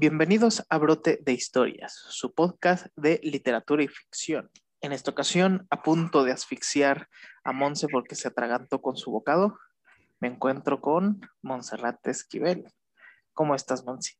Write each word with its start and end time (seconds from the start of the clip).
Bienvenidos 0.00 0.64
a 0.70 0.78
Brote 0.78 1.18
de 1.20 1.34
Historias, 1.34 1.92
su 1.92 2.32
podcast 2.32 2.86
de 2.96 3.20
literatura 3.22 3.82
y 3.82 3.88
ficción. 3.88 4.50
En 4.80 4.92
esta 4.92 5.10
ocasión, 5.10 5.66
a 5.68 5.82
punto 5.82 6.24
de 6.24 6.32
asfixiar 6.32 7.08
a 7.44 7.52
Monse 7.52 7.86
porque 7.86 8.14
se 8.14 8.28
atragantó 8.28 8.80
con 8.80 8.96
su 8.96 9.10
bocado, 9.10 9.58
me 10.18 10.28
encuentro 10.28 10.80
con 10.80 11.20
Monserrat 11.42 12.06
Esquivel. 12.06 12.64
¿Cómo 13.34 13.54
estás, 13.54 13.84
Monsi? 13.84 14.14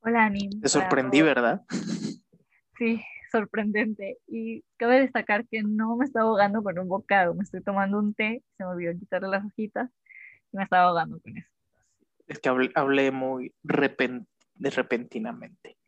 Hola, 0.00 0.24
Ani. 0.24 0.50
Te 0.50 0.68
sorprendí, 0.68 1.22
¿verdad? 1.22 1.62
Sí, 2.76 3.00
sorprendente. 3.30 4.18
Y 4.26 4.64
cabe 4.78 4.98
destacar 4.98 5.46
que 5.46 5.62
no 5.62 5.96
me 5.96 6.06
estaba 6.06 6.28
ahogando 6.28 6.60
con 6.60 6.76
un 6.80 6.88
bocado, 6.88 7.34
me 7.34 7.44
estoy 7.44 7.62
tomando 7.62 8.00
un 8.00 8.14
té, 8.14 8.42
se 8.56 8.64
me 8.64 8.70
olvidó 8.70 8.98
quitarle 8.98 9.28
las 9.28 9.44
hojitas 9.44 9.88
y 10.52 10.56
me 10.56 10.64
estaba 10.64 10.88
ahogando 10.88 11.20
con 11.20 11.36
eso. 11.36 11.48
Es 12.26 12.40
que 12.40 12.48
hablé, 12.74 13.12
muy 13.12 13.54
repentinamente. 14.70 15.78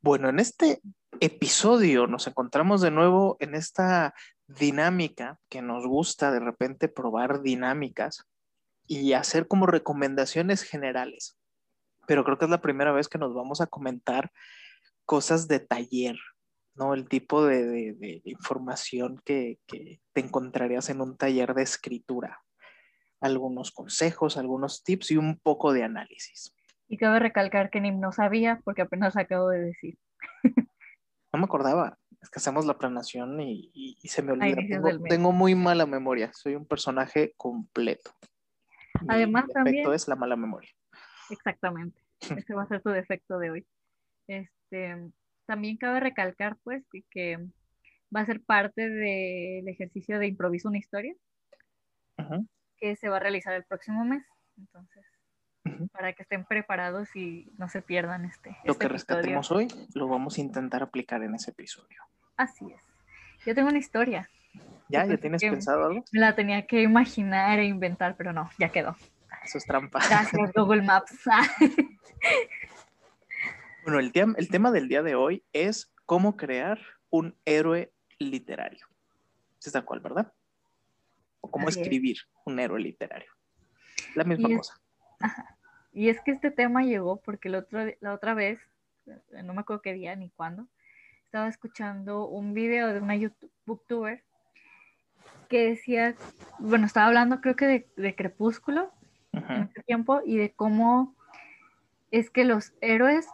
Bueno, 0.00 0.28
en 0.28 0.38
este 0.38 0.80
episodio 1.20 2.06
nos 2.06 2.26
encontramos 2.26 2.80
de 2.80 2.90
nuevo 2.90 3.36
en 3.40 3.54
esta 3.54 4.14
dinámica 4.46 5.38
que 5.48 5.62
nos 5.62 5.86
gusta 5.86 6.30
de 6.30 6.40
repente 6.40 6.88
probar 6.88 7.42
dinámicas 7.42 8.24
y 8.86 9.14
hacer 9.14 9.48
como 9.48 9.66
recomendaciones 9.66 10.62
generales. 10.62 11.38
Pero 12.06 12.24
creo 12.24 12.38
que 12.38 12.44
es 12.44 12.50
la 12.50 12.60
primera 12.60 12.92
vez 12.92 13.08
que 13.08 13.18
nos 13.18 13.34
vamos 13.34 13.60
a 13.60 13.66
comentar 13.66 14.30
cosas 15.06 15.48
de 15.48 15.60
taller, 15.60 16.16
¿no? 16.74 16.92
El 16.94 17.08
tipo 17.08 17.44
de, 17.44 18.20
información 18.24 19.22
que, 19.24 19.58
que, 19.66 20.00
te 20.12 20.20
encontrarías 20.20 20.90
en 20.90 21.00
un 21.00 21.16
taller 21.16 21.54
de 21.54 21.62
escritura. 21.62 22.40
Algunos 23.20 23.70
consejos, 23.70 24.36
algunos 24.36 24.84
tips 24.84 25.12
y 25.12 25.16
un 25.16 25.38
poco 25.38 25.72
de 25.72 25.84
análisis. 25.84 26.53
Y 26.88 26.98
cabe 26.98 27.18
recalcar 27.18 27.70
que 27.70 27.80
Nim 27.80 28.00
no 28.00 28.12
sabía 28.12 28.60
porque 28.64 28.82
apenas 28.82 29.16
acabo 29.16 29.48
de 29.48 29.60
decir. 29.60 29.98
No 31.32 31.40
me 31.40 31.46
acordaba. 31.46 31.98
Es 32.22 32.30
que 32.30 32.38
hacemos 32.38 32.64
la 32.64 32.78
planación 32.78 33.40
y, 33.40 33.96
se 34.04 34.22
me 34.22 34.30
olvida. 34.30 34.56
Tengo, 35.08 35.32
muy 35.32 35.56
mala 35.56 35.84
memoria. 35.84 36.30
Soy 36.32 36.54
un 36.54 36.64
personaje 36.64 37.34
completo. 37.36 38.12
Además, 39.08 39.46
Mi 39.48 39.64
defecto 39.64 39.92
es 39.92 40.06
la 40.06 40.14
mala 40.14 40.36
memoria. 40.36 40.70
Exactamente. 41.30 42.00
Ese 42.46 42.54
va 42.54 42.62
a 42.62 42.68
ser 42.68 42.82
tu 42.82 42.90
defecto 42.90 43.40
de 43.40 43.50
hoy. 43.50 43.66
Este, 44.28 45.10
también 45.44 45.76
cabe 45.76 45.98
recalcar, 45.98 46.56
pues, 46.62 46.84
que, 47.10 47.36
va 48.14 48.20
a 48.20 48.26
ser 48.26 48.40
parte 48.42 48.88
del 48.88 49.66
ejercicio 49.68 50.18
de 50.18 50.28
improviso 50.28 50.68
una 50.68 50.78
historia, 50.78 51.14
que 52.76 52.96
se 52.96 53.08
va 53.08 53.16
a 53.16 53.20
realizar 53.20 53.54
el 53.54 53.64
próximo 53.64 54.04
mes. 54.04 54.24
Entonces, 54.56 55.04
para 55.92 56.12
que 56.12 56.22
estén 56.22 56.44
preparados 56.44 57.14
y 57.16 57.52
no 57.58 57.68
se 57.68 57.82
pierdan 57.82 58.24
este. 58.24 58.56
Lo 58.64 58.72
este 58.72 58.84
que 58.84 58.88
rescatemos 58.88 59.50
hoy 59.50 59.68
lo 59.94 60.08
vamos 60.08 60.38
a 60.38 60.40
intentar 60.40 60.82
aplicar 60.82 61.22
en 61.22 61.34
ese 61.34 61.50
episodio. 61.50 62.02
Así 62.36 62.66
es. 62.72 62.82
Yo 63.46 63.54
tengo 63.54 63.68
una 63.68 63.78
historia. 63.78 64.28
¿Ya? 64.88 65.06
¿Ya 65.06 65.16
tienes 65.16 65.42
pensado 65.42 65.86
algo? 65.86 66.04
La 66.12 66.34
tenía 66.34 66.66
que 66.66 66.82
imaginar 66.82 67.58
e 67.58 67.64
inventar, 67.64 68.16
pero 68.16 68.32
no, 68.32 68.50
ya 68.58 68.70
quedó. 68.70 68.96
Eso 69.44 69.58
es 69.58 69.64
trampa. 69.64 70.00
Gracias, 70.08 70.52
Google 70.54 70.82
Maps. 70.82 71.18
bueno, 73.84 73.98
el, 73.98 74.12
el 74.14 74.48
tema 74.48 74.70
del 74.70 74.88
día 74.88 75.02
de 75.02 75.14
hoy 75.14 75.44
es 75.52 75.92
cómo 76.06 76.36
crear 76.36 76.78
un 77.10 77.36
héroe 77.44 77.92
literario. 78.18 78.86
Es 79.64 79.72
tal 79.72 79.84
cual, 79.84 80.00
¿verdad? 80.00 80.32
O 81.40 81.50
cómo 81.50 81.68
escribir 81.68 82.18
un 82.44 82.58
héroe 82.58 82.80
literario. 82.80 83.30
La 84.14 84.24
misma 84.24 84.56
cosa. 84.56 84.80
Y 85.94 86.08
es 86.08 86.20
que 86.20 86.32
este 86.32 86.50
tema 86.50 86.82
llegó 86.82 87.16
porque 87.18 87.48
el 87.48 87.54
otro, 87.54 87.86
la 88.00 88.12
otra 88.12 88.34
vez, 88.34 88.58
no 89.44 89.54
me 89.54 89.60
acuerdo 89.60 89.80
qué 89.80 89.92
día 89.92 90.16
ni 90.16 90.28
cuándo, 90.30 90.66
estaba 91.24 91.48
escuchando 91.48 92.26
un 92.26 92.52
video 92.52 92.92
de 92.92 93.00
una 93.00 93.14
YouTube, 93.14 93.50
booktuber 93.64 94.24
que 95.48 95.68
decía, 95.68 96.16
bueno, 96.58 96.86
estaba 96.86 97.06
hablando 97.06 97.40
creo 97.40 97.54
que 97.54 97.86
de, 97.96 98.14
Crepúsculo 98.16 98.92
en 99.32 99.68
ese 99.70 99.82
tiempo 99.84 100.20
y 100.24 100.36
de 100.36 100.52
cómo 100.52 101.14
es 102.10 102.28
que 102.28 102.44
los 102.44 102.72
héroes 102.80 103.28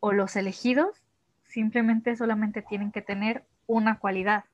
o 0.00 0.12
los 0.12 0.34
elegidos 0.34 1.04
simplemente 1.44 2.16
solamente 2.16 2.62
tienen 2.62 2.90
que 2.90 3.02
tener 3.02 3.44
una 3.66 3.98
cualidad. 4.00 4.44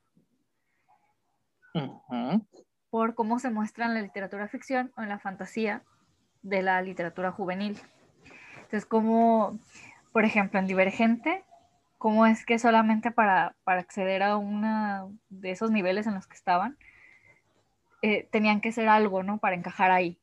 Por 2.90 3.14
cómo 3.14 3.38
se 3.38 3.50
muestra 3.50 3.86
en 3.86 3.94
la 3.94 4.02
literatura 4.02 4.48
ficción 4.48 4.92
o 4.96 5.02
en 5.02 5.08
la 5.08 5.18
fantasía 5.18 5.82
de 6.48 6.62
la 6.62 6.80
literatura 6.80 7.32
juvenil. 7.32 7.78
Entonces, 8.56 8.86
como, 8.86 9.58
por 10.12 10.24
ejemplo, 10.24 10.60
en 10.60 10.66
Divergente, 10.66 11.44
cómo 11.98 12.26
es 12.26 12.46
que 12.46 12.58
solamente 12.58 13.10
para, 13.10 13.56
acceder 13.64 14.22
a 14.22 14.36
uno 14.36 15.12
de 15.28 15.50
esos 15.50 15.70
niveles 15.70 16.06
en 16.06 16.14
los 16.14 16.26
que 16.26 16.36
estaban, 16.36 16.76
eh, 18.02 18.28
tenían 18.30 18.60
que 18.60 18.72
ser 18.72 18.88
algo, 18.88 19.22
¿no? 19.22 19.38
Para 19.38 19.56
encajar 19.56 19.90
ahí. 19.90 20.18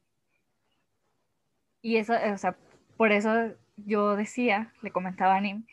Y 1.81 1.97
eso, 1.97 2.13
o 2.13 2.37
sea, 2.37 2.55
por 2.95 3.11
eso 3.11 3.53
yo 3.75 4.15
decía, 4.15 4.71
le 4.81 4.91
comentaba 4.91 5.35
a 5.35 5.41
Nim, 5.41 5.65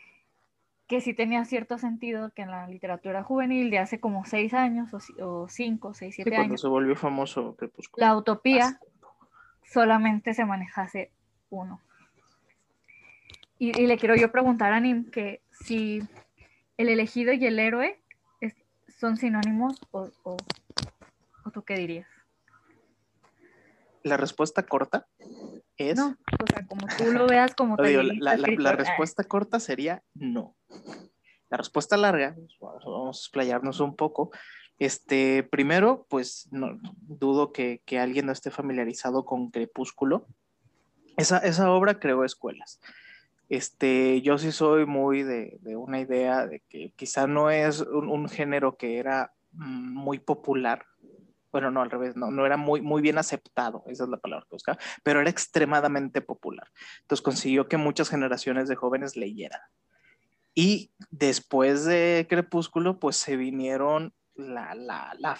que 0.87 0.99
sí 0.99 1.13
tenía 1.13 1.45
cierto 1.45 1.77
sentido 1.77 2.31
que 2.31 2.41
en 2.41 2.51
la 2.51 2.67
literatura 2.67 3.23
juvenil 3.23 3.69
de 3.71 3.79
hace 3.79 4.01
como 4.01 4.25
seis 4.25 4.53
años 4.53 4.89
o, 5.21 5.47
cinco, 5.47 5.93
seis, 5.93 6.15
siete 6.15 6.35
años. 6.35 6.47
Cuando 6.47 6.57
se 6.57 6.67
volvió 6.67 6.95
famoso 6.97 7.55
La 7.95 8.17
utopía 8.17 8.77
solamente 9.71 10.33
se 10.33 10.45
manejase 10.45 11.11
uno. 11.49 11.81
Y, 13.57 13.73
le 13.85 13.97
quiero 13.97 14.15
yo 14.15 14.31
preguntar 14.31 14.73
a 14.73 14.79
Nim 14.79 15.11
que 15.11 15.41
si 15.51 16.01
el 16.77 16.89
elegido 16.89 17.31
y 17.31 17.45
el 17.45 17.59
héroe 17.59 17.99
son 18.97 19.17
sinónimos 19.17 19.79
o, 19.91 20.09
o, 20.23 20.37
tú 21.53 21.63
qué 21.63 21.75
dirías. 21.75 22.07
La 24.03 24.17
respuesta 24.17 24.63
corta 24.63 25.07
es... 25.77 25.95
No, 25.95 26.17
o 26.41 26.47
sea, 26.47 26.65
como 26.65 26.87
tú 26.97 27.11
lo 27.11 27.27
veas 27.27 27.53
como 27.53 27.77
te 27.77 28.03
la, 28.03 28.35
la, 28.37 28.71
respuesta 28.71 29.23
corta 29.23 29.59
sería 29.59 30.03
no. 30.15 30.55
La 31.49 31.57
respuesta 31.57 31.97
larga, 31.97 32.35
pues, 32.35 32.83
vamos 32.83 33.17
a 33.17 33.19
explayarnos 33.19 33.79
un 33.79 33.95
poco, 33.95 34.31
este, 34.81 35.43
primero, 35.43 36.07
pues 36.09 36.47
no, 36.49 36.79
dudo 37.03 37.53
que, 37.53 37.83
alguien 37.99 38.25
no 38.25 38.31
esté 38.31 38.49
familiarizado 38.49 39.25
con 39.25 39.51
Crepúsculo. 39.51 40.25
Esa, 41.17 41.37
esa 41.37 41.69
obra 41.69 41.99
creó 41.99 42.25
escuelas. 42.25 42.81
Este, 43.47 44.23
yo 44.23 44.39
sí 44.39 44.51
soy 44.51 44.87
muy 44.87 45.21
de, 45.21 45.59
una 45.75 45.99
idea 45.99 46.47
de 46.47 46.61
que 46.67 46.93
quizá 46.95 47.27
no 47.27 47.51
es 47.51 47.81
un, 47.81 48.27
género 48.27 48.75
que 48.75 48.97
era 48.97 49.31
mm, 49.51 49.93
muy 49.93 50.17
popular. 50.17 50.83
Bueno, 51.51 51.69
no, 51.69 51.83
al 51.83 51.91
revés, 51.91 52.15
no, 52.15 52.31
no 52.31 52.47
era 52.47 52.57
muy, 52.57 52.81
muy 52.81 53.03
bien 53.03 53.19
aceptado, 53.19 53.83
esa 53.85 54.05
es 54.05 54.09
la 54.09 54.17
palabra 54.17 54.47
que 54.49 54.55
buscaba, 54.55 54.79
pero 55.03 55.21
era 55.21 55.29
extremadamente 55.29 56.21
popular. 56.21 56.67
Entonces 57.01 57.21
consiguió 57.21 57.67
que 57.67 57.77
muchas 57.77 58.09
generaciones 58.09 58.67
de 58.67 58.75
jóvenes 58.75 59.15
leyeran. 59.15 59.61
Y 60.55 60.91
después 61.11 61.85
de 61.85 62.25
Crepúsculo, 62.27 62.99
pues 62.99 63.15
se 63.17 63.35
vinieron 63.35 64.15
la, 64.35 64.73
la, 64.75 65.15
la, 65.19 65.39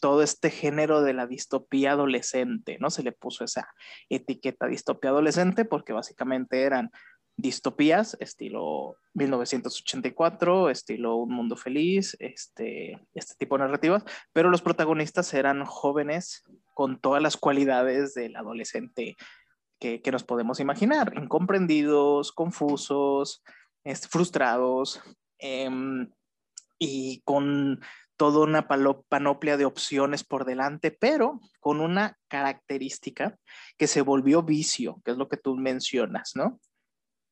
todo 0.00 0.22
este 0.22 0.50
género 0.50 1.02
de 1.02 1.14
la 1.14 1.26
distopía 1.26 1.92
adolescente, 1.92 2.78
¿no? 2.80 2.90
Se 2.90 3.02
le 3.02 3.12
puso 3.12 3.44
esa 3.44 3.68
etiqueta 4.08 4.66
distopía 4.66 5.10
adolescente 5.10 5.64
porque 5.64 5.92
básicamente 5.92 6.62
eran 6.62 6.90
distopías, 7.36 8.16
estilo 8.20 8.96
1984, 9.14 10.70
estilo 10.70 11.16
Un 11.16 11.34
Mundo 11.34 11.56
Feliz, 11.56 12.16
este, 12.20 13.00
este 13.14 13.34
tipo 13.38 13.56
de 13.56 13.64
narrativas, 13.64 14.04
pero 14.32 14.50
los 14.50 14.62
protagonistas 14.62 15.32
eran 15.34 15.64
jóvenes 15.64 16.44
con 16.74 17.00
todas 17.00 17.22
las 17.22 17.36
cualidades 17.36 18.14
del 18.14 18.36
adolescente 18.36 19.16
que, 19.78 20.00
que 20.00 20.12
nos 20.12 20.24
podemos 20.24 20.60
imaginar, 20.60 21.12
incomprendidos, 21.16 22.32
confusos, 22.32 23.42
este, 23.84 24.08
frustrados, 24.08 25.02
em, 25.38 26.10
y 26.78 27.20
con 27.24 27.80
toda 28.22 28.44
una 28.44 28.68
panoplia 29.08 29.56
de 29.56 29.64
opciones 29.64 30.22
por 30.22 30.44
delante, 30.44 30.92
pero 30.92 31.40
con 31.58 31.80
una 31.80 32.16
característica 32.28 33.36
que 33.76 33.88
se 33.88 34.00
volvió 34.00 34.44
vicio, 34.44 35.02
que 35.04 35.10
es 35.10 35.16
lo 35.16 35.28
que 35.28 35.36
tú 35.36 35.56
mencionas, 35.56 36.36
¿no? 36.36 36.60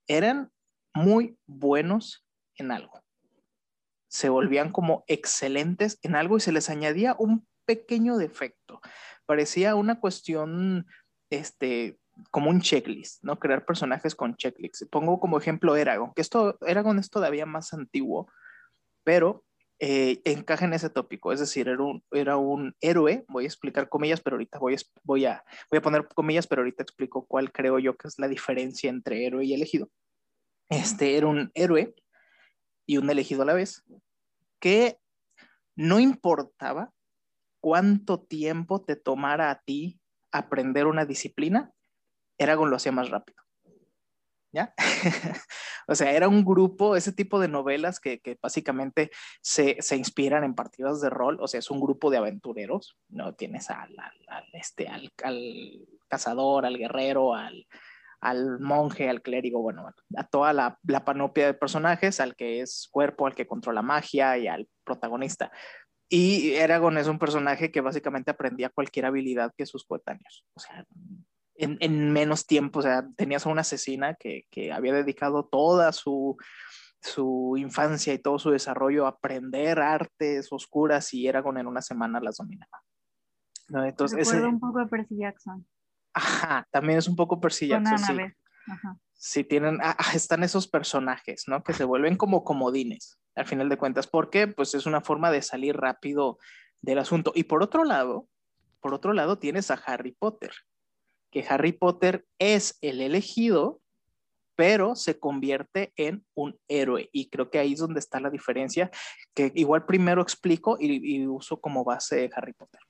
Eran 0.08 0.50
muy 0.92 1.38
buenos 1.46 2.26
en 2.56 2.72
algo. 2.72 3.04
Se 4.08 4.31
volvían 4.31 4.72
como 4.72 5.04
excelentes 5.06 6.00
en 6.02 6.16
algo 6.16 6.38
y 6.38 6.40
se 6.40 6.50
les 6.50 6.69
añadía 6.69 7.14
un 7.20 7.46
pequeño 7.66 8.16
defecto. 8.16 8.81
Parecía 9.26 9.76
una 9.76 10.00
cuestión, 10.00 10.88
este, 11.31 12.00
como 12.32 12.50
un 12.50 12.62
checklist, 12.62 13.22
¿no? 13.22 13.38
Crear 13.38 13.64
personajes 13.64 14.16
con 14.16 14.34
checklists. 14.34 14.88
Pongo 14.90 15.20
como 15.20 15.38
ejemplo 15.38 15.76
Eragon, 15.76 16.12
que 16.14 16.22
esto, 16.22 16.58
Eragon 16.66 16.98
es 16.98 17.10
todavía 17.10 17.46
más 17.46 17.72
antiguo, 17.72 18.28
pero 19.04 19.44
eh, 19.82 20.20
encaja 20.24 20.66
en 20.66 20.74
ese 20.74 20.90
tópico, 20.90 21.32
es 21.32 21.40
decir, 21.40 21.66
era 21.66 21.82
un, 21.82 22.04
era 22.10 22.36
un 22.36 22.76
héroe, 22.82 23.24
voy 23.28 23.44
a 23.44 23.46
explicar 23.46 23.88
comillas, 23.88 24.20
pero 24.20 24.36
ahorita 24.36 24.58
voy 24.58 24.74
a, 24.74 24.78
voy, 25.04 25.24
a, 25.24 25.42
voy 25.70 25.78
a 25.78 25.82
poner 25.82 26.06
comillas, 26.06 26.46
pero 26.46 26.60
ahorita 26.60 26.82
explico 26.82 27.24
cuál 27.26 27.50
creo 27.50 27.78
yo 27.78 27.96
que 27.96 28.06
es 28.06 28.18
la 28.18 28.28
diferencia 28.28 28.90
entre 28.90 29.24
héroe 29.24 29.44
y 29.46 29.54
elegido. 29.54 29.88
este 30.68 31.16
era 31.16 31.28
un 31.28 31.50
héroe 31.54 31.94
y 32.86 32.98
un 32.98 33.08
elegido 33.08 33.42
a 33.42 33.46
la 33.46 33.54
vez, 33.54 33.82
que 34.60 34.98
no 35.76 35.98
importaba 35.98 36.92
cuánto 37.60 38.20
tiempo 38.20 38.82
te 38.82 38.96
tomara 38.96 39.50
a 39.50 39.62
ti 39.62 39.98
aprender 40.30 40.86
una 40.86 41.06
disciplina, 41.06 41.72
Eragon 42.36 42.68
lo 42.68 42.76
hacía 42.76 42.92
más 42.92 43.08
rápido. 43.08 43.42
¿Ya? 44.52 44.75
o 45.87 45.94
sea, 45.94 46.12
era 46.12 46.29
un 46.29 46.44
grupo, 46.44 46.97
ese 46.97 47.12
tipo 47.12 47.38
de 47.38 47.49
novelas 47.49 48.00
que, 48.00 48.20
básicamente 48.43 49.11
se, 49.41 49.79
inspiran 49.97 50.43
en 50.43 50.55
partidas 50.55 51.00
de 51.00 51.11
rol, 51.11 51.38
o 51.41 51.47
sea, 51.47 51.58
es 51.58 51.70
un 51.70 51.81
grupo 51.81 52.11
de 52.11 52.17
aventureros, 52.17 52.97
¿no? 53.08 53.35
Tienes 53.35 53.70
al, 53.70 53.94
este, 54.52 54.88
al, 54.88 55.12
cazador, 56.08 56.67
al 56.67 56.79
guerrero, 56.79 57.35
al, 57.35 57.67
monje, 58.58 59.08
al 59.08 59.23
clérigo, 59.23 59.62
bueno, 59.62 59.88
a 60.17 60.25
toda 60.25 60.52
la, 60.52 60.79
la, 60.82 61.05
panoplia 61.05 61.47
de 61.47 61.55
personajes, 61.55 62.19
al 62.19 62.35
que 62.35 62.61
es 62.61 62.88
cuerpo, 62.91 63.26
al 63.26 63.37
que 63.37 63.47
controla 63.47 63.82
magia 63.82 64.37
y 64.37 64.49
al 64.49 64.69
protagonista. 64.85 65.52
Y 66.12 66.55
Eragon 66.55 66.99
es 66.99 67.06
un 67.06 67.20
personaje 67.20 67.70
que 67.70 67.81
básicamente 67.81 68.32
aprendía 68.32 68.69
cualquier 68.69 69.06
habilidad 69.06 69.55
que 69.56 69.64
sus 69.64 69.85
coetáneos. 69.87 70.44
O 70.55 70.61
sea, 70.61 70.85
en, 71.60 72.12
menos 72.12 72.46
tiempo, 72.46 72.80
o 72.80 72.82
sea, 72.82 73.06
tenías 73.16 73.46
a 73.46 73.50
una 73.50 73.60
asesina 73.62 74.14
que, 74.14 74.46
había 74.72 74.92
dedicado 74.92 75.44
toda 75.44 75.92
su, 75.92 76.36
su 77.00 77.54
infancia 77.56 78.14
y 78.14 78.18
todo 78.18 78.38
su 78.38 78.50
desarrollo 78.50 79.06
a 79.06 79.10
aprender 79.10 79.80
artes 79.80 80.48
oscuras 80.50 81.12
y 81.14 81.26
Eragon 81.26 81.58
en 81.58 81.66
una 81.66 81.82
semana 81.82 82.20
las 82.20 82.36
dominaba. 82.36 82.82
¿No? 83.68 83.84
Entonces, 83.84 84.18
ese... 84.18 84.44
un 84.44 84.58
poco 84.58 84.86
Percy 84.88 85.18
Jackson. 85.18 85.66
Ajá, 86.12 86.66
también 86.70 86.98
es 86.98 87.06
un 87.06 87.16
poco 87.16 87.40
Percy 87.40 87.68
Jackson, 87.68 87.98
sí. 87.98 88.16
Ajá. 88.66 88.98
Sí, 89.22 89.44
tienen, 89.44 89.78
ah, 89.82 89.94
ah, 89.98 90.12
están 90.14 90.42
esos 90.44 90.66
personajes, 90.66 91.44
¿no? 91.46 91.62
Que 91.62 91.74
se 91.74 91.84
vuelven 91.84 92.16
como 92.16 92.42
comodines 92.42 93.20
al 93.34 93.46
final 93.46 93.68
de 93.68 93.76
cuentas. 93.76 94.06
porque 94.06 94.48
Pues 94.48 94.74
es 94.74 94.86
una 94.86 95.02
forma 95.02 95.30
de 95.30 95.42
salir 95.42 95.76
rápido 95.76 96.38
del 96.80 96.98
asunto. 96.98 97.32
Y 97.34 97.44
por 97.44 97.62
otro 97.62 97.84
lado, 97.84 98.26
por 98.80 98.94
otro 98.94 99.12
lado 99.12 99.38
tienes 99.38 99.70
a 99.70 99.74
Harry 99.74 100.12
Potter, 100.12 100.52
que 101.30 101.44
Harry 101.48 101.72
Potter 101.72 102.26
es 102.38 102.78
el 102.80 103.00
elegido, 103.00 103.80
pero 104.56 104.94
se 104.94 105.18
convierte 105.18 105.92
en 105.96 106.24
un 106.34 106.58
héroe. 106.68 107.08
Y 107.12 107.30
creo 107.30 107.50
que 107.50 107.58
ahí 107.58 107.72
es 107.72 107.78
donde 107.80 108.00
está 108.00 108.20
la 108.20 108.30
diferencia, 108.30 108.90
que 109.34 109.52
igual 109.54 109.86
primero 109.86 110.20
explico 110.20 110.76
y, 110.78 111.26
uso 111.26 111.60
como 111.60 111.84
base 111.84 112.30
Harry 112.34 112.52
Potter. 112.52 112.80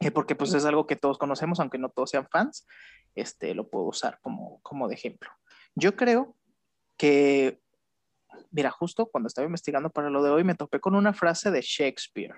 Eh, 0.00 0.10
porque 0.10 0.34
pues 0.34 0.52
es 0.52 0.64
algo 0.64 0.86
que 0.86 0.96
todos 0.96 1.16
conocemos, 1.16 1.60
aunque 1.60 1.78
no 1.78 1.88
todos 1.88 2.10
sean 2.10 2.28
fans, 2.30 2.66
este, 3.14 3.54
lo 3.54 3.68
puedo 3.68 3.86
usar 3.86 4.18
como, 4.20 4.60
como 4.62 4.88
de 4.88 4.94
ejemplo. 4.94 5.30
Yo 5.74 5.96
creo 5.96 6.36
que 6.96 7.60
mira, 8.50 8.70
justo 8.70 9.06
cuando 9.06 9.26
estaba 9.26 9.46
investigando 9.46 9.90
para 9.90 10.10
lo 10.10 10.22
de 10.22 10.30
hoy, 10.30 10.44
me 10.44 10.54
topé 10.54 10.80
con 10.80 10.94
una 10.94 11.12
frase 11.12 11.50
de 11.50 11.60
Shakespeare. 11.60 12.34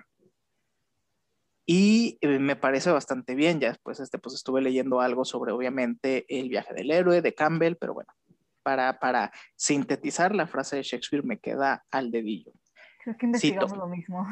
Y 1.69 2.17
eh, 2.21 2.39
me 2.39 2.55
parece 2.55 2.91
bastante 2.91 3.35
bien, 3.35 3.59
ya 3.59 3.67
después 3.67 3.99
este, 3.99 4.17
pues 4.17 4.33
estuve 4.35 4.61
leyendo 4.61 5.01
algo 5.01 5.25
sobre, 5.25 5.51
obviamente, 5.51 6.25
el 6.29 6.47
viaje 6.47 6.73
del 6.73 6.89
héroe 6.89 7.21
de 7.21 7.35
Campbell, 7.35 7.75
pero 7.75 7.93
bueno, 7.93 8.09
para, 8.63 8.99
para 8.99 9.33
sintetizar 9.57 10.33
la 10.33 10.47
frase 10.47 10.77
de 10.77 10.83
Shakespeare 10.83 11.25
me 11.25 11.39
queda 11.39 11.85
al 11.91 12.09
dedillo. 12.09 12.53
Creo 13.03 13.17
que 13.17 13.25
investigamos 13.25 13.77
lo 13.77 13.87
mismo. 13.87 14.25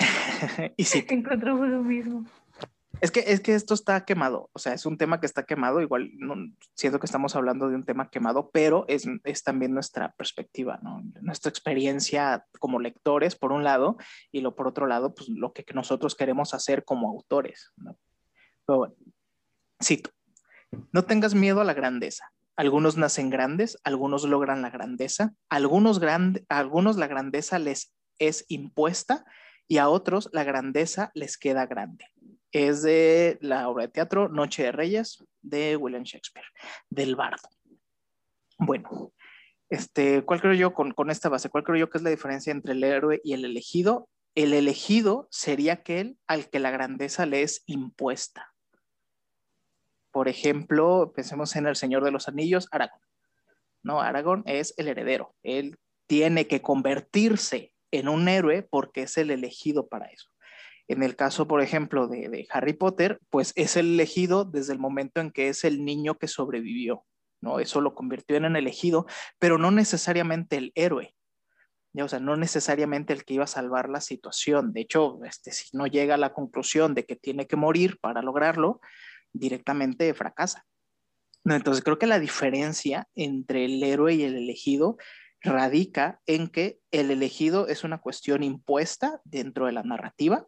y. 0.76 0.84
Encontramos 1.14 1.68
lo 1.68 1.82
mismo. 1.82 2.24
Es 3.00 3.10
que, 3.10 3.20
es 3.26 3.40
que 3.40 3.54
esto 3.54 3.74
está 3.74 4.04
quemado, 4.04 4.50
o 4.52 4.58
sea, 4.58 4.72
es 4.72 4.86
un 4.86 4.96
tema 4.96 5.20
que 5.20 5.26
está 5.26 5.44
quemado, 5.44 5.80
igual 5.80 6.10
no, 6.16 6.34
siento 6.74 7.00
que 7.00 7.06
estamos 7.06 7.34
hablando 7.36 7.68
de 7.68 7.74
un 7.74 7.84
tema 7.84 8.10
quemado, 8.10 8.50
pero 8.50 8.84
es, 8.88 9.06
es 9.24 9.42
también 9.42 9.72
nuestra 9.72 10.12
perspectiva, 10.12 10.80
nuestra 11.20 11.50
experiencia 11.50 12.46
como 12.58 12.80
lectores, 12.80 13.36
por 13.36 13.52
un 13.52 13.64
lado, 13.64 13.96
y 14.30 14.40
lo 14.40 14.54
por 14.54 14.68
otro 14.68 14.86
lado, 14.86 15.14
pues 15.14 15.28
lo 15.28 15.52
que 15.52 15.64
nosotros 15.74 16.14
queremos 16.14 16.54
hacer 16.54 16.84
como 16.84 17.10
autores. 17.10 17.72
¿no? 17.76 17.96
Pero 18.66 18.78
bueno, 18.78 18.94
cito, 19.82 20.10
no 20.92 21.04
tengas 21.04 21.34
miedo 21.34 21.60
a 21.60 21.64
la 21.64 21.74
grandeza. 21.74 22.32
Algunos 22.56 22.96
nacen 22.96 23.30
grandes, 23.30 23.78
algunos 23.82 24.24
logran 24.24 24.62
la 24.62 24.70
grandeza, 24.70 25.34
algunos, 25.48 25.98
grande, 25.98 26.44
algunos 26.48 26.96
la 26.96 27.08
grandeza 27.08 27.58
les 27.58 27.92
es 28.20 28.44
impuesta 28.48 29.24
y 29.66 29.78
a 29.78 29.88
otros 29.88 30.30
la 30.32 30.44
grandeza 30.44 31.10
les 31.14 31.36
queda 31.36 31.66
grande 31.66 32.06
es 32.54 32.82
de 32.82 33.36
la 33.40 33.68
obra 33.68 33.86
de 33.86 33.92
teatro 33.92 34.28
Noche 34.28 34.62
de 34.62 34.72
Reyes 34.72 35.24
de 35.42 35.76
William 35.76 36.04
Shakespeare, 36.04 36.46
del 36.88 37.16
bardo. 37.16 37.48
Bueno, 38.58 39.12
este, 39.68 40.24
¿cuál 40.24 40.40
creo 40.40 40.54
yo 40.54 40.72
con, 40.72 40.92
con, 40.92 41.10
esta 41.10 41.28
base? 41.28 41.50
¿Cuál 41.50 41.64
creo 41.64 41.76
yo 41.76 41.90
que 41.90 41.98
es 41.98 42.04
la 42.04 42.10
diferencia 42.10 42.52
entre 42.52 42.74
el 42.74 42.84
héroe 42.84 43.20
y 43.24 43.32
el 43.32 43.44
elegido? 43.44 44.08
El 44.36 44.52
elegido 44.52 45.26
sería 45.30 45.74
aquel 45.74 46.16
al 46.28 46.48
que 46.48 46.60
la 46.60 46.70
grandeza 46.70 47.26
le 47.26 47.42
es 47.42 47.64
impuesta. 47.66 48.54
Por 50.12 50.28
ejemplo, 50.28 51.12
pensemos 51.14 51.56
en 51.56 51.66
El 51.66 51.74
Señor 51.74 52.04
de 52.04 52.12
los 52.12 52.28
Anillos, 52.28 52.68
Aragón. 52.70 53.00
No, 53.82 54.00
Aragón 54.00 54.44
es 54.46 54.74
el 54.76 54.86
heredero. 54.86 55.34
Él 55.42 55.76
tiene 56.06 56.46
que 56.46 56.62
convertirse 56.62 57.72
en 57.90 58.08
un 58.08 58.28
héroe 58.28 58.62
porque 58.62 59.02
es 59.02 59.18
el 59.18 59.32
elegido 59.32 59.88
para 59.88 60.06
eso. 60.06 60.30
En 60.88 61.02
el 61.02 61.16
caso, 61.16 61.48
por 61.48 61.62
ejemplo, 61.62 62.08
de, 62.08 62.46
Harry 62.50 62.74
Potter, 62.74 63.18
pues 63.30 63.52
es 63.56 63.76
el 63.76 63.94
elegido 63.94 64.44
desde 64.44 64.74
el 64.74 64.78
momento 64.78 65.20
en 65.20 65.30
que 65.30 65.48
es 65.48 65.64
el 65.64 65.84
niño 65.84 66.16
que 66.16 66.28
sobrevivió, 66.28 67.04
¿no? 67.40 67.58
Eso 67.58 67.80
lo 67.80 67.94
convirtió 67.94 68.36
en 68.36 68.44
el 68.44 68.56
elegido, 68.56 69.06
pero 69.38 69.56
no 69.56 69.70
necesariamente 69.70 70.56
el 70.56 70.72
héroe. 70.74 71.14
O 71.96 72.08
sea, 72.08 72.18
no 72.18 72.36
necesariamente 72.36 73.12
el 73.12 73.24
que 73.24 73.34
iba 73.34 73.44
a 73.44 73.46
salvar 73.46 73.88
la 73.88 74.00
situación. 74.00 74.72
De 74.72 74.80
hecho, 74.80 75.20
este, 75.24 75.52
si 75.52 75.76
no 75.76 75.86
llega 75.86 76.16
a 76.16 76.18
la 76.18 76.32
conclusión 76.32 76.92
de 76.94 77.04
que 77.06 77.14
tiene 77.14 77.46
que 77.46 77.56
morir 77.56 77.98
para 78.00 78.20
lograrlo, 78.20 78.80
directamente 79.32 80.12
fracasa. 80.12 80.66
Entonces, 81.44 81.84
creo 81.84 81.98
que 81.98 82.06
la 82.06 82.18
diferencia 82.18 83.08
entre 83.14 83.64
el 83.66 83.82
héroe 83.82 84.14
y 84.14 84.24
el 84.24 84.36
elegido 84.36 84.96
radica 85.40 86.20
en 86.26 86.48
que 86.48 86.80
el 86.90 87.10
elegido 87.10 87.68
es 87.68 87.84
una 87.84 87.98
cuestión 87.98 88.42
impuesta 88.42 89.20
dentro 89.24 89.66
de 89.66 89.72
la 89.72 89.82
narrativa 89.82 90.46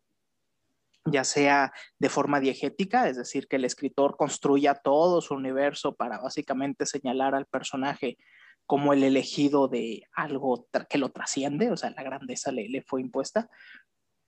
ya 1.06 1.24
sea 1.24 1.72
de 1.98 2.08
forma 2.08 2.40
diegética, 2.40 3.08
es 3.08 3.16
decir, 3.16 3.48
que 3.48 3.56
el 3.56 3.64
escritor 3.64 4.16
construya 4.16 4.74
todo 4.74 5.20
su 5.20 5.34
universo 5.34 5.94
para 5.94 6.18
básicamente 6.18 6.86
señalar 6.86 7.34
al 7.34 7.46
personaje 7.46 8.18
como 8.66 8.92
el 8.92 9.04
elegido 9.04 9.68
de 9.68 10.02
algo 10.12 10.68
que 10.90 10.98
lo 10.98 11.10
trasciende, 11.10 11.70
o 11.70 11.76
sea, 11.76 11.90
la 11.90 12.02
grandeza 12.02 12.50
le, 12.50 12.82
fue 12.82 13.00
impuesta, 13.00 13.48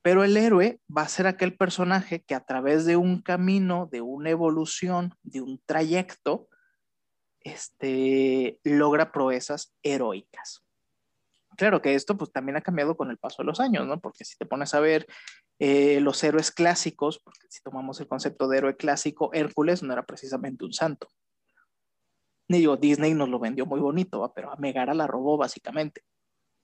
pero 0.00 0.22
el 0.22 0.36
héroe 0.36 0.80
va 0.96 1.02
a 1.02 1.08
ser 1.08 1.26
aquel 1.26 1.56
personaje 1.56 2.22
que 2.22 2.36
a 2.36 2.44
través 2.44 2.86
de 2.86 2.96
un 2.96 3.20
camino, 3.20 3.88
de 3.90 4.00
una 4.00 4.30
evolución, 4.30 5.14
de 5.22 5.40
un 5.40 5.60
trayecto, 5.66 6.48
este, 7.40 8.60
logra 8.62 9.10
proezas 9.10 9.74
heroicas. 9.82 10.64
Claro 11.56 11.82
que 11.82 11.94
esto 11.94 12.16
pues 12.16 12.30
también 12.30 12.56
ha 12.56 12.60
cambiado 12.60 12.96
con 12.96 13.10
el 13.10 13.18
paso 13.18 13.42
de 13.42 13.46
los 13.46 13.58
años, 13.58 13.84
¿no? 13.84 13.98
Porque 14.00 14.24
si 14.24 14.36
te 14.38 14.46
pones 14.46 14.74
a 14.74 14.80
ver 14.80 15.08
eh, 15.58 16.00
los 16.00 16.22
héroes 16.22 16.50
clásicos, 16.50 17.18
porque 17.18 17.46
si 17.48 17.62
tomamos 17.62 18.00
el 18.00 18.06
concepto 18.06 18.48
de 18.48 18.58
héroe 18.58 18.76
clásico, 18.76 19.30
Hércules 19.32 19.82
no 19.82 19.92
era 19.92 20.06
precisamente 20.06 20.64
un 20.64 20.72
santo. 20.72 21.08
Ni 22.48 22.58
digo, 22.58 22.76
Disney 22.76 23.12
nos 23.14 23.28
lo 23.28 23.38
vendió 23.38 23.66
muy 23.66 23.80
bonito, 23.80 24.32
pero 24.34 24.50
a 24.50 24.56
Megara 24.56 24.94
la 24.94 25.06
robó 25.06 25.36
básicamente. 25.36 26.02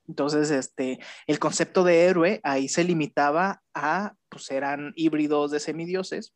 Entonces, 0.06 0.50
este, 0.50 0.98
el 1.26 1.38
concepto 1.38 1.82
de 1.82 2.04
héroe 2.04 2.40
ahí 2.42 2.68
se 2.68 2.84
limitaba 2.84 3.62
a, 3.74 4.14
pues 4.28 4.50
eran 4.50 4.92
híbridos 4.96 5.50
de 5.50 5.60
semidioses 5.60 6.34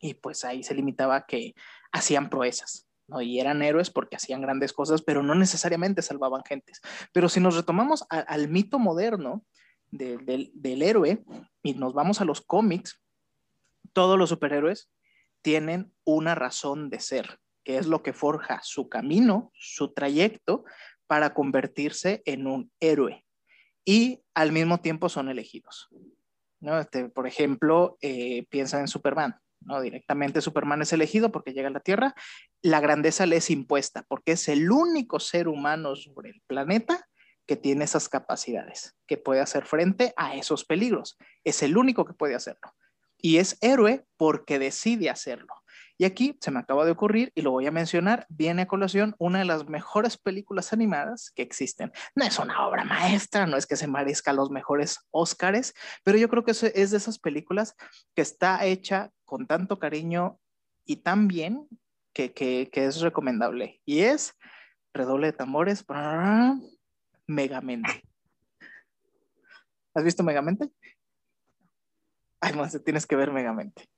y 0.00 0.14
pues 0.14 0.44
ahí 0.44 0.62
se 0.62 0.74
limitaba 0.74 1.16
a 1.16 1.26
que 1.26 1.54
hacían 1.92 2.28
proezas. 2.28 2.86
¿no? 3.06 3.20
Y 3.20 3.40
eran 3.40 3.62
héroes 3.62 3.90
porque 3.90 4.16
hacían 4.16 4.42
grandes 4.42 4.72
cosas, 4.72 5.02
pero 5.02 5.22
no 5.22 5.34
necesariamente 5.34 6.02
salvaban 6.02 6.42
gentes. 6.44 6.80
Pero 7.12 7.28
si 7.28 7.40
nos 7.40 7.56
retomamos 7.56 8.04
al 8.10 8.48
mito 8.48 8.78
moderno, 8.78 9.44
del, 9.92 10.82
héroe 10.82 11.22
y 11.62 11.74
nos 11.74 11.92
vamos 11.94 12.20
a 12.20 12.24
los 12.24 12.40
cómics, 12.40 13.00
todos 13.92 14.18
los 14.18 14.30
superhéroes 14.30 14.90
tienen 15.42 15.92
una 16.04 16.34
razón 16.34 16.90
de 16.90 16.98
ser, 16.98 17.38
que 17.62 17.78
es 17.78 17.86
lo 17.86 18.02
que 18.02 18.12
forja 18.12 18.60
su 18.62 18.88
camino, 18.88 19.52
su 19.54 19.92
trayecto 19.92 20.64
para 21.06 21.34
convertirse 21.34 22.22
en 22.24 22.46
un 22.46 22.72
héroe. 22.80 23.24
Y 23.84 24.22
al 24.34 24.52
mismo 24.52 24.78
tiempo 24.78 25.08
son 25.08 25.28
elegidos. 25.28 25.88
¿no? 26.60 26.78
Este, 26.78 27.08
por 27.08 27.26
ejemplo, 27.26 27.98
eh, 28.00 28.46
piensa 28.48 28.80
en 28.80 28.88
Superman. 28.88 29.36
¿no? 29.60 29.80
Directamente 29.80 30.40
Superman 30.40 30.82
es 30.82 30.92
elegido 30.92 31.30
porque 31.30 31.52
llega 31.52 31.68
a 31.68 31.72
la 31.72 31.80
Tierra. 31.80 32.14
La 32.62 32.80
grandeza 32.80 33.26
le 33.26 33.36
es 33.36 33.50
impuesta 33.50 34.04
porque 34.08 34.32
es 34.32 34.48
el 34.48 34.70
único 34.70 35.20
ser 35.20 35.48
humano 35.48 35.96
sobre 35.96 36.30
el 36.30 36.40
planeta 36.46 37.08
que 37.46 37.56
tiene 37.56 37.84
esas 37.84 38.08
capacidades, 38.08 38.96
que 39.06 39.18
puede 39.18 39.40
hacer 39.40 39.66
frente 39.66 40.12
a 40.16 40.34
esos 40.36 40.64
peligros. 40.64 41.16
Es 41.44 41.62
el 41.62 41.76
único 41.76 42.04
que 42.04 42.14
puede 42.14 42.34
hacerlo. 42.34 42.74
Y 43.18 43.38
es 43.38 43.58
héroe 43.60 44.04
porque 44.16 44.58
decide 44.58 45.10
hacerlo. 45.10 45.54
Y 45.98 46.04
aquí 46.04 46.36
se 46.40 46.50
me 46.50 46.58
acaba 46.58 46.84
de 46.84 46.90
ocurrir 46.90 47.30
y 47.34 47.42
lo 47.42 47.52
voy 47.52 47.66
a 47.66 47.70
mencionar, 47.70 48.26
viene 48.28 48.62
a 48.62 48.66
colación 48.66 49.14
una 49.18 49.40
de 49.40 49.44
las 49.44 49.68
mejores 49.68 50.16
películas 50.16 50.72
animadas 50.72 51.30
que 51.30 51.42
existen. 51.42 51.92
No 52.16 52.24
es 52.24 52.38
una 52.38 52.66
obra 52.66 52.84
maestra, 52.84 53.46
no 53.46 53.56
es 53.56 53.66
que 53.66 53.76
se 53.76 53.86
merezca 53.86 54.32
los 54.32 54.50
mejores 54.50 54.98
Óscares, 55.10 55.74
pero 56.02 56.18
yo 56.18 56.28
creo 56.28 56.44
que 56.44 56.50
es 56.52 56.90
de 56.90 56.96
esas 56.96 57.18
películas 57.18 57.76
que 58.16 58.22
está 58.22 58.64
hecha 58.64 59.10
con 59.24 59.46
tanto 59.46 59.78
cariño 59.78 60.40
y 60.84 60.96
tan 60.96 61.28
bien 61.28 61.68
que, 62.12 62.32
que, 62.32 62.68
que 62.72 62.86
es 62.86 63.00
recomendable. 63.00 63.80
Y 63.84 64.00
es, 64.00 64.34
redoble 64.92 65.28
de 65.28 65.32
tambores, 65.32 65.84
Megamente. 67.26 68.02
¿Has 69.94 70.04
visto 70.04 70.22
Megamente? 70.22 70.70
Ay, 72.40 72.54
no, 72.54 72.68
tienes 72.80 73.06
que 73.06 73.16
ver 73.16 73.30
Megamente. 73.30 73.88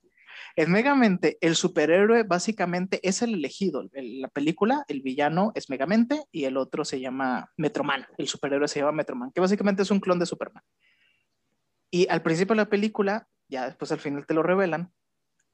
En 0.57 0.71
Megamente, 0.71 1.37
el 1.41 1.55
superhéroe 1.55 2.23
básicamente 2.23 2.99
es 3.03 3.21
el 3.21 3.33
elegido. 3.33 3.89
En 3.93 4.21
la 4.21 4.29
película, 4.29 4.85
el 4.87 5.01
villano 5.01 5.51
es 5.55 5.69
Megamente 5.69 6.23
y 6.31 6.45
el 6.45 6.55
otro 6.55 6.85
se 6.85 6.99
llama 6.99 7.51
Metroman. 7.57 8.05
El 8.17 8.27
superhéroe 8.27 8.67
se 8.67 8.79
llama 8.79 8.93
Metroman, 8.93 9.31
que 9.31 9.41
básicamente 9.41 9.81
es 9.81 9.91
un 9.91 9.99
clon 9.99 10.19
de 10.19 10.25
Superman. 10.25 10.63
Y 11.91 12.07
al 12.09 12.21
principio 12.21 12.53
de 12.53 12.61
la 12.61 12.69
película, 12.69 13.27
ya 13.49 13.65
después 13.65 13.91
al 13.91 13.99
final 13.99 14.25
te 14.25 14.33
lo 14.33 14.43
revelan, 14.43 14.93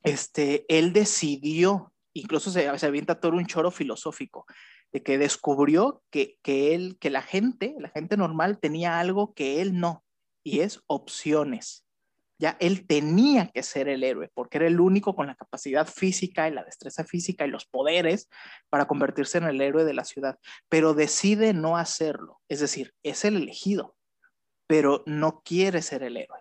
este, 0.04 0.66
él 0.68 0.94
decidió, 0.94 1.94
incluso 2.13 2.51
se, 2.51 2.78
se 2.78 2.86
avienta 2.86 3.20
todo 3.20 3.34
un 3.34 3.46
choro 3.46 3.72
filosófico, 3.72 4.46
de 4.92 5.04
que 5.04 5.18
descubrió 5.18 6.04
que, 6.10 6.38
que 6.42 6.76
él, 6.76 6.98
que 7.00 7.10
la 7.10 7.22
gente, 7.22 7.76
la 7.80 7.90
gente 7.90 8.18
normal 8.18 8.60
tenía 8.60 9.00
algo 9.00 9.34
que 9.34 9.62
él 9.62 9.80
no, 9.80 10.04
y 10.44 10.60
es 10.62 10.82
opciones 10.88 11.86
ya 12.42 12.58
él 12.60 12.88
tenía 12.88 13.50
que 13.50 13.62
ser 13.62 13.88
el 13.88 14.04
héroe, 14.04 14.32
porque 14.34 14.58
era 14.58 14.66
el 14.66 14.80
único 14.80 15.16
con 15.16 15.28
la 15.28 15.36
capacidad 15.36 15.88
física 15.88 16.48
y 16.48 16.52
la 16.52 16.64
destreza 16.64 17.04
física 17.04 17.46
y 17.46 17.52
los 17.52 17.68
poderes 17.68 18.30
para 18.68 18.88
convertirse 18.88 19.38
en 19.38 19.44
el 19.44 19.62
héroe 19.62 19.86
de 19.86 19.94
la 19.94 20.06
ciudad, 20.06 20.40
pero 20.68 20.96
decide 20.96 21.54
no 21.54 21.78
hacerlo, 21.78 22.42
es 22.50 22.60
decir, 22.60 22.96
es 23.04 23.26
el 23.26 23.36
elegido, 23.36 23.96
pero 24.66 25.04
no 25.06 25.44
quiere 25.46 25.84
ser 25.84 26.02
el 26.02 26.18
héroe. 26.18 26.40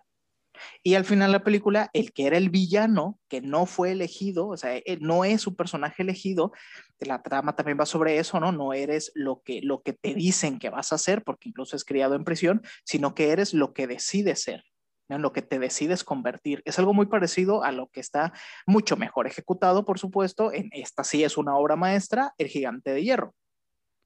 Y 0.83 0.95
al 0.95 1.05
final 1.05 1.31
de 1.31 1.37
la 1.39 1.43
película, 1.43 1.89
el 1.93 2.11
que 2.13 2.27
era 2.27 2.37
el 2.37 2.49
villano, 2.49 3.19
que 3.27 3.41
no 3.41 3.65
fue 3.65 3.91
elegido, 3.91 4.47
o 4.47 4.57
sea, 4.57 4.77
él 4.77 4.99
no 5.01 5.25
es 5.25 5.47
un 5.47 5.55
personaje 5.55 6.03
elegido, 6.03 6.51
la 6.99 7.21
trama 7.21 7.55
también 7.55 7.79
va 7.79 7.85
sobre 7.85 8.17
eso, 8.17 8.39
¿no? 8.39 8.51
No 8.51 8.73
eres 8.73 9.11
lo 9.15 9.41
que, 9.43 9.61
lo 9.61 9.81
que 9.81 9.93
te 9.93 10.13
dicen 10.13 10.59
que 10.59 10.69
vas 10.69 10.93
a 10.93 10.97
ser, 10.97 11.23
porque 11.23 11.49
incluso 11.49 11.75
es 11.75 11.85
criado 11.85 12.15
en 12.15 12.23
prisión, 12.23 12.61
sino 12.83 13.15
que 13.15 13.31
eres 13.31 13.53
lo 13.53 13.73
que 13.73 13.87
decides 13.87 14.41
ser 14.43 14.63
en 15.15 15.21
lo 15.21 15.33
que 15.33 15.41
te 15.41 15.59
decides 15.59 16.03
convertir. 16.03 16.61
Es 16.65 16.79
algo 16.79 16.93
muy 16.93 17.05
parecido 17.05 17.63
a 17.63 17.71
lo 17.71 17.87
que 17.89 17.99
está 17.99 18.33
mucho 18.65 18.97
mejor 18.97 19.27
ejecutado, 19.27 19.85
por 19.85 19.99
supuesto, 19.99 20.53
en 20.53 20.69
esta 20.71 21.03
sí 21.03 21.23
es 21.23 21.37
una 21.37 21.55
obra 21.57 21.75
maestra, 21.75 22.33
El 22.37 22.47
Gigante 22.47 22.91
de 22.93 23.03
Hierro. 23.03 23.35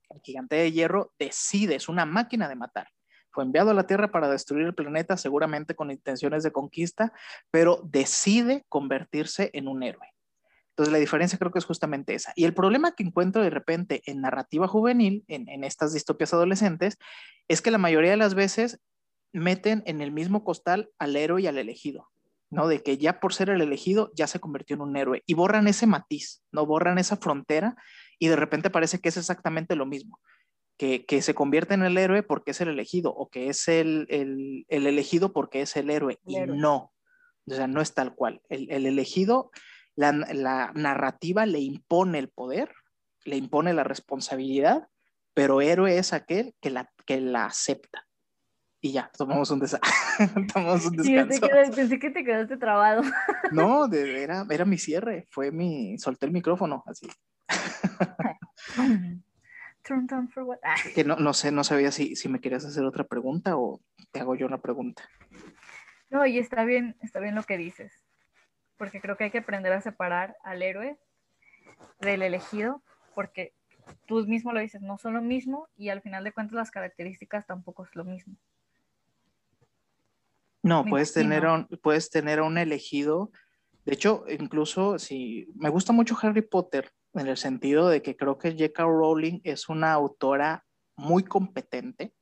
El 0.10 0.22
Gigante 0.22 0.56
de 0.56 0.72
Hierro 0.72 1.14
decide, 1.20 1.76
es 1.76 1.90
una 1.90 2.06
máquina 2.06 2.48
de 2.50 2.56
matar. 2.56 2.88
Fue 3.36 3.44
enviado 3.44 3.72
a 3.72 3.74
la 3.74 3.86
Tierra 3.86 4.12
para 4.12 4.30
destruir 4.30 4.66
el 4.66 4.74
planeta, 4.74 5.18
seguramente 5.18 5.76
con 5.76 5.92
intenciones 5.92 6.42
de 6.42 6.54
conquista, 6.54 7.12
pero 7.52 7.82
decide 7.84 8.64
convertirse 8.70 9.50
en 9.52 9.68
un 9.68 9.84
héroe. 9.84 10.08
Entonces 10.70 10.94
la 10.94 11.00
diferencia 11.00 11.38
creo 11.38 11.52
que 11.52 11.60
es 11.60 11.66
justamente 11.66 12.14
esa. 12.14 12.32
Y 12.38 12.46
el 12.46 12.54
problema 12.54 12.96
que 12.96 13.04
encuentro 13.04 13.42
de 13.42 13.50
repente 13.50 14.02
en 14.06 14.22
narrativa 14.22 14.70
juvenil, 14.70 15.26
en, 15.28 15.66
estas 15.66 15.92
distopias 15.92 16.34
adolescentes, 16.34 16.98
es 17.50 17.62
que 17.62 17.72
la 17.72 17.78
mayoría 17.78 18.12
de 18.12 18.18
las 18.18 18.36
veces 18.36 18.80
meten 19.34 19.84
en 19.86 20.00
el 20.00 20.14
mismo 20.14 20.46
costal 20.46 20.90
al 20.98 21.18
héroe 21.18 21.42
y 21.42 21.48
al 21.48 21.58
elegido, 21.58 22.08
¿no? 22.50 22.70
De 22.70 22.84
que 22.84 22.98
ya 22.98 23.20
por 23.20 23.34
ser 23.34 23.50
el 23.50 23.60
elegido 23.60 24.14
ya 24.16 24.28
se 24.28 24.40
convirtió 24.40 24.78
en 24.78 24.82
un 24.82 24.96
héroe 24.96 25.24
y 25.26 25.34
borran 25.34 25.68
ese 25.68 25.88
matiz, 25.88 26.42
¿no? 26.54 26.66
Borran 26.66 27.00
esa 27.00 27.18
frontera 27.18 27.76
y 28.18 28.30
de 28.30 28.38
repente 28.38 28.70
parece 28.70 29.00
que 29.00 29.10
es 29.10 29.18
exactamente 29.18 29.76
lo 29.76 29.86
mismo. 29.86 30.22
Que, 30.78 31.06
que 31.06 31.22
se 31.22 31.34
convierte 31.34 31.74
en 31.74 31.84
el 31.84 31.98
héroe 31.98 32.22
porque 32.22 32.52
es 32.52 32.60
el 32.60 32.68
elegido 32.68 33.14
o 33.14 33.30
que 33.30 33.48
es 33.48 33.70
el, 33.70 34.08
el, 34.10 34.66
el 34.68 34.88
elegido 34.88 35.32
porque 35.32 35.62
es 35.62 35.78
el 35.78 35.90
héroe. 35.90 36.20
y 36.26 36.38
no, 36.42 36.92
o 37.48 37.54
sea, 37.54 37.68
no 37.68 37.82
es 37.82 37.94
tal 37.94 38.14
cual. 38.14 38.42
El, 38.50 38.70
el 38.70 38.86
elegido, 38.86 39.52
la, 39.96 40.12
la, 40.12 40.74
narrativa 40.76 41.46
le 41.46 41.60
impone 41.60 42.20
el 42.20 42.30
poder, 42.30 42.74
le 43.24 43.38
impone 43.38 43.74
la 43.74 43.86
responsabilidad, 43.86 44.88
pero 45.34 45.62
héroe 45.62 45.98
es 45.98 46.12
aquel 46.12 46.56
que 46.60 46.72
la, 46.72 46.92
que 47.06 47.22
la 47.22 47.46
acepta 47.46 48.06
y 48.86 48.92
ya, 48.92 49.10
tomamos 49.18 49.50
un, 49.50 49.60
tomamos 50.54 50.86
un 50.86 50.96
descanso. 50.96 51.34
Sí, 51.34 51.72
pensé 51.76 51.98
que 51.98 52.12
te 52.12 52.24
quedaste 52.24 52.56
trabado. 52.58 53.02
no, 53.52 53.88
de, 53.88 54.22
era, 54.22 54.46
era 54.48 54.64
mi 54.64 54.78
cierre, 54.78 55.26
fue 55.32 55.52
mi, 55.52 55.98
solté 55.98 56.28
el 56.28 56.32
micrófono, 56.32 56.84
así. 56.86 57.08
Ah. 60.64 60.76
que 60.94 61.04
no, 61.04 61.16
no 61.18 61.34
sé, 61.34 61.52
no 61.52 61.64
sabía 61.64 61.92
si, 61.92 62.16
si 62.16 62.28
me 62.28 62.40
querías 62.42 62.66
hacer 62.66 62.84
otra 62.86 63.04
pregunta 63.04 63.56
o 63.58 63.82
te 64.12 64.20
hago 64.20 64.36
yo 64.36 64.48
una 64.48 64.62
pregunta. 64.62 65.08
No, 66.10 66.26
y 66.26 66.40
está 66.40 66.64
bien, 66.66 66.96
está 67.02 67.20
bien 67.20 67.36
lo 67.36 67.44
que 67.44 67.58
dices, 67.58 67.92
porque 68.78 69.02
creo 69.02 69.18
que 69.18 69.26
hay 69.26 69.32
que 69.32 69.40
aprender 69.40 69.74
a 69.74 69.82
separar 69.82 70.38
al 70.44 70.62
héroe 70.62 70.98
del 72.00 72.22
elegido, 72.22 72.82
porque 73.14 73.54
tú 74.08 74.26
mismo 74.26 74.54
lo 74.54 74.60
dices, 74.60 74.82
no 74.82 74.98
son 74.98 75.14
lo 75.14 75.22
mismo 75.22 75.68
y 75.78 75.90
al 75.90 76.02
final 76.02 76.24
de 76.24 76.32
cuentas 76.32 76.56
las 76.56 76.72
características 76.72 77.46
tampoco 77.46 77.84
es 77.86 77.96
lo 77.96 78.06
mismo. 78.06 78.36
No, 80.64 80.84
puedes 80.84 81.14
tener, 81.14 81.46
un, 81.46 81.68
puedes 81.84 82.10
tener 82.10 82.40
a 82.40 82.44
un 82.44 82.58
elegido. 82.58 83.32
De 83.86 83.94
hecho, 83.94 84.26
incluso 84.28 84.98
si 84.98 85.48
me 85.54 85.70
gusta 85.70 85.94
mucho 85.94 86.18
Harry 86.20 86.42
Potter, 86.42 86.92
en 87.16 87.28
el 87.28 87.38
sentido 87.38 87.90
de 87.90 88.02
que 88.02 88.16
creo 88.16 88.38
que 88.38 88.52
J.K. 88.52 88.84
Rowling 88.84 89.40
es 89.44 89.70
una 89.70 89.94
autora 89.94 90.66
muy 90.96 91.24
competente, 91.24 92.14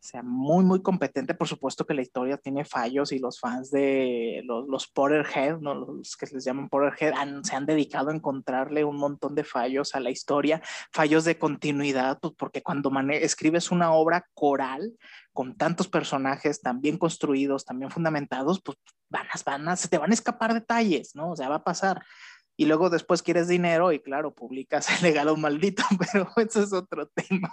sea, 0.00 0.22
muy, 0.22 0.64
muy 0.64 0.80
competente. 0.80 1.34
Por 1.34 1.48
supuesto 1.48 1.84
que 1.84 1.92
la 1.92 2.02
historia 2.02 2.36
tiene 2.36 2.64
fallos 2.64 3.10
y 3.10 3.18
los 3.18 3.40
fans 3.40 3.72
de 3.72 4.42
los, 4.44 4.68
los 4.68 4.86
Potterhead, 4.86 5.58
¿no? 5.58 5.74
los 5.74 6.16
que 6.16 6.26
les 6.26 6.44
llaman 6.44 6.68
Potterhead, 6.68 7.14
se 7.42 7.56
han 7.56 7.66
dedicado 7.66 8.10
a 8.10 8.14
encontrarle 8.14 8.84
un 8.84 8.96
montón 8.96 9.34
de 9.34 9.42
fallos 9.42 9.96
a 9.96 10.00
la 10.00 10.10
historia, 10.10 10.62
fallos 10.92 11.24
de 11.24 11.36
continuidad, 11.36 12.20
pues 12.20 12.34
porque 12.38 12.62
cuando 12.62 12.92
escribes 13.10 13.72
una 13.72 13.92
obra 13.92 14.24
coral 14.34 14.92
con 15.32 15.56
tantos 15.56 15.88
personajes 15.88 16.60
tan 16.60 16.80
bien 16.80 16.96
construidos, 16.96 17.64
tan 17.64 17.80
bien 17.80 17.90
fundamentados, 17.90 18.62
pues 18.62 18.78
van 19.08 19.26
a, 19.26 19.42
van 19.44 19.68
a, 19.68 19.76
se 19.76 19.88
te 19.88 19.98
van 19.98 20.12
a 20.12 20.14
escapar 20.14 20.54
detalles, 20.54 21.16
¿no? 21.16 21.32
O 21.32 21.36
sea, 21.36 21.48
va 21.48 21.56
a 21.56 21.64
pasar 21.64 22.04
y 22.58 22.66
luego 22.66 22.90
después 22.90 23.22
quieres 23.22 23.46
dinero 23.46 23.92
y 23.92 24.00
claro, 24.00 24.34
publicas 24.34 24.88
el 24.98 25.10
legado 25.10 25.36
maldito, 25.36 25.84
pero 26.12 26.28
eso 26.36 26.62
es 26.62 26.72
otro 26.72 27.06
tema. 27.06 27.52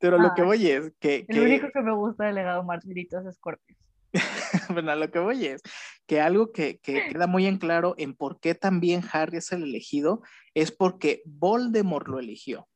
Pero 0.00 0.18
lo 0.18 0.34
que 0.34 0.42
voy 0.42 0.66
es 0.66 0.92
que... 0.98 1.24
El 1.28 1.40
único 1.40 1.68
que 1.72 1.80
me 1.80 1.94
gusta 1.94 2.24
del 2.24 2.34
legado 2.34 2.64
maldito 2.64 3.20
es 3.20 3.36
Scorpio. 3.36 3.76
bueno, 4.70 4.94
lo 4.96 5.10
que 5.10 5.20
voy 5.20 5.46
es 5.46 5.62
que 6.06 6.20
algo 6.20 6.52
que, 6.52 6.78
que, 6.78 7.08
queda 7.08 7.26
muy 7.26 7.46
en 7.46 7.58
claro 7.58 7.94
en 7.98 8.14
por 8.14 8.40
qué 8.40 8.54
también 8.54 9.02
Harry 9.12 9.38
es 9.38 9.52
el 9.52 9.62
elegido 9.62 10.22
es 10.54 10.72
porque 10.72 11.22
Voldemort 11.24 12.08
lo 12.08 12.18
eligió. 12.18 12.68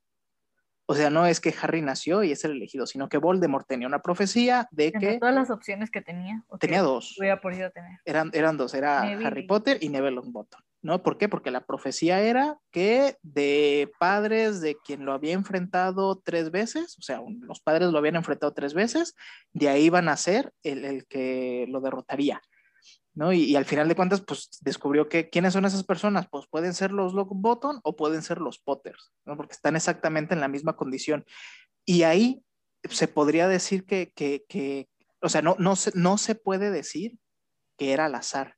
O 0.87 0.95
sea, 0.95 1.11
no 1.11 1.27
es 1.27 1.41
que 1.41 1.55
Harry 1.63 1.83
nació 1.83 2.23
y 2.23 2.33
es 2.33 2.45
el 2.45 2.53
elegido, 2.53 2.87
sino 2.87 3.09
que 3.09 3.19
Voldemort 3.19 3.67
tenía 3.67 3.89
una 3.89 4.03
profecía 4.03 4.69
de 4.71 4.93
que... 4.93 5.19
todas 5.19 5.35
las 5.35 5.51
opciones 5.51 5.91
que 5.91 6.01
tenía. 6.01 6.45
Tenía 6.61 6.83
dos. 6.83 7.17
Hubiera 7.19 7.41
podido 7.41 7.71
tener. 7.71 7.99
Eran, 8.05 8.31
eran 8.35 8.57
dos, 8.57 8.75
era 8.75 9.03
Harry 9.03 9.47
Potter 9.47 9.79
y 9.81 9.89
Neville 9.89 10.17
Longbottom. 10.17 10.61
¿No? 10.83 11.03
¿Por 11.03 11.19
qué? 11.19 11.29
Porque 11.29 11.51
la 11.51 11.67
profecía 11.67 12.21
era 12.21 12.59
que 12.71 13.17
de 13.23 13.91
padres 13.99 14.61
de 14.61 14.77
quien 14.77 15.05
lo 15.05 15.13
había 15.13 15.35
enfrentado 15.35 16.21
tres 16.25 16.51
veces, 16.51 16.97
o 16.99 17.03
sea, 17.03 17.23
los 17.41 17.61
padres 17.61 17.91
lo 17.91 17.99
habían 17.99 18.17
enfrentado 18.17 18.53
tres 18.53 18.73
veces, 18.75 19.15
de 19.53 19.69
ahí 19.69 19.85
iban 19.85 20.09
a 20.09 20.17
ser 20.17 20.53
el, 20.63 21.07
que 21.07 21.67
lo 21.69 21.81
derrotaría, 21.81 22.41
¿no? 23.15 23.33
Y, 23.33 23.57
al 23.57 23.67
final 23.67 23.89
de 23.89 23.97
cuentas, 23.97 24.23
pues 24.23 24.49
descubrió 24.63 25.09
que 25.09 25.29
quiénes 25.29 25.53
son 25.53 25.67
esas 25.67 25.85
personas, 25.85 26.27
pues 26.31 26.47
pueden 26.49 26.73
ser 26.73 26.93
los 26.93 27.13
Bottom 27.15 27.81
o 27.83 27.97
pueden 27.97 28.23
ser 28.23 28.39
los 28.39 28.59
Potters, 28.59 29.13
¿no? 29.27 29.37
Porque 29.37 29.53
están 29.53 29.77
exactamente 29.77 30.35
en 30.35 30.41
la 30.41 30.49
misma 30.49 30.77
condición. 30.77 31.27
Y 31.85 32.05
ahí 32.05 32.43
se 32.89 33.09
podría 33.09 33.49
decir 33.49 33.85
que, 33.85 34.13
que, 34.15 34.45
que 34.49 34.89
o 35.21 35.29
sea, 35.29 35.43
no, 35.43 35.57
no, 35.59 35.75
no 35.95 36.19
se 36.19 36.35
puede 36.35 36.71
decir 36.71 37.19
que 37.77 37.93
era 37.93 38.07
al 38.07 38.15
azar 38.15 38.57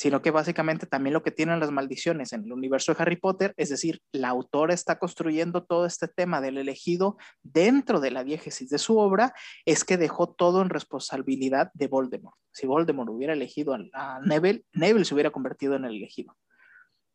sino 0.00 0.22
que 0.22 0.30
básicamente 0.30 0.86
también 0.86 1.12
lo 1.12 1.22
que 1.22 1.30
tienen 1.30 1.60
las 1.60 1.70
maldiciones 1.70 2.32
en 2.32 2.44
el 2.44 2.54
universo 2.54 2.94
de 2.94 3.02
Harry 3.02 3.16
Potter, 3.16 3.52
es 3.58 3.68
decir, 3.68 4.00
la 4.12 4.30
autora 4.30 4.72
está 4.72 4.98
construyendo 4.98 5.62
todo 5.62 5.84
este 5.84 6.08
tema 6.08 6.40
del 6.40 6.56
elegido 6.56 7.18
dentro 7.42 8.00
de 8.00 8.10
la 8.10 8.24
diégesis 8.24 8.70
de 8.70 8.78
su 8.78 8.96
obra, 8.96 9.34
es 9.66 9.84
que 9.84 9.98
dejó 9.98 10.30
todo 10.30 10.62
en 10.62 10.70
responsabilidad 10.70 11.70
de 11.74 11.88
Voldemort. 11.88 12.34
Si 12.50 12.66
Voldemort 12.66 13.10
hubiera 13.10 13.34
elegido 13.34 13.76
a 13.92 14.20
Neville, 14.20 14.64
Neville 14.72 15.04
se 15.04 15.12
hubiera 15.12 15.32
convertido 15.32 15.76
en 15.76 15.84
el 15.84 15.96
elegido. 15.96 16.34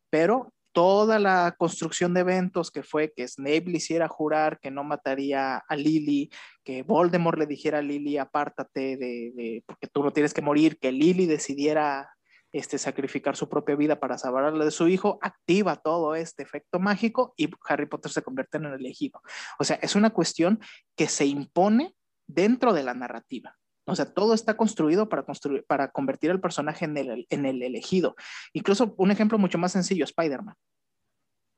Pero 0.08 0.54
toda 0.70 1.18
la 1.18 1.56
construcción 1.58 2.14
de 2.14 2.20
eventos 2.20 2.70
que 2.70 2.84
fue 2.84 3.12
que 3.12 3.26
Snape 3.26 3.64
le 3.66 3.78
hiciera 3.78 4.06
jurar 4.06 4.60
que 4.60 4.70
no 4.70 4.84
mataría 4.84 5.56
a 5.56 5.74
Lily, 5.74 6.30
que 6.62 6.84
Voldemort 6.84 7.36
le 7.36 7.46
dijera 7.46 7.78
a 7.78 7.82
Lily 7.82 8.16
apártate 8.16 8.96
de, 8.96 9.32
de, 9.34 9.64
porque 9.66 9.88
tú 9.88 10.04
no 10.04 10.12
tienes 10.12 10.32
que 10.32 10.42
morir, 10.42 10.78
que 10.78 10.92
Lily 10.92 11.26
decidiera 11.26 12.15
este, 12.52 12.78
sacrificar 12.78 13.36
su 13.36 13.48
propia 13.48 13.76
vida 13.76 14.00
para 14.00 14.18
salvar 14.18 14.52
la 14.52 14.64
de 14.64 14.70
su 14.70 14.88
hijo, 14.88 15.18
activa 15.20 15.76
todo 15.76 16.14
este 16.14 16.42
efecto 16.42 16.78
mágico 16.78 17.34
y 17.36 17.50
Harry 17.68 17.86
Potter 17.86 18.10
se 18.10 18.22
convierte 18.22 18.58
en 18.58 18.66
el 18.66 18.74
elegido. 18.74 19.20
O 19.58 19.64
sea, 19.64 19.76
es 19.82 19.94
una 19.94 20.10
cuestión 20.10 20.60
que 20.96 21.08
se 21.08 21.26
impone 21.26 21.94
dentro 22.26 22.72
de 22.72 22.82
la 22.82 22.94
narrativa. 22.94 23.56
O 23.86 23.94
sea, 23.94 24.12
todo 24.12 24.34
está 24.34 24.56
construido 24.56 25.08
para, 25.08 25.24
construir, 25.24 25.64
para 25.64 25.90
convertir 25.90 26.30
al 26.30 26.40
personaje 26.40 26.84
en 26.84 26.96
el, 26.96 27.26
en 27.30 27.46
el 27.46 27.62
elegido. 27.62 28.16
Incluso 28.52 28.94
un 28.98 29.10
ejemplo 29.12 29.38
mucho 29.38 29.58
más 29.58 29.72
sencillo, 29.72 30.04
Spider-Man. 30.04 30.56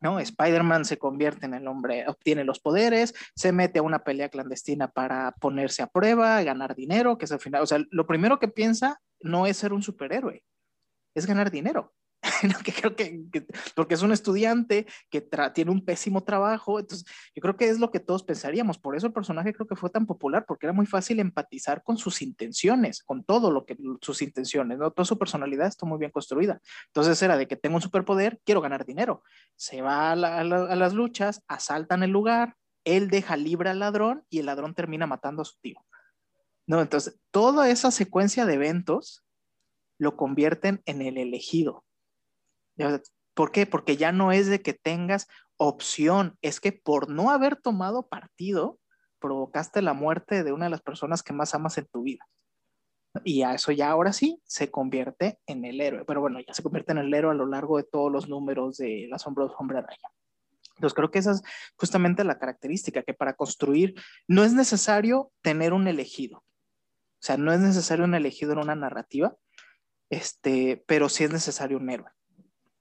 ¿no? 0.00 0.20
Spider-Man 0.20 0.84
se 0.84 0.98
convierte 0.98 1.46
en 1.46 1.54
el 1.54 1.66
hombre, 1.66 2.04
obtiene 2.06 2.44
los 2.44 2.60
poderes, 2.60 3.14
se 3.34 3.52
mete 3.52 3.78
a 3.78 3.82
una 3.82 4.04
pelea 4.04 4.28
clandestina 4.28 4.88
para 4.88 5.32
ponerse 5.40 5.82
a 5.82 5.88
prueba, 5.88 6.42
ganar 6.42 6.74
dinero, 6.74 7.18
que 7.18 7.24
es 7.24 7.32
al 7.32 7.40
final, 7.40 7.62
o 7.62 7.66
sea, 7.66 7.82
lo 7.90 8.06
primero 8.06 8.38
que 8.38 8.48
piensa 8.48 9.00
no 9.20 9.46
es 9.46 9.56
ser 9.56 9.72
un 9.72 9.82
superhéroe, 9.82 10.44
es 11.14 11.26
ganar 11.26 11.50
dinero. 11.50 11.92
que 12.64 12.72
creo 12.72 12.96
que, 12.96 13.26
porque 13.74 13.94
es 13.94 14.02
un 14.02 14.12
estudiante 14.12 14.86
que 15.10 15.20
tiene 15.54 15.70
un 15.70 15.84
pésimo 15.84 16.24
trabajo, 16.24 16.80
entonces 16.80 17.06
yo 17.34 17.40
creo 17.40 17.56
que 17.56 17.68
es 17.68 17.78
lo 17.78 17.90
que 17.90 18.00
todos 18.00 18.24
pensaríamos, 18.24 18.78
por 18.78 18.96
eso 18.96 19.06
el 19.06 19.12
personaje 19.12 19.52
creo 19.52 19.66
que 19.66 19.76
fue 19.76 19.90
tan 19.90 20.06
popular, 20.06 20.44
porque 20.46 20.66
era 20.66 20.72
muy 20.72 20.86
fácil 20.86 21.20
empatizar 21.20 21.82
con 21.82 21.96
sus 21.96 22.20
intenciones, 22.22 23.02
con 23.02 23.24
todo 23.24 23.50
lo 23.50 23.64
que 23.64 23.76
sus 24.00 24.22
intenciones, 24.22 24.78
¿no? 24.78 24.90
Toda 24.90 25.06
su 25.06 25.18
personalidad 25.18 25.68
está 25.68 25.86
muy 25.86 25.98
bien 25.98 26.10
construida. 26.10 26.60
Entonces 26.86 27.20
era 27.22 27.36
de 27.36 27.46
que 27.46 27.56
tengo 27.56 27.76
un 27.76 27.82
superpoder, 27.82 28.40
quiero 28.44 28.60
ganar 28.60 28.84
dinero. 28.84 29.22
Se 29.56 29.80
va 29.80 30.12
a, 30.12 30.16
las 30.16 30.94
luchas, 30.94 31.42
asaltan 31.46 32.02
el 32.02 32.10
lugar, 32.10 32.56
él 32.84 33.08
deja 33.10 33.36
libre 33.36 33.70
al 33.70 33.78
ladrón 33.78 34.24
y 34.28 34.40
el 34.40 34.46
ladrón 34.46 34.74
termina 34.74 35.06
matando 35.06 35.42
a 35.42 35.44
su 35.44 35.58
tío. 35.60 35.84
No, 36.66 36.80
entonces 36.80 37.18
toda 37.30 37.70
esa 37.70 37.90
secuencia 37.90 38.44
de 38.44 38.54
eventos 38.54 39.24
lo 39.98 40.16
convierten 40.16 40.82
en 40.86 41.02
el 41.02 41.18
elegido 41.18 41.84
¿Por 43.34 43.52
qué? 43.52 43.66
Porque 43.66 43.96
ya 43.96 44.12
no 44.12 44.32
es 44.32 44.46
de 44.48 44.62
que 44.62 44.72
tengas 44.72 45.28
opción, 45.56 46.36
es 46.42 46.60
que 46.60 46.72
por 46.72 47.08
no 47.08 47.30
haber 47.30 47.56
tomado 47.56 48.08
partido, 48.08 48.78
provocaste 49.20 49.82
la 49.82 49.92
muerte 49.92 50.44
de 50.44 50.52
una 50.52 50.66
de 50.66 50.70
las 50.70 50.82
personas 50.82 51.22
que 51.22 51.32
más 51.32 51.54
amas 51.54 51.78
en 51.78 51.86
tu 51.86 52.02
vida. 52.02 52.24
Y 53.24 53.42
a 53.42 53.54
eso 53.54 53.72
ya 53.72 53.90
ahora 53.90 54.12
sí 54.12 54.40
se 54.44 54.70
convierte 54.70 55.38
en 55.46 55.64
el 55.64 55.80
héroe. 55.80 56.04
Pero 56.04 56.20
bueno, 56.20 56.38
ya 56.40 56.54
se 56.54 56.62
convierte 56.62 56.92
en 56.92 56.98
el 56.98 57.12
héroe 57.12 57.32
a 57.32 57.36
lo 57.36 57.46
largo 57.46 57.76
de 57.78 57.84
todos 57.84 58.12
los 58.12 58.28
números 58.28 58.76
de 58.76 59.06
La 59.08 59.18
Sombra 59.18 59.46
de 59.46 59.52
Hombre 59.58 59.80
Raya. 59.80 60.10
Entonces 60.76 60.94
creo 60.94 61.10
que 61.10 61.18
esa 61.18 61.32
es 61.32 61.42
justamente 61.76 62.22
la 62.22 62.38
característica, 62.38 63.02
que 63.02 63.14
para 63.14 63.34
construir 63.34 63.94
no 64.28 64.44
es 64.44 64.52
necesario 64.52 65.32
tener 65.42 65.72
un 65.72 65.88
elegido. 65.88 66.38
O 66.38 67.20
sea, 67.20 67.36
no 67.36 67.52
es 67.52 67.58
necesario 67.58 68.04
un 68.04 68.14
elegido 68.14 68.52
en 68.52 68.58
una 68.58 68.76
narrativa, 68.76 69.36
este, 70.10 70.82
pero 70.86 71.08
sí 71.08 71.24
es 71.24 71.32
necesario 71.32 71.78
un 71.78 71.90
héroe. 71.90 72.10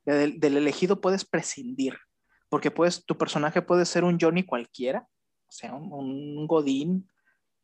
Del, 0.06 0.40
elegido 0.42 1.02
puedes 1.02 1.26
prescindir, 1.26 1.98
porque 2.50 2.72
puedes, 2.72 3.06
tu 3.06 3.18
personaje 3.18 3.62
puede 3.62 3.86
ser 3.86 4.04
un 4.04 4.18
Johnny 4.20 4.44
cualquiera, 4.44 5.08
o 5.48 5.52
sea, 5.52 5.74
un, 5.74 6.48
Godín 6.48 7.10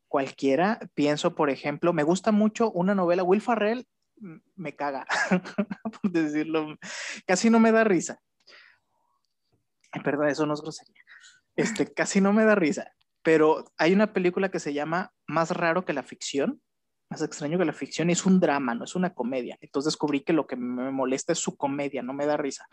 cualquiera. 0.10 0.80
Pienso, 0.94 1.36
por 1.36 1.50
ejemplo, 1.50 1.94
me 1.94 2.04
gusta 2.04 2.32
mucho 2.32 2.70
una 2.72 2.96
novela, 2.96 3.24
Will 3.24 3.42
Farrell 3.42 3.88
me 4.56 4.76
caga, 4.76 5.06
por 6.02 6.12
decirlo, 6.12 6.76
casi 7.26 7.50
no 7.50 7.60
me 7.60 7.72
da 7.72 7.84
risa. 7.84 8.20
Perdón, 10.04 10.28
eso 10.28 10.46
no 10.46 10.54
es 10.54 10.62
grosería. 10.62 11.02
Este, 11.56 11.94
casi 11.94 12.20
no 12.20 12.34
me 12.34 12.46
da 12.46 12.56
risa, 12.56 12.92
pero 13.22 13.66
hay 13.78 13.94
una 13.94 14.12
película 14.12 14.50
que 14.50 14.60
se 14.60 14.74
llama 14.74 15.14
Más 15.28 15.52
raro 15.52 15.86
que 15.86 15.94
la 15.94 16.04
ficción, 16.04 16.62
más 17.14 17.22
extraño 17.22 17.60
que 17.60 17.66
la 17.66 17.74
ficción 17.74 18.10
es 18.10 18.26
un 18.26 18.40
drama, 18.40 18.74
no 18.74 18.86
es 18.86 18.96
una 18.96 19.14
comedia. 19.14 19.58
Entonces 19.62 19.94
descubrí 19.94 20.22
que 20.22 20.34
lo 20.34 20.48
que 20.48 20.56
me 20.56 20.92
molesta 20.92 21.32
es 21.32 21.40
su 21.40 21.56
comedia, 21.56 22.02
no 22.02 22.14
me 22.14 22.26
da 22.26 22.38
risa. 22.38 22.68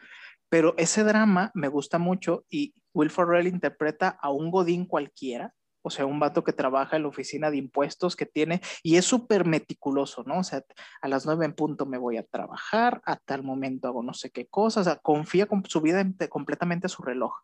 Pero 0.48 0.74
ese 0.78 1.04
drama 1.04 1.50
me 1.54 1.68
gusta 1.68 1.98
mucho 1.98 2.44
y 2.48 2.74
Will 2.94 3.10
Ferrell 3.10 3.46
interpreta 3.46 4.18
a 4.20 4.30
un 4.30 4.50
godín 4.50 4.86
cualquiera, 4.86 5.54
o 5.82 5.90
sea, 5.90 6.06
un 6.06 6.18
vato 6.18 6.42
que 6.42 6.54
trabaja 6.54 6.96
en 6.96 7.02
la 7.02 7.08
oficina 7.08 7.50
de 7.50 7.58
impuestos 7.58 8.16
que 8.16 8.24
tiene 8.24 8.62
y 8.82 8.96
es 8.96 9.04
súper 9.04 9.44
meticuloso, 9.44 10.24
¿no? 10.24 10.38
O 10.38 10.44
sea, 10.44 10.62
a 11.02 11.08
las 11.08 11.26
nueve 11.26 11.44
en 11.44 11.54
punto 11.54 11.84
me 11.84 11.98
voy 11.98 12.16
a 12.16 12.24
trabajar, 12.24 13.02
a 13.04 13.16
tal 13.16 13.42
momento 13.42 13.88
hago 13.88 14.02
no 14.02 14.14
sé 14.14 14.30
qué 14.30 14.46
cosas, 14.46 14.86
o 14.86 14.90
sea, 14.90 14.96
confía 15.00 15.46
con 15.46 15.64
su 15.66 15.82
vida 15.82 16.02
completamente 16.30 16.86
a 16.86 16.90
su 16.90 17.02
reloj. 17.02 17.34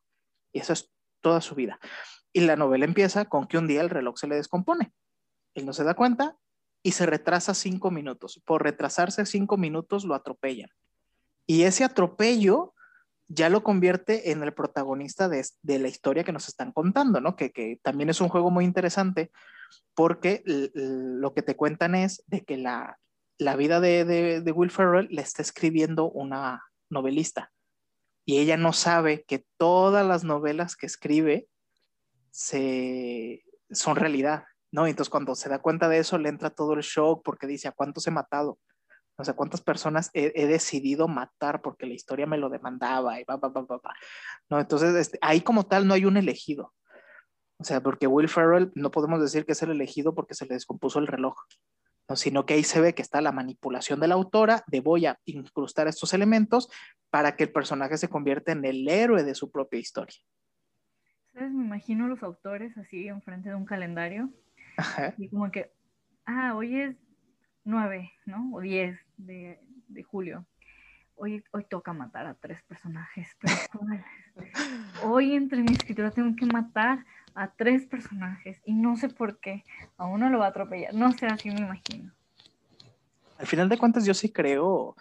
Y 0.53 0.61
eso 0.61 0.73
es 0.73 0.91
toda 1.21 1.43
su 1.43 1.55
vida. 1.55 1.79
Y 2.33 2.41
la 2.41 2.57
novela 2.57 2.87
empieza 2.87 3.27
con 3.27 3.47
que 3.47 3.59
un 3.59 3.67
día 3.67 3.83
el 3.83 3.91
reloj 3.91 4.17
se 4.17 4.29
le 4.29 4.37
descompone. 4.37 4.93
Él 5.55 5.65
no 5.65 5.73
se 5.73 5.85
da 5.85 5.95
cuenta, 5.95 6.37
y 6.87 6.93
se 6.93 7.05
retrasa 7.05 7.53
cinco 7.53 7.91
minutos. 7.91 8.41
Por 8.47 8.63
retrasarse 8.63 9.27
cinco 9.27 9.57
minutos 9.57 10.05
lo 10.05 10.15
atropellan. 10.15 10.71
Y 11.45 11.63
ese 11.65 11.83
atropello 11.83 12.75
ya 13.27 13.49
lo 13.49 13.65
convierte 13.65 14.31
en 14.31 14.41
el 14.45 14.55
protagonista 14.55 15.29
de, 15.29 15.45
la 15.65 15.89
historia 15.89 16.23
que 16.23 16.31
nos 16.31 16.47
están 16.47 16.71
contando, 16.71 17.21
¿no? 17.21 17.35
Que, 17.35 17.81
también 17.83 18.09
es 18.09 18.21
un 18.21 18.29
juego 18.29 18.53
muy 18.53 18.65
interesante 18.65 19.33
porque 19.95 20.45
lo 20.47 21.35
que 21.35 21.43
te 21.43 21.57
cuentan 21.57 21.97
es 21.97 22.23
de 22.29 22.45
que 22.45 22.57
la, 22.57 23.01
vida 23.57 23.81
de, 23.81 24.05
de, 24.41 24.53
Will 24.53 24.71
Ferrell 24.71 25.09
le 25.11 25.23
está 25.23 25.43
escribiendo 25.43 26.09
una 26.09 26.63
novelista 26.89 27.51
y 28.25 28.39
ella 28.39 28.57
no 28.57 28.73
sabe 28.73 29.25
que 29.25 29.45
todas 29.57 30.07
las 30.07 30.23
novelas 30.23 30.77
que 30.77 30.87
escribe 30.87 31.49
se, 32.31 33.43
son 33.73 33.97
realidad 33.97 34.45
¿no? 34.73 34.87
entonces 34.87 35.11
cuando 35.11 35.35
se 35.35 35.49
da 35.49 35.61
cuenta 35.61 35.89
de 35.89 35.99
eso, 35.99 36.19
le 36.19 36.29
entra 36.29 36.51
todo 36.51 36.75
el 36.75 36.81
shock 36.81 37.23
porque 37.25 37.47
dice, 37.47 37.69
¿a 37.69 37.73
cuántos 37.73 38.07
he 38.07 38.11
matado? 38.11 38.59
O 39.19 39.25
sea, 39.25 39.35
¿cuántas 39.35 39.63
personas 39.63 40.11
he, 40.13 40.47
decidido 40.47 41.09
matar 41.09 41.63
porque 41.63 41.87
la 41.87 41.95
historia 41.95 42.27
me 42.27 42.37
lo 42.37 42.51
demandaba? 42.51 43.19
Y 43.19 43.25
va, 43.25 43.37
va, 43.37 43.49
va, 43.49 43.63
va, 43.63 43.95
¿No? 44.51 44.61
Entonces, 44.61 44.95
este, 44.95 45.19
ahí 45.23 45.41
como 45.41 45.65
tal 45.65 45.87
no 45.87 45.95
hay 45.95 46.05
un 46.05 46.19
elegido. 46.19 46.75
O 47.59 47.65
sea, 47.65 47.83
porque 47.83 48.07
Will 48.07 48.29
Ferrell 48.29 48.71
no 48.75 48.91
podemos 48.91 49.21
decir 49.21 49.47
que 49.47 49.53
es 49.53 49.63
el 49.63 49.71
elegido 49.71 50.15
porque 50.15 50.35
se 50.35 50.45
le 50.45 50.55
descompuso 50.55 50.99
el 50.99 51.07
reloj, 51.07 51.35
¿no? 52.09 52.17
sino 52.17 52.45
que 52.45 52.55
ahí 52.55 52.65
se 52.65 52.83
ve 52.83 52.95
que 52.95 53.01
está 53.01 53.23
la 53.23 53.33
manipulación 53.33 54.01
de 54.01 54.09
la 54.09 54.15
autora 54.15 54.63
de 54.67 54.81
voy 54.81 55.07
a 55.07 55.19
incrustar 55.25 55.89
estos 55.89 56.13
elementos 56.13 56.69
para 57.09 57.37
que 57.37 57.45
el 57.45 57.53
personaje 57.53 57.97
se 57.97 58.09
convierta 58.09 58.53
en 58.53 58.67
el 58.67 58.87
héroe 58.87 59.25
de 59.25 59.35
su 59.35 59.51
propia 59.51 59.81
historia. 59.81 60.19
¿Sabes? 61.33 61.53
Me 61.53 61.65
imagino 61.65 62.07
los 62.07 62.23
autores 62.23 62.77
así 62.77 63.09
enfrente 63.09 63.49
de 63.49 63.55
un 63.55 63.65
calendario 63.65 64.31
y 65.19 65.29
como 65.29 65.51
que, 65.51 65.73
ah, 66.25 66.55
hoy 66.55 66.81
es 66.81 66.97
9, 67.65 68.13
¿no? 68.27 68.51
O 68.55 68.61
10 68.61 68.99
de, 69.17 69.61
de 69.89 70.03
julio. 70.03 70.47
Hoy, 71.15 71.43
hoy 71.53 71.65
toca 71.65 71.95
matar 71.95 72.27
a 72.27 72.35
tres 72.35 72.63
personajes 72.65 73.35
Hoy 75.03 75.35
entre 75.35 75.63
mi 75.63 75.73
escritura 75.73 76.11
tengo 76.11 76.37
que 76.37 76.45
matar 76.45 77.07
a 77.35 77.53
tres 77.53 77.87
personajes 77.87 78.61
y 78.67 78.75
no 78.75 78.97
sé 78.97 79.09
por 79.09 79.41
qué. 79.41 79.65
A 79.97 80.07
uno 80.07 80.29
lo 80.29 80.39
va 80.39 80.47
a 80.47 80.49
atropellar. 80.49 80.93
No 80.95 81.13
sé, 81.13 81.27
así 81.27 81.51
me 81.51 81.61
imagino. 81.61 82.13
Al 83.39 83.47
final 83.47 83.69
de 83.69 83.79
cuentas, 83.79 84.05
yo 84.05 84.15
sí 84.15 84.31
creo 84.31 84.95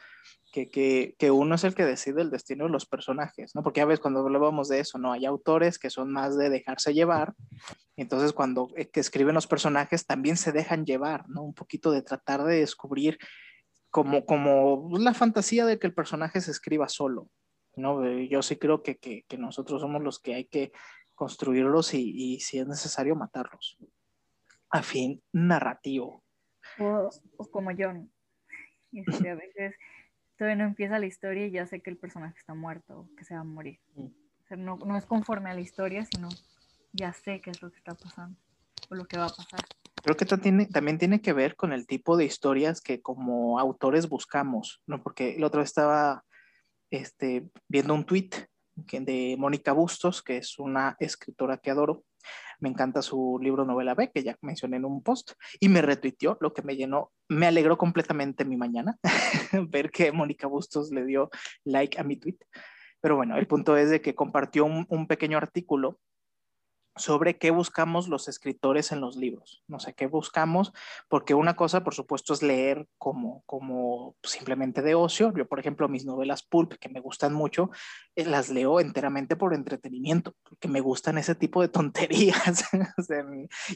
que, 0.52 1.16
que, 1.18 1.32
uno 1.32 1.56
es 1.56 1.64
el 1.66 1.76
que 1.76 1.84
decide 1.84 2.22
el 2.22 2.32
destino 2.32 2.66
de 2.66 2.70
los 2.70 2.86
personajes, 2.86 3.54
¿no? 3.56 3.64
Porque 3.64 3.82
a 3.82 3.86
veces 3.86 4.00
cuando 4.00 4.22
hablábamos 4.22 4.70
de 4.70 4.80
eso, 4.80 4.98
¿no? 4.98 5.12
Hay 5.12 5.26
autores 5.26 5.78
que 5.78 5.90
son 5.90 6.12
más 6.12 6.38
de 6.38 6.50
dejarse 6.50 6.94
llevar, 6.94 7.34
entonces 7.98 8.34
cuando 8.34 8.70
eh, 8.76 8.90
escriben 8.94 9.36
los 9.36 9.48
personajes 9.48 10.06
también 10.06 10.38
se 10.38 10.52
dejan 10.52 10.86
llevar, 10.86 11.28
¿no? 11.30 11.44
Un 11.44 11.54
poquito 11.54 11.92
de 11.92 12.02
tratar 12.02 12.44
de 12.44 12.60
descubrir 12.60 13.18
como, 13.90 14.26
como 14.26 14.90
la 15.00 15.14
fantasía 15.14 15.66
de 15.66 15.80
que 15.80 15.88
el 15.88 15.94
personaje 15.94 16.42
se 16.42 16.52
escriba 16.52 16.90
solo, 16.90 17.30
¿no? 17.76 18.06
Eh, 18.06 18.28
yo 18.28 18.42
sí 18.42 18.58
creo 18.58 18.84
que, 18.84 18.98
que, 18.98 19.24
que 19.28 19.38
nosotros 19.38 19.82
somos 19.82 20.02
los 20.04 20.20
que 20.20 20.36
hay 20.36 20.46
que 20.46 20.72
construirlos 21.16 21.94
y, 21.94 22.12
y 22.14 22.40
si 22.42 22.60
es 22.60 22.68
necesario 22.68 23.16
matarlos. 23.16 23.78
A 24.70 24.84
fin 24.84 25.24
narrativo. 25.32 26.24
O, 26.80 27.10
o 27.38 27.50
como 27.50 27.72
John. 27.78 28.12
Este, 28.92 29.30
a 29.30 29.36
veces 29.36 29.76
todavía 30.38 30.64
no 30.64 30.70
empieza 30.70 31.00
la 31.00 31.06
historia 31.06 31.46
y 31.46 31.52
ya 31.52 31.66
sé 31.66 31.82
que 31.82 31.90
el 31.90 31.98
personaje 31.98 32.38
está 32.38 32.54
muerto 32.54 33.00
o 33.00 33.16
que 33.16 33.24
se 33.24 33.36
va 33.36 33.42
a 33.42 33.46
morir. 33.46 33.80
Mm. 33.96 34.06
O 34.06 34.48
sea, 34.48 34.58
no, 34.58 34.78
no, 34.78 34.98
es 34.98 35.06
conforme 35.06 35.50
a 35.50 35.54
la 35.54 35.62
historia, 35.62 36.06
sino 36.06 36.30
ya 36.96 37.14
sé 37.14 37.42
qué 37.42 37.52
es 37.52 37.62
lo 37.62 37.70
que 37.72 37.78
está 37.78 37.94
pasando 37.94 38.38
o 38.90 38.96
lo 38.96 39.06
que 39.06 39.18
va 39.18 39.26
a 39.26 39.30
pasar. 39.30 39.62
Creo 40.04 40.16
que 40.16 40.26
también, 40.26 40.70
también 40.70 40.98
tiene 40.98 41.22
que 41.22 41.34
ver 41.34 41.56
con 41.56 41.74
el 41.74 41.88
tipo 41.88 42.16
de 42.16 42.26
historias 42.26 42.82
que 42.82 43.02
como 43.02 43.60
autores 43.60 44.08
buscamos, 44.08 44.82
¿no? 44.86 45.02
Porque 45.02 45.36
el 45.36 45.44
otro 45.44 45.62
estaba 45.62 46.24
este, 46.92 47.50
viendo 47.68 47.94
un 47.94 48.06
tweet 48.06 48.30
de 48.76 49.36
Mónica 49.38 49.72
Bustos, 49.72 50.22
que 50.22 50.38
es 50.38 50.60
una 50.60 50.96
escritora 51.00 51.58
que 51.58 51.72
adoro, 51.72 52.04
me 52.60 52.70
encanta 52.70 53.02
su 53.02 53.40
libro 53.42 53.66
Novela 53.66 53.96
B, 53.96 54.12
que 54.12 54.24
ya 54.24 54.38
mencioné 54.42 54.78
en 54.78 54.86
un 54.86 55.02
post, 55.02 55.34
y 55.60 55.70
me 55.70 55.82
retuiteó, 55.82 56.38
lo 56.40 56.54
que 56.54 56.62
me 56.62 56.76
llenó, 56.76 57.12
me 57.28 57.48
alegró 57.48 57.78
completamente 57.78 58.46
mi 58.46 58.58
mañana 58.58 58.98
ver 59.70 59.92
que 59.92 60.12
Mónica 60.12 60.48
Bustos 60.48 60.92
le 60.92 61.06
dio 61.06 61.30
like 61.64 62.00
a 62.00 62.04
mi 62.04 62.18
tweet. 62.18 62.38
Pero 63.02 63.16
bueno, 63.16 63.38
el 63.38 63.48
punto 63.48 63.78
es 63.78 63.90
de 63.90 64.02
que 64.02 64.16
compartió 64.16 64.66
un, 64.66 65.08
pequeño 65.08 65.38
artículo 65.38 66.00
sobre 66.96 67.38
qué 67.38 67.52
buscamos 67.52 68.08
los 68.08 68.28
escritores 68.28 68.92
en 68.92 69.02
los 69.02 69.18
libros. 69.18 69.64
No 69.68 69.80
sé 69.80 69.94
qué 69.94 70.08
buscamos, 70.08 70.72
porque 71.10 71.34
una 71.34 71.56
cosa, 71.56 71.84
por 71.84 71.94
supuesto, 71.94 72.34
es 72.34 72.42
leer 72.42 72.88
como, 72.98 73.44
como 73.46 74.16
simplemente 74.24 74.82
de 74.82 74.96
ocio. 74.96 75.34
Yo, 75.36 75.48
por 75.48 75.60
ejemplo, 75.60 75.90
mis 75.90 76.06
novelas 76.06 76.44
pulp, 76.44 76.74
que 76.80 76.90
me 76.90 77.02
gustan 77.02 77.34
mucho, 77.34 77.70
eh, 78.16 78.26
las 78.26 78.50
leo 78.50 78.80
enteramente 78.80 79.36
por 79.36 79.54
entretenimiento, 79.54 80.34
porque 80.44 80.68
me 80.68 80.82
gustan 80.82 81.18
ese 81.18 81.36
tipo 81.36 81.62
de 81.62 81.68
tonterías. 81.70 82.66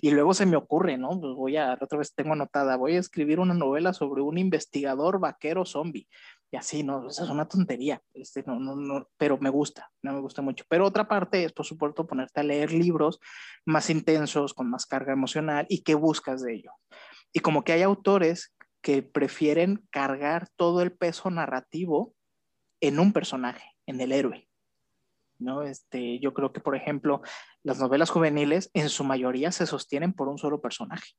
y 0.01 0.11
luego 0.11 0.33
se 0.33 0.45
me 0.45 0.55
ocurre, 0.55 0.97
¿no? 0.97 1.09
Pues 1.19 1.35
voy 1.35 1.57
a, 1.57 1.77
otra 1.79 1.99
vez 1.99 2.13
tengo 2.15 2.33
anotada, 2.33 2.77
voy 2.77 2.95
a 2.95 2.99
escribir 2.99 3.39
una 3.39 3.53
novela 3.53 3.93
sobre 3.93 4.21
un 4.21 4.37
investigador 4.37 5.19
vaquero 5.19 5.65
zombie 5.65 6.07
y 6.51 6.57
así, 6.57 6.83
¿no? 6.83 7.07
Esa 7.07 7.23
es 7.23 7.29
una 7.29 7.47
tontería, 7.47 8.01
este, 8.13 8.43
no, 8.43 8.59
no, 8.59 8.75
no, 8.75 9.07
pero 9.17 9.37
me 9.37 9.49
gusta, 9.49 9.91
no 10.01 10.13
me 10.13 10.19
gusta 10.19 10.41
mucho. 10.41 10.65
Pero 10.67 10.85
otra 10.85 11.07
parte 11.07 11.43
es, 11.43 11.53
por 11.53 11.65
supuesto, 11.65 12.07
ponerte 12.07 12.39
a 12.39 12.43
leer 12.43 12.71
libros 12.71 13.19
más 13.65 13.89
intensos, 13.89 14.53
con 14.53 14.69
más 14.69 14.85
carga 14.85 15.13
emocional 15.13 15.65
y 15.69 15.83
qué 15.83 15.95
buscas 15.95 16.41
de 16.41 16.55
ello. 16.55 16.71
Y 17.33 17.39
como 17.41 17.63
que 17.63 17.73
hay 17.73 17.83
autores 17.83 18.55
que 18.81 19.03
prefieren 19.03 19.85
cargar 19.91 20.47
todo 20.55 20.81
el 20.81 20.91
peso 20.91 21.29
narrativo 21.29 22.15
en 22.81 22.99
un 22.99 23.13
personaje, 23.13 23.75
en 23.85 24.01
el 24.01 24.11
héroe. 24.11 24.49
¿no? 25.37 25.61
Este, 25.63 26.19
yo 26.19 26.33
creo 26.33 26.51
que, 26.51 26.59
por 26.59 26.75
ejemplo, 26.75 27.21
las 27.63 27.79
novelas 27.79 28.09
juveniles 28.09 28.69
en 28.73 28.89
su 28.89 29.03
mayoría 29.03 29.51
se 29.51 29.65
sostienen 29.65 30.13
por 30.13 30.27
un 30.27 30.37
solo 30.37 30.61
personaje. 30.61 31.13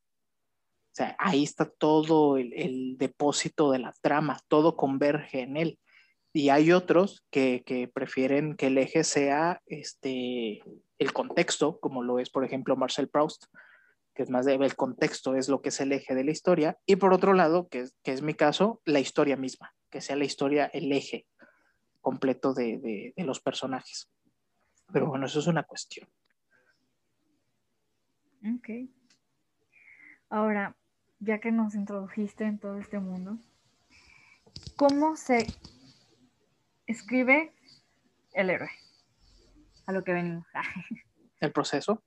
Ahí 1.19 1.45
está 1.45 1.67
todo 1.67 2.37
el, 2.37 2.97
depósito 2.99 3.71
de 3.71 3.79
la 3.79 3.93
trama, 4.01 4.39
todo 4.49 4.77
converge 4.77 5.41
en 5.41 5.57
él. 5.57 5.79
Y 6.33 6.51
hay 6.51 6.73
otros 6.73 7.25
que, 7.31 7.91
prefieren 7.93 8.57
que 8.57 8.69
el 8.69 8.79
eje 8.79 9.05
sea 9.05 9.63
este, 9.67 10.63
el 10.99 11.13
contexto, 11.13 11.81
como 11.81 12.03
lo 12.03 12.19
es, 12.19 12.31
por 12.31 12.45
ejemplo, 12.45 12.77
Marcel 12.77 13.09
Proust, 13.09 13.47
que 14.15 14.23
es 14.23 14.31
más 14.31 14.45
de 14.45 14.55
el 14.55 14.77
contexto, 14.77 15.35
es 15.35 15.49
lo 15.49 15.61
que 15.61 15.71
es 15.71 15.81
el 15.81 15.93
eje 15.93 16.15
de 16.15 16.25
la 16.25 16.31
historia. 16.31 16.79
Y 16.87 16.97
por 16.97 17.13
otro 17.13 17.33
lado, 17.33 17.69
que, 17.69 17.87
es 18.05 18.23
mi 18.23 18.35
caso, 18.35 18.81
la 18.85 19.01
historia 19.01 19.37
misma, 19.37 19.75
que 19.91 20.01
sea 20.01 20.17
la 20.17 20.25
historia 20.25 20.67
el 20.67 20.93
eje 20.93 21.27
completo 22.01 22.55
de, 22.55 23.13
de 23.17 23.25
los 23.25 23.41
personajes. 23.41 24.09
Pero 24.93 25.07
bueno, 25.07 25.27
eso 25.27 25.39
es 25.39 25.47
una 25.47 25.63
cuestión. 25.63 26.09
Ok. 28.57 28.69
Ahora, 30.31 30.77
ya 31.21 31.39
que 31.39 31.53
nos 31.53 31.75
introdujiste 31.75 32.45
en 32.45 32.59
todo 32.59 32.79
este 32.79 32.99
mundo, 32.99 33.39
¿cómo 34.77 35.17
se 35.17 35.47
escribe 36.87 37.53
el 38.33 38.51
héroe? 38.51 38.71
A 39.87 39.93
lo 39.93 40.03
que 40.03 40.13
venimos. 40.13 40.47
¿El 41.41 41.53
proceso? 41.53 42.03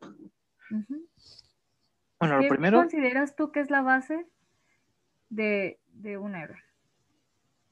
Bueno, 2.20 2.42
lo 2.42 2.48
primero... 2.48 2.80
consideras 2.80 3.36
tú 3.36 3.52
que 3.52 3.60
es 3.60 3.70
la 3.70 3.82
base 3.82 4.26
de, 5.30 5.80
un 6.18 6.36
héroe? 6.36 6.60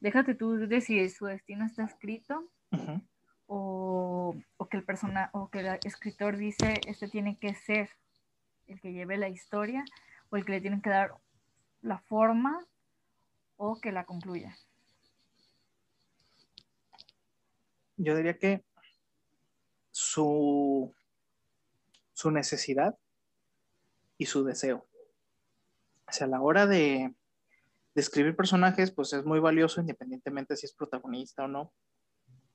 Déjate 0.00 0.34
tú 0.34 0.56
decir 0.56 1.08
si 1.08 1.16
su 1.16 1.26
destino 1.26 1.64
está 1.64 1.84
escrito 1.84 2.48
o, 3.46 4.34
que 4.70 4.76
el 4.76 4.84
persona, 4.84 5.30
o 5.32 5.48
que 5.48 5.60
el 5.60 5.78
escritor 5.84 6.36
dice 6.36 6.80
este 6.86 7.08
tiene 7.08 7.38
que 7.38 7.54
ser 7.54 7.90
el 8.66 8.80
que 8.80 8.92
lleve 8.92 9.16
la 9.16 9.28
historia 9.28 9.84
o 10.30 10.36
el 10.36 10.44
que 10.44 10.52
le 10.52 10.60
tienen 10.60 10.80
que 10.80 10.90
dar 10.90 11.12
la 11.82 11.98
forma 11.98 12.66
o 13.56 13.78
que 13.80 13.92
la 13.92 14.04
concluya? 14.04 14.56
Yo 17.96 18.16
diría 18.16 18.38
que 18.38 18.64
su, 19.90 20.92
su 22.14 22.30
necesidad 22.30 22.96
y 24.16 24.26
su 24.26 24.44
deseo. 24.44 24.86
O 26.08 26.12
sea, 26.12 26.26
a 26.26 26.30
la 26.30 26.40
hora 26.40 26.66
de, 26.66 27.14
de 27.94 28.00
escribir 28.00 28.34
personajes, 28.34 28.90
pues 28.90 29.12
es 29.12 29.24
muy 29.24 29.40
valioso, 29.40 29.80
independientemente 29.80 30.56
si 30.56 30.66
es 30.66 30.74
protagonista 30.74 31.44
o 31.44 31.48
no. 31.48 31.72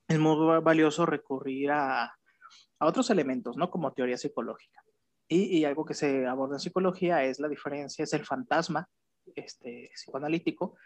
Es 0.08 0.20
muy 0.20 0.62
valioso 0.62 1.06
recurrir 1.06 1.72
a, 1.72 2.06
a 2.06 2.86
otros 2.86 3.10
elementos, 3.10 3.58
¿no? 3.58 3.70
Como 3.70 3.94
teoría 3.94 4.18
psicológica. 4.18 4.84
Y, 5.28 5.58
y, 5.58 5.66
algo 5.66 5.84
que 5.84 5.94
se 5.94 6.26
aborda 6.26 6.56
en 6.56 6.62
psicología 6.62 7.24
es 7.26 7.40
la 7.40 7.50
diferencia, 7.50 8.04
es 8.04 8.14
el 8.14 8.26
fantasma 8.26 8.88
este, 9.36 9.92
psicoanalítico 9.94 10.78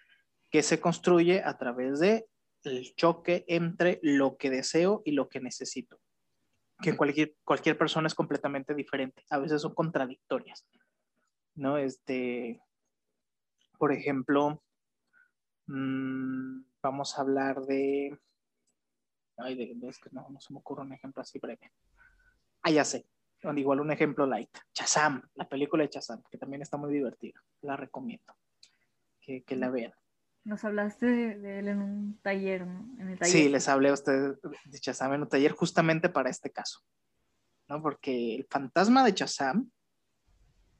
que 0.50 0.64
se 0.64 0.80
construye 0.80 1.42
a 1.44 1.58
través 1.58 2.00
de 2.00 2.28
el 2.64 2.94
choque 2.96 3.44
entre 3.48 4.00
lo 4.04 4.38
que 4.38 4.50
deseo 4.50 5.02
y 5.06 5.12
lo 5.12 5.30
que 5.30 5.40
necesito, 5.40 6.00
que 6.82 6.92
en 6.92 6.98
cualquier, 6.98 7.36
cualquier 7.44 7.78
persona 7.78 8.08
es 8.08 8.16
completamente 8.16 8.76
diferente, 8.76 9.24
a 9.30 9.40
veces 9.40 9.62
son 9.62 9.74
contradictorias, 9.74 10.68
¿no? 11.56 11.78
Este, 11.78 12.62
por 13.78 13.92
ejemplo, 13.92 14.64
mmm, 15.68 16.62
vamos 16.84 17.18
a 17.18 17.22
hablar 17.22 17.62
de, 17.62 18.18
ay, 19.38 19.56
de, 19.56 19.88
es 19.88 20.00
que 20.00 20.10
no, 20.12 20.28
no 20.30 20.40
se 20.40 20.54
me 20.54 20.60
ocurre 20.60 20.84
un 20.84 20.94
ejemplo 20.94 21.22
así 21.22 21.40
breve. 21.40 21.72
Ah, 22.62 22.70
ya 22.70 22.86
sé, 22.86 23.08
igual 23.56 23.80
un 23.80 23.92
ejemplo 23.92 24.26
light, 24.26 24.56
Chazam, 24.74 25.22
la 25.36 25.48
película 25.48 25.84
de 25.84 25.90
Chazam, 25.90 26.22
que 26.30 26.38
también 26.38 26.62
está 26.62 26.78
muy 26.78 26.92
divertida, 26.94 27.42
la 27.62 27.76
recomiendo 27.76 28.36
que, 29.20 29.44
que 29.44 29.56
la 29.56 29.70
vean. 29.70 29.94
Nos 30.44 30.64
hablaste 30.64 31.06
de, 31.06 31.60
él 31.60 31.68
en 31.68 31.82
un 31.82 32.20
taller, 32.22 32.66
¿no? 32.66 32.88
En 33.00 33.10
el 33.10 33.20
taller. 33.20 33.32
Sí, 33.32 33.50
les 33.50 33.68
hablé 33.68 33.90
a 33.90 33.94
ustedes 33.94 34.40
de 34.42 34.80
Chazam 34.80 35.14
en 35.14 35.22
un 35.22 35.30
taller 35.30 35.52
justamente 35.52 36.10
para 36.10 36.30
este 36.30 36.52
caso, 36.52 36.80
¿no? 37.68 37.82
Porque 37.82 38.36
el 38.36 38.48
fantasma 38.50 39.04
de 39.04 39.14
Chazam 39.14 39.70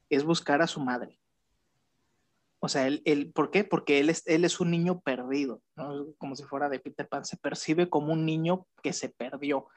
es 0.08 0.24
buscar 0.24 0.62
a 0.62 0.66
su 0.66 0.80
madre. 0.80 1.20
O 2.58 2.68
sea, 2.68 2.86
él, 2.86 3.02
él, 3.04 3.32
¿por 3.32 3.50
qué? 3.50 3.64
Porque 3.64 3.98
él 3.98 4.10
es, 4.10 4.26
él 4.26 4.44
es 4.44 4.60
un 4.60 4.70
niño 4.70 5.00
perdido, 5.00 5.62
¿no? 5.76 6.12
Como 6.18 6.36
si 6.36 6.44
fuera 6.44 6.68
de 6.68 6.80
Peter 6.80 7.08
Pan, 7.08 7.24
se 7.24 7.36
percibe 7.36 7.88
como 7.88 8.12
un 8.12 8.24
niño 8.24 8.66
que 8.82 8.92
se 8.92 9.08
perdió 9.08 9.68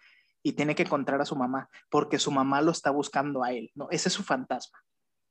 y 0.45 0.53
tiene 0.53 0.75
que 0.75 0.83
encontrar 0.83 1.19
a 1.19 1.25
su 1.25 1.35
mamá, 1.35 1.71
porque 1.89 2.19
su 2.19 2.29
mamá 2.29 2.61
lo 2.61 2.69
está 2.69 2.91
buscando 2.91 3.43
a 3.43 3.51
él, 3.51 3.71
¿no? 3.73 3.87
Ese 3.89 4.09
es 4.09 4.13
su 4.13 4.21
fantasma, 4.21 4.77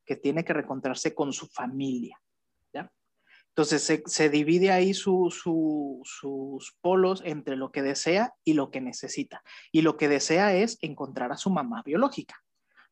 que 0.05 0.17
tiene 0.17 0.45
que 0.45 0.53
reencontrarse 0.53 1.15
con 1.15 1.33
su 1.33 1.47
familia, 1.47 2.21
¿ya? 2.73 2.91
Entonces 3.51 4.03
se, 4.07 4.29
divide 4.29 4.73
ahí 4.73 4.93
sus 4.93 5.41
polos 6.81 7.23
entre 7.25 7.55
lo 7.55 7.71
que 7.71 7.83
desea 7.83 8.35
y 8.43 8.55
lo 8.55 8.73
que 8.73 8.81
necesita. 8.81 9.45
Y 9.71 9.83
lo 9.83 9.97
que 9.97 10.09
desea 10.09 10.53
es 10.53 10.79
encontrar 10.81 11.31
a 11.31 11.37
su 11.37 11.49
mamá 11.49 11.85
biológica. 11.87 12.43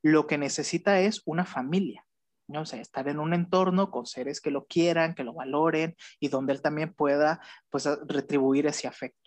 Lo 0.01 0.29
que 0.29 0.39
necesita 0.39 1.01
es 1.01 1.23
una 1.25 1.45
familia, 1.45 2.07
¿no? 2.47 2.61
O 2.61 2.67
sea, 2.67 2.81
estar 2.81 3.09
en 3.09 3.19
un 3.19 3.35
entorno 3.35 3.91
con 3.91 4.07
seres 4.07 4.41
que 4.41 4.53
lo 4.53 4.67
quieran, 4.67 5.17
que 5.17 5.25
lo 5.25 5.35
valoren 5.35 5.97
y 6.21 6.29
donde 6.29 6.53
él 6.53 6.63
también 6.63 6.95
pueda 6.95 7.41
pues, 7.69 7.89
retribuir 8.07 8.69
ese 8.69 8.87
afecto. 8.87 9.22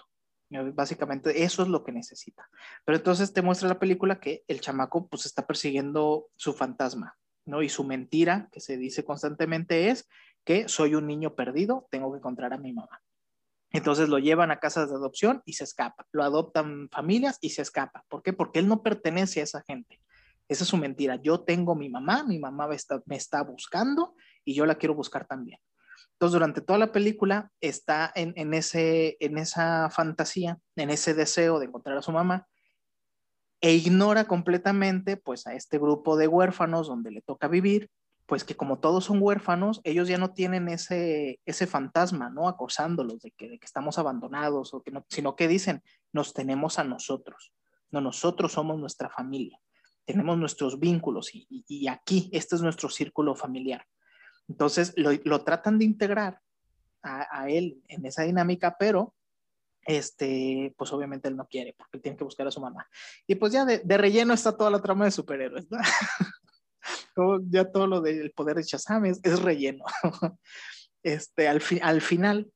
Básicamente 0.50 1.44
eso 1.44 1.64
es 1.64 1.68
lo 1.68 1.84
que 1.84 1.92
necesita. 1.92 2.48
Pero 2.86 2.98
entonces 2.98 3.34
te 3.34 3.42
muestra 3.42 3.68
la 3.68 3.80
película 3.80 4.20
que 4.20 4.44
el 4.48 4.62
chamaco 4.62 5.08
pues 5.08 5.26
está 5.26 5.46
persiguiendo 5.48 6.30
su 6.36 6.54
fantasma, 6.54 7.18
¿no? 7.46 7.62
Y 7.62 7.70
su 7.70 7.84
mentira 7.84 8.48
que 8.52 8.60
se 8.60 8.78
dice 8.78 9.04
constantemente 9.04 9.90
es 9.90 10.08
que 10.44 10.70
soy 10.70 10.96
un 10.96 11.08
niño 11.08 11.36
perdido, 11.36 11.88
tengo 11.90 12.12
que 12.12 12.20
encontrar 12.20 12.54
a 12.54 12.58
mi 12.58 12.74
mamá. 12.74 13.02
Entonces 13.72 14.08
lo 14.08 14.20
llevan 14.20 14.52
a 14.52 14.60
casas 14.60 14.90
de 14.90 14.96
adopción 14.96 15.42
y 15.46 15.54
se 15.54 15.66
escapa. 15.66 16.08
Lo 16.12 16.24
adoptan 16.24 16.88
familias 16.92 17.38
y 17.42 17.50
se 17.50 17.62
escapa. 17.62 18.06
¿Por 18.08 18.24
qué? 18.24 18.32
Porque 18.32 18.60
él 18.60 18.68
no 18.68 18.84
pertenece 18.84 19.42
a 19.42 19.44
esa 19.44 19.64
gente. 19.64 20.00
Esa 20.48 20.64
es 20.64 20.70
su 20.70 20.78
mentira. 20.78 21.16
Yo 21.18 21.42
tengo 21.42 21.76
mi 21.76 21.90
mamá, 21.90 22.24
mi 22.24 22.40
mamá 22.40 22.70
me 23.06 23.16
está 23.16 23.42
buscando 23.42 24.16
y 24.46 24.54
yo 24.54 24.66
la 24.66 24.76
quiero 24.76 24.94
buscar 24.94 25.26
también. 25.26 25.60
Entonces, 26.16 26.34
durante 26.34 26.62
toda 26.62 26.80
la 26.80 26.94
película 26.94 27.52
está 27.60 28.10
en, 28.16 28.54
ese, 28.54 29.18
en 29.20 29.38
esa 29.38 29.90
fantasía, 29.90 30.58
en 30.78 30.90
ese 30.90 31.14
deseo 31.14 31.60
de 31.60 31.66
encontrar 31.66 31.98
a 31.98 32.02
su 32.02 32.14
mamá, 32.14 32.48
e 33.60 33.74
ignora 33.74 34.26
completamente 34.26 35.18
pues 35.18 35.46
a 35.46 35.56
este 35.56 35.78
grupo 35.78 36.16
de 36.16 36.28
huérfanos 36.28 36.88
donde 36.88 37.12
le 37.12 37.22
toca 37.22 37.50
vivir, 37.50 37.90
pues 38.28 38.46
que 38.46 38.56
como 38.56 38.80
todos 38.80 39.06
son 39.06 39.22
huérfanos, 39.22 39.82
ellos 39.84 40.08
ya 40.08 40.18
no 40.18 40.32
tienen 40.32 40.70
ese, 40.70 41.42
ese 41.46 41.68
fantasma, 41.68 42.30
¿no? 42.30 42.48
Acosándolos 42.48 43.22
de 43.22 43.32
que, 43.32 43.50
de 43.50 43.60
que 43.60 43.66
estamos 43.66 43.98
abandonados, 44.00 44.74
o 44.74 44.82
que 44.82 44.92
no, 44.92 45.06
sino 45.10 45.36
que 45.36 45.50
dicen, 45.50 45.84
nos 46.14 46.34
tenemos 46.34 46.80
a 46.80 46.86
nosotros, 46.86 47.52
no, 47.92 48.00
nosotros 48.00 48.54
somos 48.54 48.80
nuestra 48.80 49.10
familia, 49.10 49.60
tenemos 50.06 50.38
nuestros 50.38 50.80
vínculos 50.80 51.36
y, 51.36 51.46
y 51.50 51.88
aquí, 51.90 52.30
este 52.32 52.56
es 52.56 52.62
nuestro 52.62 52.90
círculo 52.90 53.36
familiar. 53.36 53.86
Entonces 54.48 54.94
lo, 54.96 55.44
tratan 55.44 55.80
de 55.80 55.86
integrar 55.86 56.40
a, 57.02 57.50
él 57.50 57.82
en 57.88 58.06
esa 58.06 58.24
dinámica, 58.24 58.76
pero 58.80 59.14
este, 59.86 60.74
pues 60.78 60.92
obviamente 60.92 61.28
él 61.28 61.36
no 61.36 61.48
quiere 61.48 61.76
porque 61.78 62.00
tiene 62.00 62.18
que 62.18 62.24
buscar 62.24 62.48
a 62.48 62.52
su 62.52 62.60
mamá. 62.60 62.88
Y 63.28 63.36
pues 63.36 63.54
ya 63.54 63.66
de, 63.66 63.98
relleno 63.98 64.34
está 64.34 64.56
toda 64.58 64.72
la 64.72 64.82
trama 64.82 65.06
de 65.06 65.12
superhéroes, 65.12 65.70
¿no? 65.70 65.78
ya 67.50 67.72
todo 67.72 67.88
lo 67.88 68.02
del 68.02 68.32
poder 68.32 68.58
de 68.58 68.64
Shazam 68.64 69.06
es, 69.06 69.42
relleno. 69.42 69.86
Este, 71.04 71.48
al, 71.48 71.62
al 71.84 72.02
final 72.02 72.52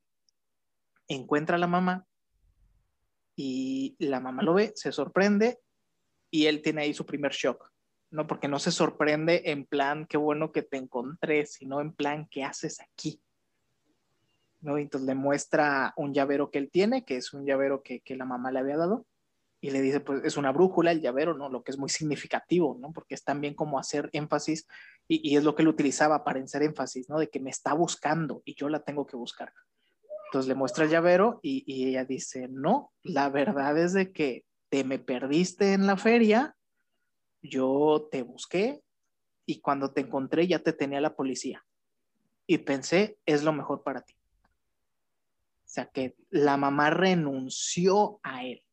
encuentra 1.08 1.58
a 1.58 1.60
la 1.60 1.68
mamá 1.68 2.08
y 3.36 3.96
la 4.00 4.20
mamá 4.20 4.42
lo 4.42 4.56
ve, 4.56 4.74
se 4.76 4.92
sorprende 4.92 5.60
y 6.32 6.48
él 6.48 6.64
tiene 6.64 6.82
ahí 6.82 6.96
su 6.96 7.06
primer 7.06 7.32
shock 7.32 7.72
¿no? 8.12 8.28
Porque 8.28 8.48
no 8.48 8.60
se 8.60 8.72
sorprende 8.72 9.44
en 9.46 9.66
plan, 9.66 10.06
qué 10.06 10.18
bueno 10.18 10.52
que 10.52 10.62
te 10.62 10.78
encontré, 10.78 11.46
sino 11.46 11.82
en 11.82 11.94
plan, 11.94 12.28
¿qué 12.30 12.44
haces 12.44 12.80
aquí? 12.82 13.22
¿No? 14.62 14.78
Entonces 14.78 15.08
le 15.08 15.16
muestra 15.16 15.94
un 15.96 16.14
llavero 16.14 16.52
que 16.52 16.60
él 16.60 16.70
tiene, 16.72 17.06
que 17.06 17.18
es 17.18 17.34
un 17.34 17.46
llavero 17.46 17.82
que, 17.84 18.02
que 18.02 18.16
la 18.16 18.26
mamá 18.26 18.52
le 18.52 18.60
había 18.60 18.78
dado, 18.78 19.06
y 19.62 19.72
le 19.72 19.82
dice, 19.82 20.00
pues 20.00 20.24
es 20.24 20.38
una 20.38 20.52
brújula 20.52 20.92
el 20.92 21.02
llavero, 21.02 21.34
¿no? 21.34 21.50
Lo 21.50 21.64
que 21.64 21.72
es 21.72 21.78
muy 21.78 21.90
significativo, 21.90 22.78
¿no? 22.80 22.94
Porque 22.94 23.16
es 23.16 23.24
también 23.24 23.54
como 23.54 23.78
hacer 23.78 24.10
énfasis, 24.14 24.68
y, 25.08 25.28
y 25.30 25.36
es 25.36 25.44
lo 25.44 25.56
que 25.56 25.64
él 25.64 25.68
utilizaba 25.68 26.24
para 26.24 26.42
hacer 26.42 26.64
énfasis, 26.64 27.10
¿no? 27.10 27.20
De 27.20 27.30
que 27.30 27.40
me 27.40 27.50
está 27.50 27.74
buscando 27.74 28.42
y 28.46 28.56
yo 28.56 28.70
la 28.70 28.80
tengo 28.82 29.06
que 29.06 29.18
buscar. 29.18 29.54
Entonces 30.28 30.48
le 30.48 30.56
muestra 30.56 30.86
el 30.86 30.92
llavero 30.92 31.40
y, 31.42 31.64
y 31.66 31.90
ella 31.90 32.06
dice, 32.06 32.48
no, 32.50 32.94
la 33.04 33.30
verdad 33.30 33.78
es 33.78 33.94
de 33.94 34.12
que 34.12 34.46
te 34.70 34.84
me 34.84 35.00
perdiste 35.00 35.74
en 35.74 35.88
la 35.88 35.98
feria, 35.98 36.56
yo 37.42 38.08
te 38.12 38.22
busqué 38.24 38.82
y 39.46 39.62
cuando 39.62 39.92
te 39.92 40.02
encontré 40.02 40.48
ya 40.48 40.60
te 40.60 40.74
tenía 40.74 41.02
la 41.02 41.16
policía. 41.16 41.66
Y 42.46 42.60
pensé, 42.60 43.18
es 43.26 43.44
lo 43.44 43.54
mejor 43.54 43.84
para 43.84 44.02
ti. 44.02 44.16
O 44.44 45.72
sea 45.72 45.86
que 45.86 46.16
la 46.30 46.58
mamá 46.58 46.90
renunció 46.90 48.20
a 48.24 48.44
él. 48.44 48.64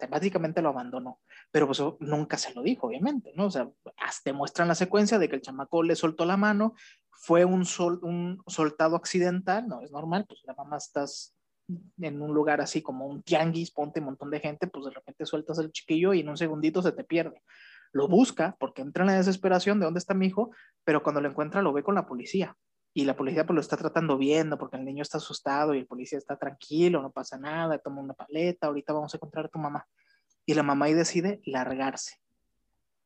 O 0.00 0.08
básicamente 0.08 0.60
lo 0.60 0.70
abandonó. 0.70 1.20
Pero 1.50 1.66
pues 1.66 1.82
nunca 2.00 2.36
se 2.36 2.52
lo 2.52 2.62
dijo, 2.62 2.88
obviamente, 2.88 3.32
¿no? 3.34 3.46
O 3.46 3.50
sea, 3.50 3.70
hasta 3.96 4.32
muestran 4.32 4.68
la 4.68 4.74
secuencia 4.74 5.18
de 5.18 5.28
que 5.28 5.36
el 5.36 5.42
chamaco 5.42 5.82
le 5.82 5.96
soltó 5.96 6.26
la 6.26 6.36
mano, 6.36 6.74
fue 7.10 7.44
un, 7.44 7.64
sol, 7.64 8.00
un 8.02 8.42
soltado 8.46 8.96
accidental, 8.96 9.66
no 9.66 9.80
es 9.80 9.90
normal, 9.90 10.26
pues 10.28 10.40
la 10.44 10.54
mamá 10.54 10.76
estás 10.76 11.34
en 11.98 12.20
un 12.20 12.34
lugar 12.34 12.60
así 12.60 12.82
como 12.82 13.06
un 13.06 13.22
tianguis, 13.22 13.70
ponte 13.70 14.00
un 14.00 14.06
montón 14.06 14.30
de 14.30 14.40
gente, 14.40 14.66
pues 14.66 14.84
de 14.84 14.90
repente 14.90 15.24
sueltas 15.24 15.58
el 15.58 15.72
chiquillo 15.72 16.12
y 16.12 16.20
en 16.20 16.28
un 16.28 16.36
segundito 16.36 16.82
se 16.82 16.92
te 16.92 17.04
pierde. 17.04 17.42
Lo 17.94 18.08
busca 18.08 18.56
porque 18.58 18.82
entra 18.82 19.04
en 19.04 19.06
la 19.06 19.16
desesperación 19.16 19.78
de 19.78 19.84
dónde 19.84 19.98
está 19.98 20.14
mi 20.14 20.26
hijo, 20.26 20.50
pero 20.82 21.04
cuando 21.04 21.20
lo 21.20 21.28
encuentra 21.28 21.62
lo 21.62 21.72
ve 21.72 21.84
con 21.84 21.94
la 21.94 22.06
policía. 22.06 22.56
Y 22.92 23.04
la 23.04 23.14
policía 23.14 23.46
pues 23.46 23.54
lo 23.54 23.60
está 23.60 23.76
tratando 23.76 24.18
viendo 24.18 24.58
porque 24.58 24.76
el 24.76 24.84
niño 24.84 25.02
está 25.02 25.18
asustado 25.18 25.74
y 25.74 25.78
el 25.78 25.86
policía 25.86 26.18
está 26.18 26.36
tranquilo, 26.36 27.00
no 27.00 27.12
pasa 27.12 27.38
nada, 27.38 27.78
toma 27.78 28.02
una 28.02 28.14
paleta, 28.14 28.66
ahorita 28.66 28.92
vamos 28.92 29.14
a 29.14 29.16
encontrar 29.16 29.44
a 29.44 29.48
tu 29.48 29.60
mamá. 29.60 29.86
Y 30.44 30.54
la 30.54 30.64
mamá 30.64 30.86
ahí 30.86 30.94
decide 30.94 31.40
largarse. 31.44 32.16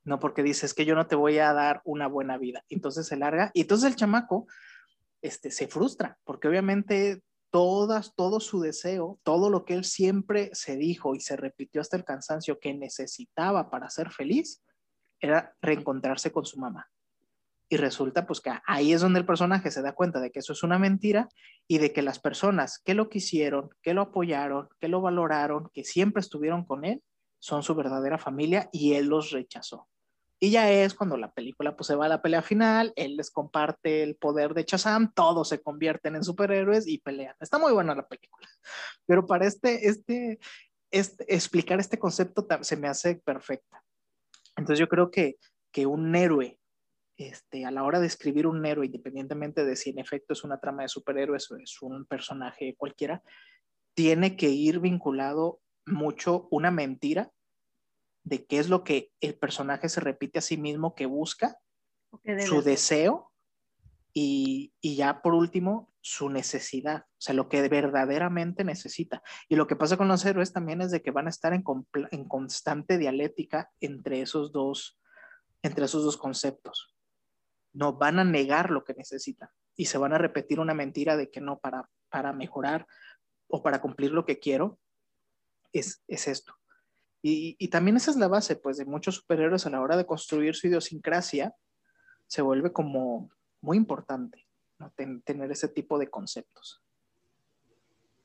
No 0.04 0.18
porque 0.18 0.42
dice, 0.42 0.64
es 0.64 0.72
que 0.72 0.86
yo 0.86 0.94
no 0.94 1.06
te 1.06 1.16
voy 1.16 1.38
a 1.38 1.52
dar 1.52 1.82
una 1.84 2.06
buena 2.06 2.38
vida. 2.38 2.64
Entonces 2.70 3.06
se 3.06 3.16
larga 3.18 3.50
y 3.52 3.60
entonces 3.60 3.90
el 3.90 3.96
chamaco 3.96 4.46
este, 5.20 5.50
se 5.50 5.68
frustra 5.68 6.18
porque 6.24 6.48
obviamente 6.48 7.22
todas, 7.50 8.14
todo 8.14 8.40
su 8.40 8.60
deseo, 8.60 9.20
todo 9.22 9.50
lo 9.50 9.66
que 9.66 9.74
él 9.74 9.84
siempre 9.84 10.48
se 10.54 10.76
dijo 10.76 11.14
y 11.14 11.20
se 11.20 11.36
repitió 11.36 11.82
hasta 11.82 11.98
el 11.98 12.04
cansancio 12.04 12.58
que 12.58 12.72
necesitaba 12.72 13.68
para 13.68 13.90
ser 13.90 14.10
feliz, 14.10 14.62
era 15.20 15.54
reencontrarse 15.60 16.32
con 16.32 16.44
su 16.44 16.58
mamá. 16.58 16.88
Y 17.70 17.76
resulta 17.76 18.26
pues 18.26 18.40
que 18.40 18.50
ahí 18.66 18.92
es 18.92 19.02
donde 19.02 19.18
el 19.20 19.26
personaje 19.26 19.70
se 19.70 19.82
da 19.82 19.92
cuenta 19.92 20.20
de 20.20 20.30
que 20.30 20.38
eso 20.38 20.54
es 20.54 20.62
una 20.62 20.78
mentira 20.78 21.28
y 21.66 21.78
de 21.78 21.92
que 21.92 22.00
las 22.00 22.18
personas 22.18 22.78
que 22.78 22.94
lo 22.94 23.10
quisieron, 23.10 23.70
que 23.82 23.92
lo 23.92 24.02
apoyaron, 24.02 24.68
que 24.80 24.88
lo 24.88 25.02
valoraron, 25.02 25.68
que 25.74 25.84
siempre 25.84 26.20
estuvieron 26.20 26.64
con 26.64 26.84
él, 26.86 27.02
son 27.38 27.62
su 27.62 27.74
verdadera 27.74 28.16
familia 28.16 28.70
y 28.72 28.94
él 28.94 29.06
los 29.06 29.30
rechazó. 29.30 29.86
Y 30.40 30.50
ya 30.50 30.70
es 30.70 30.94
cuando 30.94 31.16
la 31.16 31.32
película 31.32 31.76
pues 31.76 31.88
se 31.88 31.96
va 31.96 32.06
a 32.06 32.08
la 32.08 32.22
pelea 32.22 32.42
final, 32.42 32.92
él 32.94 33.16
les 33.16 33.30
comparte 33.30 34.04
el 34.04 34.14
poder 34.14 34.54
de 34.54 34.64
Chazam, 34.64 35.12
todos 35.12 35.48
se 35.48 35.60
convierten 35.60 36.14
en 36.14 36.22
superhéroes 36.22 36.86
y 36.86 36.98
pelean. 36.98 37.34
Está 37.40 37.58
muy 37.58 37.72
buena 37.72 37.94
la 37.94 38.06
película. 38.06 38.46
Pero 39.04 39.26
para 39.26 39.46
este, 39.46 39.88
este, 39.88 40.38
este 40.92 41.34
explicar 41.34 41.80
este 41.80 41.98
concepto 41.98 42.46
se 42.60 42.76
me 42.76 42.86
hace 42.86 43.16
perfecta. 43.16 43.82
Entonces 44.58 44.78
yo 44.78 44.88
creo 44.88 45.10
que, 45.10 45.36
que 45.72 45.86
un 45.86 46.14
héroe, 46.14 46.58
este, 47.16 47.64
a 47.64 47.70
la 47.70 47.84
hora 47.84 48.00
de 48.00 48.06
escribir 48.06 48.46
un 48.46 48.64
héroe, 48.66 48.86
independientemente 48.86 49.64
de 49.64 49.76
si 49.76 49.90
en 49.90 49.98
efecto 49.98 50.32
es 50.32 50.44
una 50.44 50.60
trama 50.60 50.82
de 50.82 50.88
superhéroes 50.88 51.50
o 51.50 51.56
es 51.56 51.80
un 51.82 52.04
personaje 52.04 52.74
cualquiera, 52.76 53.22
tiene 53.94 54.36
que 54.36 54.50
ir 54.50 54.80
vinculado 54.80 55.60
mucho 55.86 56.48
una 56.50 56.70
mentira 56.70 57.32
de 58.24 58.44
qué 58.44 58.58
es 58.58 58.68
lo 58.68 58.84
que 58.84 59.10
el 59.20 59.36
personaje 59.36 59.88
se 59.88 60.00
repite 60.00 60.38
a 60.38 60.42
sí 60.42 60.56
mismo 60.56 60.94
que 60.94 61.06
busca, 61.06 61.58
su 62.46 62.62
deseo 62.62 63.32
y, 64.12 64.72
y, 64.80 64.96
ya 64.96 65.20
por 65.20 65.34
último 65.34 65.92
su 66.00 66.30
necesidad, 66.30 67.06
o 67.18 67.20
sea, 67.20 67.34
lo 67.34 67.48
que 67.48 67.68
verdaderamente 67.68 68.62
necesita. 68.62 69.24
Y 69.48 69.56
lo 69.56 69.66
que 69.66 69.74
pasa 69.74 69.96
con 69.96 70.06
los 70.06 70.24
héroes 70.24 70.52
también 70.52 70.80
es 70.80 70.92
de 70.92 71.02
que 71.02 71.10
van 71.10 71.26
a 71.26 71.30
estar 71.30 71.52
en, 71.52 71.64
en 72.12 72.24
constante 72.28 72.96
dialéctica 72.96 73.72
entre 73.80 74.20
esos 74.20 74.52
dos, 74.52 75.00
entre 75.62 75.86
esos 75.86 76.04
dos 76.04 76.16
conceptos. 76.16 76.94
No 77.72 77.94
van 77.94 78.20
a 78.20 78.24
negar 78.24 78.70
lo 78.70 78.84
que 78.84 78.94
necesitan 78.94 79.48
y 79.74 79.86
se 79.86 79.98
van 79.98 80.12
a 80.12 80.18
repetir 80.18 80.60
una 80.60 80.74
mentira 80.74 81.16
de 81.16 81.28
que 81.28 81.40
no, 81.40 81.58
para, 81.58 81.90
para 82.08 82.32
mejorar 82.32 82.86
o 83.48 83.64
para 83.64 83.80
cumplir 83.80 84.12
lo 84.12 84.24
que 84.24 84.38
quiero, 84.38 84.78
es, 85.72 86.04
es 86.06 86.28
esto. 86.28 86.54
Y, 87.20 87.56
y, 87.58 87.68
también 87.68 87.96
esa 87.96 88.12
es 88.12 88.16
la 88.16 88.28
base, 88.28 88.54
pues, 88.54 88.76
de 88.76 88.84
muchos 88.84 89.16
superhéroes 89.16 89.66
a 89.66 89.70
la 89.70 89.80
hora 89.80 89.96
de 89.96 90.06
construir 90.06 90.54
su 90.54 90.68
idiosincrasia, 90.68 91.52
se 92.28 92.42
vuelve 92.42 92.72
como 92.72 93.30
muy 93.60 93.76
importante 93.76 94.46
¿no? 94.78 94.92
Ten, 94.92 95.22
tener 95.22 95.50
ese 95.50 95.68
tipo 95.68 95.98
de 95.98 96.08
conceptos. 96.08 96.82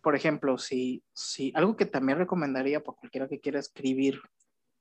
Por 0.04 0.16
ejemplo, 0.16 0.58
si, 0.58 1.02
si 1.14 1.54
algo 1.56 1.78
que 1.78 1.86
también 1.86 2.18
recomendaría 2.18 2.84
para 2.84 2.98
cualquiera 2.98 3.30
que 3.30 3.40
quiera 3.40 3.60
escribir 3.60 4.22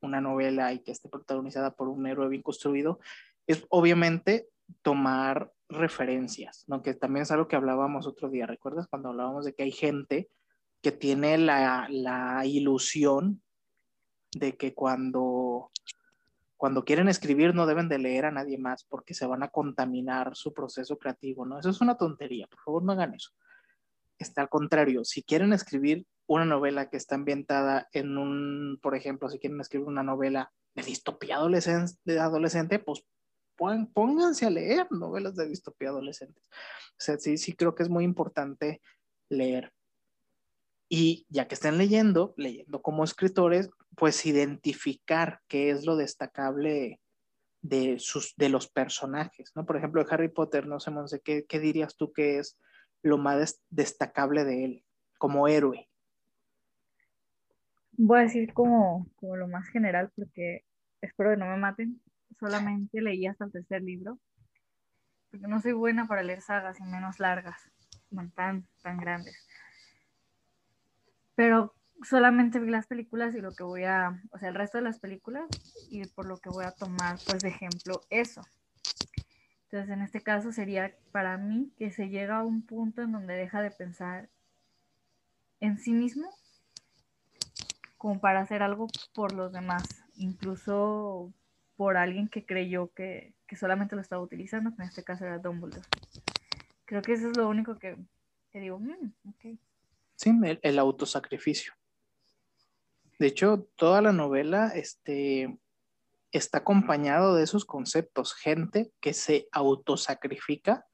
una 0.01 0.21
novela 0.21 0.73
y 0.73 0.81
que 0.81 0.91
esté 0.91 1.09
protagonizada 1.09 1.75
por 1.77 1.89
un 1.89 2.07
héroe 2.09 2.29
bien 2.29 2.43
construido, 2.43 2.99
es 3.47 3.65
obviamente 3.71 4.49
tomar 4.83 5.53
referencias, 5.69 6.65
¿no? 6.67 6.83
que 6.83 6.95
también 6.95 7.23
es 7.23 7.31
algo 7.31 7.47
que 7.47 7.55
hablábamos 7.55 8.09
otro 8.09 8.29
día. 8.29 8.47
¿Recuerdas 8.47 8.89
cuando 8.89 9.11
hablábamos 9.11 9.45
de 9.45 9.55
que 9.55 9.63
hay 9.63 9.71
gente 9.71 10.29
que 10.83 10.91
tiene 10.91 11.39
la, 11.39 11.87
la 11.89 12.45
ilusión 12.45 13.41
de 14.33 14.57
que 14.57 14.75
cuando, 14.75 15.71
cuando 16.57 16.85
quieren 16.85 17.09
escribir 17.09 17.55
no 17.55 17.67
deben 17.67 17.89
de 17.89 17.99
leer 17.99 18.25
a 18.25 18.33
nadie 18.33 18.59
más 18.59 18.83
porque 18.85 19.15
se 19.15 19.27
van 19.27 19.45
a 19.45 19.51
contaminar 19.51 20.35
su 20.35 20.53
proceso 20.53 20.99
creativo, 20.99 21.47
¿no? 21.47 21.61
Eso 21.61 21.71
es 21.71 21.81
una 21.81 21.97
tontería, 21.97 22.49
por 22.49 22.61
favor 22.61 22.83
no 22.83 22.93
hagan 22.93 23.15
eso. 23.15 23.31
Está 24.23 24.43
al 24.43 24.49
contrario, 24.49 25.05
si 25.05 25.23
quieren 25.23 25.53
escribir 25.53 26.07
una 26.27 26.45
novela 26.45 26.89
que 26.89 26.97
está 26.97 27.15
ambientada 27.17 27.89
en 27.93 28.17
un, 28.17 28.79
por 28.83 28.95
ejemplo, 28.95 29.29
si 29.29 29.39
quieren 29.39 29.61
escribir 29.61 29.89
una 29.89 30.03
novela 30.03 30.53
de 30.75 30.83
distopía 30.83 31.37
adolescente, 31.37 31.93
de 32.05 32.19
adolescente 32.19 32.79
pues 32.79 33.05
pónganse 33.93 34.47
a 34.47 34.51
leer 34.51 34.91
novelas 34.91 35.37
de 35.37 35.49
distopía 35.49 35.91
adolescentes. 35.91 36.43
O 36.93 37.01
sea, 37.05 37.19
sí, 37.19 37.37
sí 37.37 37.53
creo 37.53 37.75
que 37.75 37.83
es 37.83 37.89
muy 37.89 38.05
importante 38.05 38.81
leer. 39.29 39.73
Y 40.89 41.27
ya 41.29 41.49
que 41.49 41.55
estén 41.55 41.79
leyendo, 41.79 42.35
leyendo 42.37 42.83
como 42.83 43.05
escritores, 43.05 43.71
pues 43.97 44.27
identificar 44.27 45.41
qué 45.49 45.71
es 45.71 45.87
lo 45.87 45.97
destacable 45.97 47.01
de, 47.63 47.99
sus, 47.99 48.35
de 48.37 48.49
los 48.49 48.69
personajes, 48.69 49.53
¿no? 49.55 49.65
Por 49.65 49.77
ejemplo, 49.77 50.03
de 50.03 50.13
Harry 50.13 50.29
Potter, 50.29 50.67
no 50.67 50.81
sé, 50.81 50.91
Monse, 50.91 51.21
¿qué, 51.21 51.47
¿qué, 51.47 51.61
dirías 51.61 51.97
tú 51.97 52.13
que 52.13 52.39
es 52.39 52.59
lo 53.03 53.19
más 53.19 53.61
destacable 53.71 54.45
de 54.45 54.65
él 54.65 54.85
como 55.19 55.49
héroe? 55.49 55.89
Voy 57.93 58.21
a 58.21 58.23
decir 58.23 58.53
como, 58.53 59.07
como 59.17 59.37
lo 59.37 59.49
más 59.49 59.69
general, 59.69 60.11
porque 60.17 60.65
espero 61.01 61.31
que 61.31 61.37
no 61.37 61.47
me 61.47 61.57
maten. 61.57 62.01
Solamente 62.41 63.01
leí 63.01 63.27
hasta 63.27 63.45
el 63.45 63.53
tercer 63.53 63.83
libro, 63.83 64.19
porque 65.31 65.47
no 65.47 65.61
soy 65.61 65.73
buena 65.73 66.09
para 66.09 66.23
leer 66.23 66.41
sagas 66.41 66.81
y 66.81 66.85
menos 66.85 67.21
largas, 67.21 67.71
tan, 68.35 68.67
tan 68.83 68.99
grandes 68.99 69.37
pero 71.35 71.75
solamente 72.03 72.61
vi 72.61 72.71
las 72.71 72.87
películas 72.87 73.35
y 73.35 73.41
lo 73.41 73.53
que 73.53 73.65
voy 73.65 73.85
a, 73.85 74.21
o 74.31 74.39
sea, 74.39 74.49
el 74.49 74.55
resto 74.55 74.79
de 74.79 74.85
las 74.85 74.99
películas 74.99 75.47
y 75.91 76.07
por 76.09 76.27
lo 76.27 76.37
que 76.37 76.51
voy 76.51 76.65
a 76.65 76.73
tomar, 76.73 77.19
pues, 77.27 77.43
de 77.43 77.49
ejemplo, 77.49 78.03
eso. 78.11 78.43
Entonces, 79.73 79.97
en 79.97 80.03
este 80.03 80.21
caso 80.21 80.53
sería 80.53 80.95
para 81.13 81.39
mí 81.39 81.73
que 81.79 81.91
se 81.91 82.11
llega 82.11 82.37
a 82.37 82.45
un 82.45 82.61
punto 82.61 83.01
en 83.01 83.11
donde 83.11 83.33
deja 83.33 83.63
de 83.63 83.71
pensar 83.71 84.29
en 85.61 85.79
sí 85.79 85.93
mismo 85.93 86.29
como 87.97 88.21
para 88.21 88.41
hacer 88.41 88.63
algo 88.63 88.89
por 89.15 89.33
los 89.33 89.51
demás, 89.51 89.83
incluso 90.17 91.33
por 91.77 91.97
alguien 91.97 92.29
que 92.29 92.45
creyó 92.45 92.93
que, 92.93 93.33
que 93.47 93.57
solamente 93.57 93.97
lo 93.97 94.03
estaba 94.03 94.21
utilizando, 94.21 94.77
que 94.77 94.83
en 94.83 94.89
este 94.89 95.05
caso 95.05 95.25
era 95.25 95.39
Dumbledore. 95.39 95.89
Creo 96.85 97.01
que 97.01 97.15
eso 97.15 97.31
es 97.31 97.37
lo 97.39 97.49
único 97.49 97.79
que, 97.79 97.97
que 98.51 98.61
digo, 98.61 98.79
mm, 98.79 99.13
ok. 99.31 99.59
Sí, 100.17 100.39
el, 100.45 100.61
el, 100.63 100.79
autosacrificio. 100.79 101.73
De 103.19 103.29
hecho, 103.29 103.67
toda 103.77 104.03
la 104.03 104.13
novela 104.13 104.69
este, 104.75 105.57
está 106.33 106.59
acompañado 106.59 107.35
de 107.35 107.45
esos 107.45 107.65
conceptos. 107.65 108.35
Gente 108.35 108.93
que 109.01 109.15
se 109.15 109.49
autosacrifica 109.53 110.87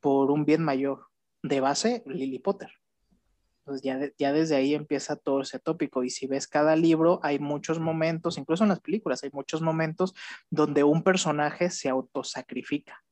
por 0.00 0.30
un 0.30 0.44
bien 0.44 0.62
mayor. 0.62 1.06
De 1.42 1.60
base, 1.60 2.02
Lily 2.06 2.38
Potter. 2.38 2.70
Entonces 3.60 3.82
ya, 3.82 3.98
ya 4.18 4.32
desde 4.32 4.56
ahí 4.56 4.74
empieza 4.74 5.16
todo 5.16 5.40
ese 5.40 5.58
tópico. 5.58 6.04
Y 6.04 6.10
si 6.10 6.26
ves 6.26 6.46
cada 6.46 6.76
libro, 6.76 7.20
hay 7.22 7.38
muchos 7.38 7.78
momentos, 7.78 8.36
incluso 8.36 8.64
en 8.64 8.70
las 8.70 8.80
películas, 8.80 9.22
hay 9.22 9.30
muchos 9.32 9.62
momentos 9.62 10.14
donde 10.50 10.84
un 10.84 11.02
personaje 11.02 11.70
se 11.70 11.88
autosacrifica 11.88 13.02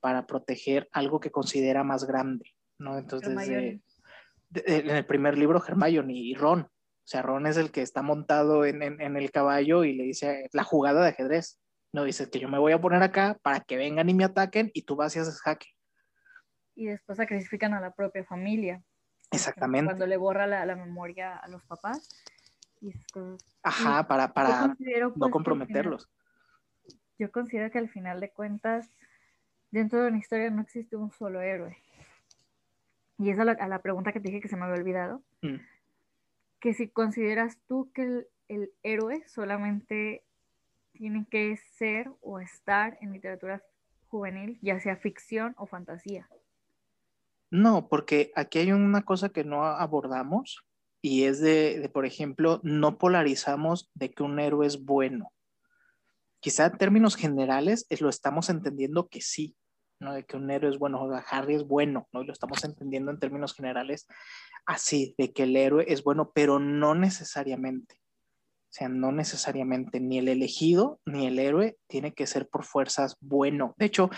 para 0.00 0.26
proteger 0.26 0.88
algo 0.92 1.20
que 1.20 1.30
considera 1.30 1.82
más 1.84 2.04
grande, 2.04 2.54
¿no? 2.78 2.98
Entonces, 2.98 3.34
desde, 3.36 3.80
en 4.66 4.90
el 4.90 5.06
primer 5.06 5.36
libro, 5.38 5.62
Hermione 5.66 6.12
y 6.14 6.34
Ron. 6.34 6.68
O 7.04 7.06
sea, 7.06 7.20
Ron 7.20 7.46
es 7.46 7.58
el 7.58 7.70
que 7.70 7.82
está 7.82 8.00
montado 8.00 8.64
en, 8.64 8.82
en, 8.82 9.16
el 9.16 9.30
caballo 9.30 9.84
y 9.84 9.92
le 9.92 10.04
dice 10.04 10.48
la 10.52 10.64
jugada 10.64 11.02
de 11.02 11.10
ajedrez. 11.10 11.60
No 11.92 12.04
dice 12.04 12.30
que 12.30 12.40
yo 12.40 12.48
me 12.48 12.58
voy 12.58 12.72
a 12.72 12.80
poner 12.80 13.02
acá 13.02 13.38
para 13.42 13.60
que 13.60 13.76
vengan 13.76 14.08
y 14.08 14.14
me 14.14 14.24
ataquen 14.24 14.70
y 14.72 14.82
tú 14.82 14.96
vas 14.96 15.14
y 15.14 15.18
haces 15.18 15.40
jaque. 15.42 15.66
Y 16.74 16.86
después 16.86 17.18
sacrifican 17.18 17.74
a 17.74 17.80
la 17.80 17.92
propia 17.92 18.24
familia. 18.24 18.82
Exactamente. 19.30 19.90
Cuando 19.90 20.06
le 20.06 20.16
borra 20.16 20.46
la, 20.46 20.64
la 20.64 20.76
memoria 20.76 21.36
a 21.36 21.46
los 21.48 21.62
papás. 21.64 22.08
Ajá, 23.62 24.06
para, 24.08 24.32
para 24.32 24.68
no 24.68 25.14
pues, 25.14 25.30
comprometerlos. 25.30 26.10
yo 27.18 27.30
considero 27.30 27.70
que 27.70 27.78
al 27.78 27.88
final 27.88 28.20
de 28.20 28.30
cuentas, 28.30 28.88
dentro 29.70 30.02
de 30.02 30.08
una 30.08 30.18
historia 30.18 30.50
no 30.50 30.62
existe 30.62 30.96
un 30.96 31.10
solo 31.10 31.40
héroe. 31.42 31.76
Y 33.18 33.30
esa 33.30 33.42
es 33.42 33.58
a 33.60 33.68
la 33.68 33.82
pregunta 33.82 34.12
que 34.12 34.20
te 34.20 34.28
dije 34.28 34.40
que 34.40 34.48
se 34.48 34.56
me 34.56 34.64
había 34.64 34.76
olvidado. 34.76 35.22
Mm. 35.42 35.56
Que 36.64 36.72
si 36.72 36.88
consideras 36.88 37.58
tú 37.68 37.92
que 37.92 38.26
el, 38.48 38.72
héroe 38.82 39.22
solamente 39.28 40.24
tiene 40.92 41.26
que 41.30 41.58
ser 41.76 42.10
o 42.22 42.40
estar 42.40 42.96
en 43.02 43.12
literatura 43.12 43.62
juvenil, 44.06 44.58
ya 44.62 44.80
sea 44.80 44.96
ficción 44.96 45.54
o 45.58 45.66
fantasía. 45.66 46.26
No, 47.50 47.90
porque 47.90 48.32
aquí 48.34 48.60
hay 48.60 48.72
una 48.72 49.02
cosa 49.02 49.28
que 49.28 49.44
no 49.44 49.66
abordamos 49.66 50.64
y 51.02 51.24
es 51.24 51.38
de, 51.38 51.90
por 51.92 52.06
ejemplo, 52.06 52.60
no 52.62 52.96
polarizamos 52.96 53.90
de 53.92 54.14
que 54.14 54.22
un 54.22 54.40
héroe 54.40 54.66
es 54.66 54.82
bueno. 54.86 55.34
Quizá 56.40 56.64
en 56.64 56.78
términos 56.78 57.14
generales 57.14 57.86
lo 58.00 58.08
estamos 58.08 58.48
entendiendo 58.48 59.08
que 59.08 59.20
sí, 59.20 59.54
¿no? 60.00 60.14
De 60.14 60.24
que 60.24 60.36
un 60.36 60.50
héroe 60.50 60.70
es 60.70 60.78
bueno, 60.78 61.02
o 61.02 61.22
Harry 61.30 61.54
es 61.54 61.66
bueno, 61.66 62.08
¿no? 62.12 62.22
Y 62.22 62.26
lo 62.26 62.32
estamos 62.32 62.62
entendiendo 62.64 63.10
en 63.10 63.18
términos 63.18 63.54
generales 63.54 64.06
así, 64.66 65.14
de 65.18 65.32
que 65.32 65.44
el 65.44 65.56
héroe 65.56 65.84
es 65.88 66.02
bueno, 66.02 66.32
pero 66.34 66.58
no 66.58 66.94
necesariamente. 66.94 67.96
O 67.96 68.76
sea, 68.76 68.88
no 68.88 69.12
necesariamente 69.12 70.00
ni 70.00 70.18
el 70.18 70.28
elegido 70.28 71.00
ni 71.06 71.26
el 71.26 71.38
héroe 71.38 71.78
tiene 71.86 72.12
que 72.12 72.26
ser 72.26 72.48
por 72.48 72.64
fuerzas 72.64 73.16
bueno. 73.20 73.74
De 73.78 73.86
hecho, 73.86 74.10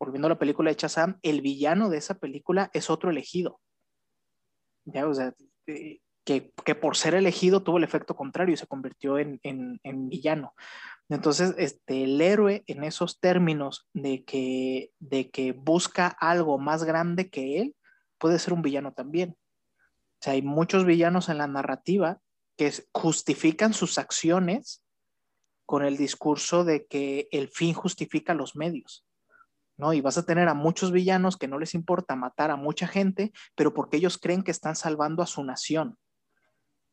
volviendo 0.00 0.26
a 0.26 0.30
la 0.30 0.38
película 0.38 0.70
de 0.70 0.76
Chazam, 0.76 1.18
el 1.22 1.42
villano 1.42 1.90
de 1.90 1.98
esa 1.98 2.18
película 2.18 2.70
es 2.72 2.90
otro 2.90 3.10
elegido. 3.10 3.60
Ya, 4.84 5.06
o 5.06 5.14
sea, 5.14 5.32
eh, 5.66 6.00
que, 6.24 6.52
que, 6.64 6.74
por 6.74 6.96
ser 6.96 7.14
elegido 7.14 7.62
tuvo 7.62 7.78
el 7.78 7.84
efecto 7.84 8.16
contrario 8.16 8.54
y 8.54 8.56
se 8.56 8.66
convirtió 8.66 9.18
en, 9.18 9.38
en, 9.42 9.78
en, 9.84 10.08
villano. 10.08 10.54
Entonces, 11.10 11.54
este, 11.58 12.04
el 12.04 12.20
héroe 12.20 12.62
en 12.68 12.84
esos 12.84 13.18
términos 13.18 13.88
de 13.92 14.24
que, 14.24 14.92
de 15.00 15.28
que 15.28 15.50
busca 15.50 16.06
algo 16.06 16.56
más 16.58 16.84
grande 16.84 17.28
que 17.30 17.60
él, 17.60 17.76
puede 18.16 18.38
ser 18.38 18.52
un 18.52 18.62
villano 18.62 18.92
también. 18.92 19.30
O 19.30 20.22
sea, 20.22 20.34
hay 20.34 20.42
muchos 20.42 20.84
villanos 20.84 21.28
en 21.28 21.38
la 21.38 21.48
narrativa 21.48 22.20
que 22.56 22.72
justifican 22.92 23.74
sus 23.74 23.98
acciones 23.98 24.84
con 25.66 25.84
el 25.84 25.96
discurso 25.96 26.62
de 26.62 26.86
que 26.86 27.28
el 27.32 27.48
fin 27.48 27.74
justifica 27.74 28.32
los 28.32 28.54
medios. 28.54 29.04
¿no? 29.76 29.92
Y 29.92 30.00
vas 30.00 30.16
a 30.16 30.26
tener 30.26 30.46
a 30.48 30.54
muchos 30.54 30.92
villanos 30.92 31.36
que 31.36 31.48
no 31.48 31.58
les 31.58 31.74
importa 31.74 32.14
matar 32.14 32.52
a 32.52 32.56
mucha 32.56 32.86
gente, 32.86 33.32
pero 33.56 33.74
porque 33.74 33.96
ellos 33.96 34.16
creen 34.16 34.44
que 34.44 34.50
están 34.52 34.76
salvando 34.76 35.24
a 35.24 35.26
su 35.26 35.42
nación. 35.42 35.98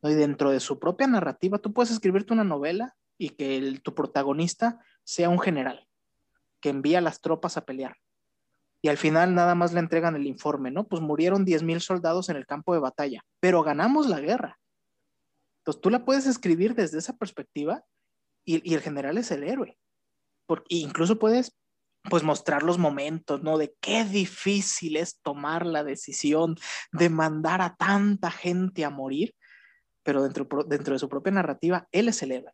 ¿no? 0.01 0.10
Y 0.10 0.15
dentro 0.15 0.49
de 0.49 0.60
su 0.60 0.80
propia 0.80 1.06
narrativa, 1.06 1.60
tú 1.60 1.71
puedes 1.71 1.91
escribirte 1.91 2.34
una 2.34 2.43
novela 2.43 2.95
y 3.17 3.30
que 3.30 3.80
tu 3.84 3.93
protagonista 3.93 4.80
sea 5.03 5.30
un 5.30 5.39
general 5.39 5.88
que 6.60 6.69
envía 6.69 7.01
las 7.01 7.21
tropas 7.21 7.58
a 7.58 7.65
pelear. 7.65 7.97
Y 8.82 8.89
al 8.89 8.97
final 8.97 9.34
nada 9.34 9.56
más 9.56 9.73
le 9.73 9.80
entregan 9.80 10.15
el 10.15 10.27
informe, 10.27 10.71
¿no? 10.71 10.88
Pues 10.88 11.01
murieron 11.01 11.45
10.000 11.45 11.80
soldados 11.80 12.30
en 12.30 12.36
el 12.36 12.45
campo 12.45 12.73
de 12.73 12.80
batalla, 12.80 13.21
pero 13.39 13.63
ganamos 13.63 14.08
la 14.08 14.19
guerra. 14.19 14.60
Entonces 15.60 15.82
tú 15.82 15.89
la 15.89 16.06
puedes 16.06 16.27
escribir 16.27 16.75
desde 16.75 16.99
esa 16.99 17.17
perspectiva 17.17 17.84
y, 18.45 18.67
y 18.69 18.75
el 18.75 18.82
general 18.82 19.17
es 19.17 19.32
el 19.32 19.43
héroe. 19.43 19.77
Porque 20.45 20.65
incluso 20.69 21.19
puedes 21.19 21.58
pues 22.10 22.23
mostrar 22.23 22.63
los 22.63 22.77
momentos, 22.77 23.43
¿no? 23.43 23.58
De 23.58 23.75
qué 23.82 24.06
difícil 24.06 24.95
es 24.95 25.19
tomar 25.21 25.65
la 25.65 25.84
decisión 25.84 26.56
de 26.91 27.10
mandar 27.10 27.62
a 27.62 27.75
tanta 27.75 28.32
gente 28.32 28.86
a 28.86 28.89
morir, 28.89 29.36
pero 30.03 30.23
dentro, 30.23 30.47
dentro 30.63 30.93
de 30.93 30.99
su 30.99 31.10
propia 31.10 31.34
narrativa, 31.34 31.88
él 31.91 32.08
es 32.08 32.21
el 32.23 32.32
héroe. 32.32 32.53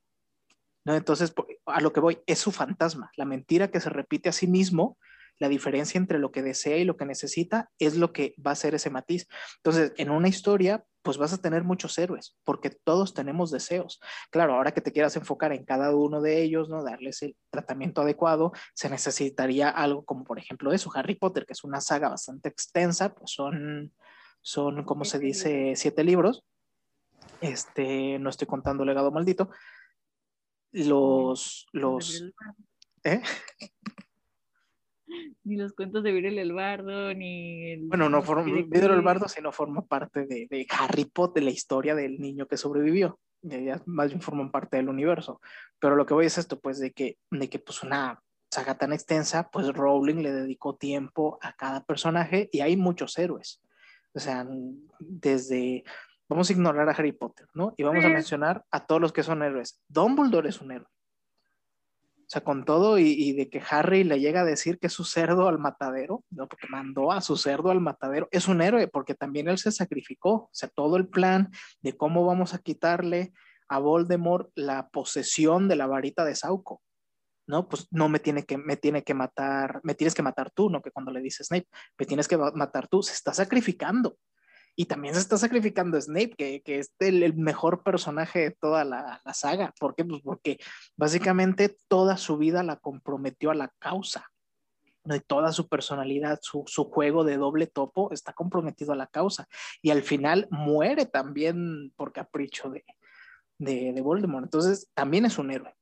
¿No? 0.86 0.96
Entonces, 0.96 1.34
a 1.66 1.82
lo 1.82 1.94
que 1.94 2.00
voy, 2.00 2.20
es 2.26 2.40
su 2.40 2.52
fantasma, 2.52 3.12
la 3.16 3.26
mentira 3.26 3.70
que 3.70 3.80
se 3.80 3.90
repite 3.90 4.30
a 4.30 4.34
sí 4.34 4.48
mismo, 4.48 4.98
la 5.40 5.50
diferencia 5.50 5.98
entre 5.98 6.20
lo 6.20 6.32
que 6.32 6.44
desea 6.44 6.78
y 6.78 6.84
lo 6.84 6.96
que 6.98 7.06
necesita 7.06 7.70
es 7.80 7.98
lo 7.98 8.14
que 8.14 8.36
va 8.46 8.52
a 8.52 8.56
ser 8.56 8.76
ese 8.76 8.90
matiz. 8.90 9.28
Entonces, 9.58 9.94
en 9.98 10.12
una 10.12 10.28
historia, 10.28 10.86
pues 11.02 11.18
vas 11.18 11.34
a 11.34 11.42
tener 11.42 11.64
muchos 11.64 11.98
héroes, 11.98 12.38
porque 12.44 12.70
todos 12.70 13.14
tenemos 13.14 13.52
deseos. 13.52 14.00
Claro, 14.32 14.54
ahora 14.56 14.72
que 14.72 14.82
te 14.82 14.92
quieras 14.92 15.16
enfocar 15.18 15.52
en 15.52 15.66
cada 15.66 15.94
uno 15.96 16.22
de 16.22 16.42
ellos, 16.42 16.70
¿no? 16.70 16.84
Darles 16.84 17.22
el 17.24 17.36
tratamiento 17.50 18.02
adecuado, 18.02 18.54
se 18.74 18.90
necesitaría 18.90 19.70
algo 19.70 20.06
como, 20.06 20.24
por 20.24 20.40
ejemplo, 20.40 20.72
eso, 20.72 20.92
Harry 20.96 21.16
Potter, 21.16 21.46
que 21.46 21.54
es 21.54 21.64
una 21.64 21.82
saga 21.82 22.10
bastante 22.10 22.48
extensa, 22.48 23.14
pues 23.14 23.32
son, 23.32 23.92
son 24.42 24.86
como 24.86 25.04
se 25.04 25.20
dice, 25.20 25.74
siete 25.76 26.04
libros. 26.04 26.46
Este, 27.42 28.18
no 28.20 28.30
estoy 28.30 28.48
contando 28.48 28.86
legado 28.86 29.12
maldito. 29.12 29.50
Los, 30.74 31.68
los, 31.72 32.26
¿eh? 33.04 33.22
ni 35.44 35.58
los 35.58 35.74
cuentos 35.74 36.04
de 36.04 36.12
Virel 36.12 36.40
el 36.40 36.54
Bardo, 36.54 37.14
ni... 37.14 37.78
bueno, 37.88 38.10
no 38.10 38.22
forma, 38.22 38.44
Virel 38.44 38.92
el 38.92 39.02
Bardo, 39.02 39.28
sino 39.28 39.52
forma 39.52 39.86
parte 39.86 40.26
de, 40.26 40.48
de, 40.50 40.68
Harry 40.70 41.06
Potter, 41.06 41.42
de 41.42 41.46
la 41.46 41.52
historia 41.52 41.96
del 41.96 42.20
niño 42.20 42.48
que 42.48 42.58
sobrevivió. 42.58 43.20
Ya 43.42 43.82
más 43.86 44.08
bien 44.08 44.22
forman 44.22 44.52
parte 44.52 44.78
del 44.78 44.90
universo. 44.90 45.42
Pero 45.80 45.96
lo 45.96 46.06
que 46.06 46.14
voy 46.14 46.28
es 46.28 46.38
esto, 46.38 46.60
pues, 46.60 46.80
de 46.80 46.92
que, 46.92 47.18
de 47.30 47.50
que 47.50 47.60
pues 47.60 47.84
una 47.84 48.22
saga 48.50 48.78
tan 48.78 48.94
extensa, 48.94 49.50
pues 49.52 49.68
Rowling 49.74 50.22
le 50.22 50.32
dedicó 50.32 50.76
tiempo 50.76 51.40
a 51.42 51.54
cada 51.54 51.84
personaje 51.84 52.50
y 52.52 52.62
hay 52.62 52.78
muchos 52.78 53.18
héroes. 53.18 53.62
O 54.14 54.20
sea, 54.20 54.48
desde... 55.00 55.84
Vamos 56.34 56.50
a 56.50 56.54
ignorar 56.54 56.90
a 56.90 56.94
Harry 56.94 57.12
Potter, 57.12 57.48
¿no? 57.54 57.76
Y 57.78 57.84
vamos 57.84 58.04
a 58.04 58.10
mencionar 58.10 58.66
a 58.72 58.88
todos 58.88 59.00
los 59.00 59.14
que 59.14 59.22
son 59.22 59.44
héroes. 59.44 59.80
Dumbledore 59.88 60.50
es 60.50 60.62
un 60.62 60.72
héroe. 60.72 60.88
O 60.88 62.26
sea, 62.26 62.44
con 62.44 62.66
todo 62.66 62.98
y, 62.98 63.34
de 63.34 63.52
que 63.52 63.62
Harry 63.70 64.04
le 64.04 64.20
llega 64.20 64.42
a 64.42 64.44
decir 64.44 64.80
que 64.80 64.88
es 64.88 64.94
su 64.94 65.04
cerdo 65.04 65.48
al 65.48 65.60
matadero, 65.60 66.24
¿no? 66.32 66.48
Porque 66.48 66.66
mandó 66.70 67.12
a 67.12 67.22
su 67.22 67.38
cerdo 67.38 67.70
al 67.70 67.82
matadero, 67.82 68.30
es 68.32 68.48
un 68.48 68.64
héroe 68.64 68.88
porque 68.88 69.14
también 69.14 69.48
él 69.48 69.60
se 69.60 69.72
sacrificó. 69.72 70.34
O 70.34 70.50
sea, 70.52 70.70
todo 70.70 70.98
el 70.98 71.08
plan 71.08 71.52
de 71.82 71.96
cómo 71.96 72.26
vamos 72.26 72.56
a 72.56 72.58
quitarle 72.58 73.32
a 73.68 73.78
Voldemort 73.78 74.50
la 74.56 74.90
posesión 74.90 75.68
de 75.68 75.76
la 75.76 75.86
varita 75.86 76.26
de 76.26 76.34
Sauco. 76.34 76.82
¿no? 77.46 77.70
Pues 77.70 77.90
no 77.92 78.10
me 78.10 78.18
tiene 78.18 78.44
que, 78.44 78.58
me 78.58 78.76
tiene 78.76 79.04
que 79.04 79.14
matar, 79.14 79.82
me 79.84 79.94
tienes 79.94 80.16
que 80.16 80.24
matar 80.24 80.50
tú, 80.50 80.72
¿no? 80.72 80.82
Que 80.82 80.90
cuando 80.90 81.12
le 81.12 81.22
dice 81.22 81.44
Snape, 81.44 81.68
me 82.00 82.08
tienes 82.08 82.28
que 82.28 82.38
matar 82.38 82.88
tú, 82.88 83.04
se 83.04 83.14
está 83.14 83.36
sacrificando. 83.36 84.18
Y 84.76 84.86
también 84.86 85.14
se 85.14 85.20
está 85.20 85.38
sacrificando 85.38 86.00
Snape, 86.00 86.32
que, 86.32 86.62
que 86.64 86.80
es 86.80 86.92
el, 87.00 87.36
mejor 87.36 87.84
personaje 87.84 88.40
de 88.40 88.52
toda 88.52 88.84
la, 88.84 89.22
la, 89.24 89.34
saga. 89.34 89.74
¿Por 89.80 89.96
qué? 89.96 90.04
Pues 90.04 90.22
porque 90.24 90.58
básicamente 90.96 91.78
toda 91.88 92.18
su 92.18 92.38
vida 92.38 92.64
la 92.64 92.78
comprometió 92.78 93.52
a 93.52 93.56
la 93.56 93.72
causa. 93.80 94.30
Y 95.06 95.20
toda 95.20 95.52
su 95.52 95.68
personalidad, 95.68 96.40
su, 96.42 96.64
su, 96.66 96.86
juego 96.86 97.24
de 97.24 97.38
doble 97.38 97.68
topo 97.68 98.12
está 98.12 98.34
comprometido 98.34 98.94
a 98.94 98.96
la 98.96 99.08
causa. 99.08 99.48
Y 99.82 99.92
al 99.92 100.02
final 100.02 100.48
muere 100.50 101.06
también 101.06 101.92
por 101.96 102.14
capricho 102.14 102.70
de, 102.70 102.86
de, 103.60 103.94
de 103.94 104.02
Voldemort. 104.02 104.46
Entonces 104.46 104.90
también 104.94 105.26
es 105.26 105.38
un 105.38 105.52
héroe. 105.52 105.76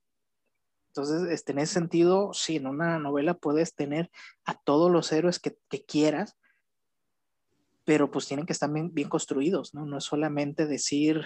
Entonces, 0.92 1.32
este, 1.32 1.54
en 1.54 1.60
ese 1.60 1.74
sentido, 1.74 2.34
sí, 2.34 2.58
en 2.58 2.68
una 2.68 3.00
novela 3.00 3.34
puedes 3.34 3.76
tener 3.76 4.12
a 4.44 4.56
todos 4.56 4.92
los 4.92 5.10
héroes 5.14 5.40
que, 5.40 5.56
que 5.70 5.86
quieras, 5.86 6.38
pero 7.84 8.12
pues 8.12 8.28
tienen 8.28 8.46
que 8.46 8.54
estar 8.54 8.70
bien, 8.72 9.10
construidos, 9.10 9.74
¿no? 9.74 9.86
No 9.86 9.98
es 9.98 10.04
solamente 10.04 10.68
decir, 10.68 11.26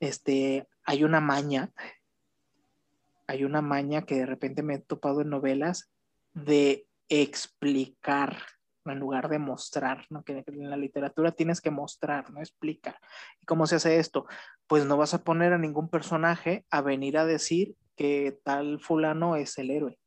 este, 0.00 0.68
hay 0.84 1.04
una 1.04 1.20
maña, 1.20 1.72
hay 3.26 3.44
una 3.44 3.62
maña 3.62 4.02
que 4.02 4.16
de 4.16 4.26
repente 4.26 4.62
me 4.62 4.74
he 4.74 4.78
topado 4.80 5.20
en 5.20 5.30
novelas 5.30 5.90
de 6.34 6.86
explicar 7.08 8.38
en 8.86 8.98
lugar 8.98 9.28
de 9.28 9.38
mostrar, 9.38 10.06
¿no? 10.10 10.24
Que 10.24 10.42
en 10.44 10.70
la 10.70 10.76
literatura 10.76 11.30
tienes 11.30 11.60
que 11.60 11.70
mostrar, 11.70 12.30
no 12.32 12.40
explicar. 12.40 12.98
¿Y 13.40 13.46
cómo 13.46 13.66
se 13.66 13.76
hace 13.76 13.98
esto? 13.98 14.26
Pues 14.66 14.84
no 14.84 14.96
vas 14.96 15.14
a 15.14 15.22
poner 15.22 15.52
a 15.52 15.58
ningún 15.58 15.88
personaje 15.88 16.64
a 16.70 16.80
venir 16.80 17.16
a 17.16 17.24
decir 17.24 17.76
que 17.94 18.40
tal 18.42 18.80
fulano 18.80 19.36
es 19.36 19.58
el 19.58 19.70
héroe 19.70 19.99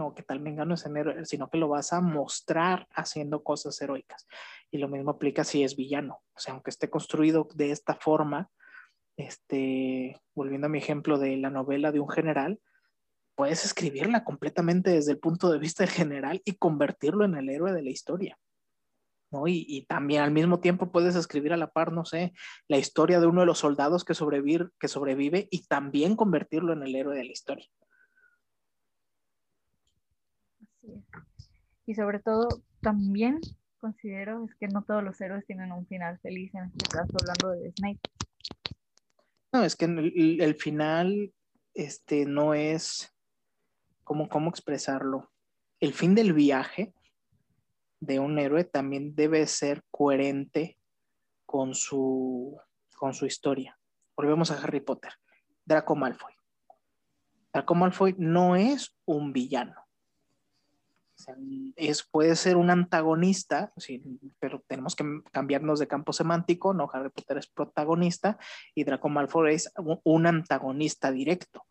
no, 0.00 0.14
que 0.14 0.22
tal 0.22 0.40
Mengano 0.40 0.74
es 0.74 0.86
héroe, 0.86 1.26
sino 1.26 1.50
que 1.50 1.58
lo 1.58 1.68
vas 1.68 1.92
a 1.92 2.00
mostrar 2.00 2.88
haciendo 2.94 3.42
cosas 3.42 3.80
heroicas. 3.82 4.26
Y 4.70 4.78
lo 4.78 4.88
mismo 4.88 5.10
aplica 5.10 5.44
si 5.44 5.62
es 5.62 5.76
villano. 5.76 6.20
O 6.34 6.40
sea, 6.40 6.54
aunque 6.54 6.70
esté 6.70 6.88
construido 6.88 7.46
de 7.54 7.70
esta 7.70 7.94
forma, 7.94 8.50
este, 9.18 10.18
volviendo 10.34 10.68
a 10.68 10.70
mi 10.70 10.78
ejemplo 10.78 11.18
de 11.18 11.36
la 11.36 11.50
novela 11.50 11.92
de 11.92 12.00
un 12.00 12.08
general, 12.08 12.58
puedes 13.34 13.66
escribirla 13.66 14.24
completamente 14.24 14.90
desde 14.90 15.12
el 15.12 15.18
punto 15.18 15.52
de 15.52 15.58
vista 15.58 15.84
del 15.84 15.92
general 15.92 16.40
y 16.46 16.54
convertirlo 16.54 17.26
en 17.26 17.34
el 17.34 17.50
héroe 17.50 17.74
de 17.74 17.82
la 17.82 17.90
historia. 17.90 18.38
¿no? 19.30 19.46
Y, 19.46 19.84
también 19.86 20.22
al 20.22 20.30
mismo 20.30 20.60
tiempo 20.60 20.90
puedes 20.90 21.14
escribir 21.14 21.52
a 21.52 21.58
la 21.58 21.70
par, 21.70 21.92
no 21.92 22.06
sé, 22.06 22.32
la 22.68 22.78
historia 22.78 23.20
de 23.20 23.26
uno 23.26 23.40
de 23.40 23.46
los 23.46 23.58
soldados 23.58 24.04
que, 24.04 24.14
que 24.80 24.88
sobrevive 24.88 25.48
y 25.50 25.66
también 25.66 26.16
convertirlo 26.16 26.72
en 26.72 26.82
el 26.82 26.96
héroe 26.96 27.14
de 27.14 27.24
la 27.24 27.32
historia. 27.32 27.66
Y 31.86 31.94
sobre 31.94 32.20
todo, 32.20 32.48
también 32.80 33.40
considero 33.78 34.44
es 34.44 34.54
que 34.56 34.68
no 34.68 34.84
todos 34.84 35.02
los 35.02 35.20
héroes 35.20 35.46
tienen 35.46 35.72
un 35.72 35.86
final 35.86 36.18
feliz, 36.20 36.54
en 36.54 36.64
este 36.64 36.86
caso 36.88 37.16
hablando 37.20 37.50
de 37.50 37.72
Snape. 37.72 38.00
No, 39.52 39.64
es 39.64 39.74
que 39.74 39.86
el, 39.86 40.40
el 40.40 40.54
final 40.54 41.32
este, 41.74 42.26
no 42.26 42.54
es, 42.54 43.12
como 44.04 44.28
¿cómo 44.28 44.50
expresarlo? 44.50 45.30
El 45.80 45.94
fin 45.94 46.14
del 46.14 46.32
viaje 46.32 46.94
de 48.00 48.18
un 48.18 48.38
héroe 48.38 48.64
también 48.64 49.14
debe 49.14 49.46
ser 49.46 49.82
coherente 49.90 50.78
con 51.46 51.74
su, 51.74 52.58
con 52.96 53.14
su 53.14 53.26
historia. 53.26 53.78
Volvemos 54.16 54.50
a 54.50 54.62
Harry 54.62 54.80
Potter. 54.80 55.12
Draco 55.64 55.96
Malfoy. 55.96 56.34
Draco 57.52 57.74
Malfoy 57.74 58.14
no 58.18 58.56
es 58.56 58.96
un 59.04 59.32
villano. 59.32 59.74
Es, 61.76 62.02
puede 62.02 62.36
ser 62.36 62.56
un 62.56 62.70
antagonista, 62.70 63.72
pero 64.38 64.62
tenemos 64.66 64.94
que 64.94 65.04
cambiarnos 65.32 65.78
de 65.78 65.88
campo 65.88 66.12
semántico, 66.12 66.74
no, 66.74 66.88
Harry 66.92 67.10
Potter 67.10 67.38
es 67.38 67.46
protagonista 67.46 68.38
y 68.74 68.84
Draco 68.84 69.08
Malfoy 69.08 69.54
es 69.54 69.72
un 70.04 70.26
antagonista 70.26 71.10
directo, 71.10 71.64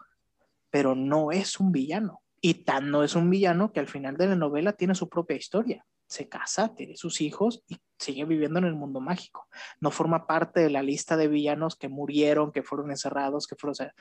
pero 0.69 0.95
no 0.95 1.31
es 1.31 1.59
un 1.59 1.71
villano. 1.71 2.21
Y 2.41 2.63
tan 2.63 2.89
no 2.89 3.03
es 3.03 3.15
un 3.15 3.29
villano 3.29 3.73
que 3.73 3.81
al 3.81 3.87
final 3.87 4.15
de 4.15 4.27
la 4.27 4.35
novela 4.35 4.73
tiene 4.73 4.95
su 4.95 5.09
propia 5.09 5.35
historia 5.35 5.85
se 6.09 6.27
casa, 6.27 6.73
tiene 6.73 6.97
sus 6.97 7.21
hijos 7.21 7.63
y 7.67 7.77
sigue 7.99 8.25
viviendo 8.25 8.57
en 8.57 8.65
el 8.65 8.73
mundo 8.73 8.99
mágico. 8.99 9.47
No 9.79 9.91
forma 9.91 10.25
parte 10.25 10.59
de 10.59 10.71
la 10.71 10.81
lista 10.81 11.15
de 11.15 11.27
villanos 11.27 11.75
que 11.75 11.87
murieron, 11.87 12.51
que 12.51 12.63
fueron 12.63 12.89
encerrados, 12.89 13.45
que 13.45 13.55
fueron... 13.55 13.91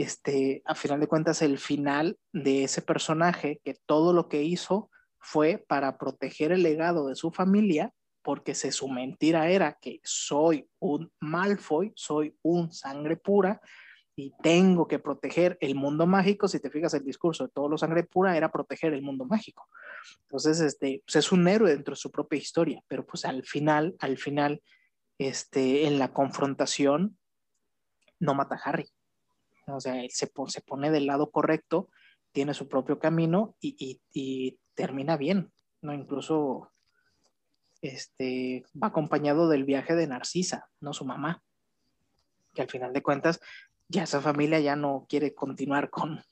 este, 0.00 0.62
a 0.64 0.74
final 0.74 0.98
de 0.98 1.08
cuentas, 1.08 1.42
el 1.42 1.58
final 1.58 2.18
de 2.32 2.64
ese 2.64 2.80
personaje, 2.80 3.60
que 3.62 3.74
todo 3.84 4.14
lo 4.14 4.28
que 4.28 4.42
hizo 4.42 4.90
fue 5.18 5.62
para 5.68 5.98
proteger 5.98 6.52
el 6.52 6.62
legado 6.62 7.08
de 7.08 7.16
su 7.16 7.30
familia, 7.30 7.92
porque 8.22 8.54
su 8.54 8.88
mentira 8.88 9.50
era 9.50 9.78
que 9.80 10.00
soy 10.02 10.66
un 10.78 11.12
Malfoy, 11.20 11.92
soy 11.96 12.34
un 12.40 12.72
sangre 12.72 13.18
pura, 13.18 13.60
y 14.16 14.32
tengo 14.42 14.88
que 14.88 14.98
proteger 14.98 15.58
el 15.60 15.74
mundo 15.74 16.06
mágico. 16.06 16.48
Si 16.48 16.60
te 16.60 16.70
fijas, 16.70 16.94
el 16.94 17.04
discurso 17.04 17.44
de 17.44 17.52
todos 17.52 17.70
los 17.70 17.80
sangre 17.80 18.04
pura 18.04 18.36
era 18.36 18.50
proteger 18.50 18.94
el 18.94 19.02
mundo 19.02 19.26
mágico. 19.26 19.68
Entonces, 20.22 20.60
este, 20.60 21.02
pues 21.04 21.16
es 21.16 21.30
un 21.30 21.46
héroe 21.46 21.70
dentro 21.70 21.92
de 21.92 22.00
su 22.00 22.10
propia 22.10 22.38
historia, 22.38 22.82
pero 22.88 23.06
pues 23.06 23.26
al 23.26 23.44
final, 23.44 23.96
al 23.98 24.16
final, 24.16 24.62
este, 25.18 25.86
en 25.86 25.98
la 25.98 26.12
confrontación, 26.14 27.18
no 28.18 28.34
mata 28.34 28.54
a 28.54 28.70
Harry. 28.70 28.88
O 29.66 29.80
sea, 29.80 30.02
él 30.02 30.10
se, 30.10 30.30
se 30.48 30.60
pone 30.62 30.90
del 30.90 31.06
lado 31.06 31.30
correcto, 31.30 31.88
tiene 32.32 32.54
su 32.54 32.68
propio 32.68 32.98
camino 32.98 33.56
y, 33.60 34.00
y, 34.12 34.58
termina 34.74 35.16
bien, 35.16 35.52
¿no? 35.82 35.92
Incluso 35.92 36.70
este, 37.82 38.64
acompañado 38.80 39.48
del 39.48 39.64
viaje 39.64 39.94
de 39.94 40.06
Narcisa, 40.06 40.70
no 40.80 40.92
su 40.92 41.04
mamá, 41.04 41.42
que 42.54 42.62
al 42.62 42.70
final 42.70 42.92
de 42.92 43.02
cuentas 43.02 43.40
ya 43.88 44.04
esa 44.04 44.20
familia 44.20 44.60
ya 44.60 44.76
no 44.76 45.06
quiere 45.08 45.34
continuar 45.34 45.90
con, 45.90 46.22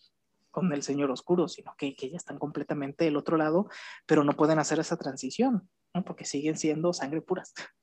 con 0.51 0.73
el 0.73 0.83
Señor 0.83 1.11
Oscuro, 1.11 1.49
sino 1.49 1.75
que, 1.77 1.95
que 1.95 2.11
ya 2.11 2.17
están 2.17 2.39
completamente 2.39 3.05
del 3.05 3.17
otro 3.17 3.37
lado, 3.37 3.69
pero 4.07 4.25
no 4.25 4.33
pueden 4.35 4.59
hacer 4.59 4.79
esa 4.79 4.97
transición, 4.97 5.69
¿no? 5.93 6.05
porque 6.05 6.25
siguen 6.25 6.57
siendo 6.57 6.93
sangre 6.93 7.21
puras, 7.21 7.53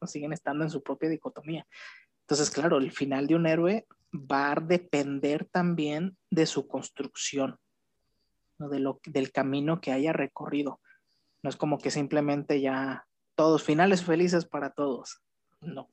¿no? 0.00 0.06
siguen 0.06 0.32
estando 0.32 0.64
en 0.64 0.70
su 0.70 0.82
propia 0.82 1.08
dicotomía. 1.08 1.66
Entonces, 2.20 2.50
claro, 2.50 2.78
el 2.78 2.92
final 2.92 3.26
de 3.26 3.34
un 3.34 3.46
héroe 3.46 3.86
va 4.12 4.52
a 4.52 4.54
depender 4.56 5.46
también 5.46 6.16
de 6.30 6.46
su 6.46 6.68
construcción, 6.68 7.58
¿no? 8.58 8.68
de 8.68 8.80
lo, 8.80 9.00
del 9.04 9.32
camino 9.32 9.80
que 9.80 9.92
haya 9.92 10.12
recorrido. 10.12 10.80
No 11.42 11.50
es 11.50 11.56
como 11.56 11.78
que 11.78 11.90
simplemente 11.90 12.60
ya 12.60 13.06
todos 13.34 13.62
finales 13.62 14.04
felices 14.04 14.44
para 14.44 14.70
todos. 14.70 15.22
No, 15.60 15.88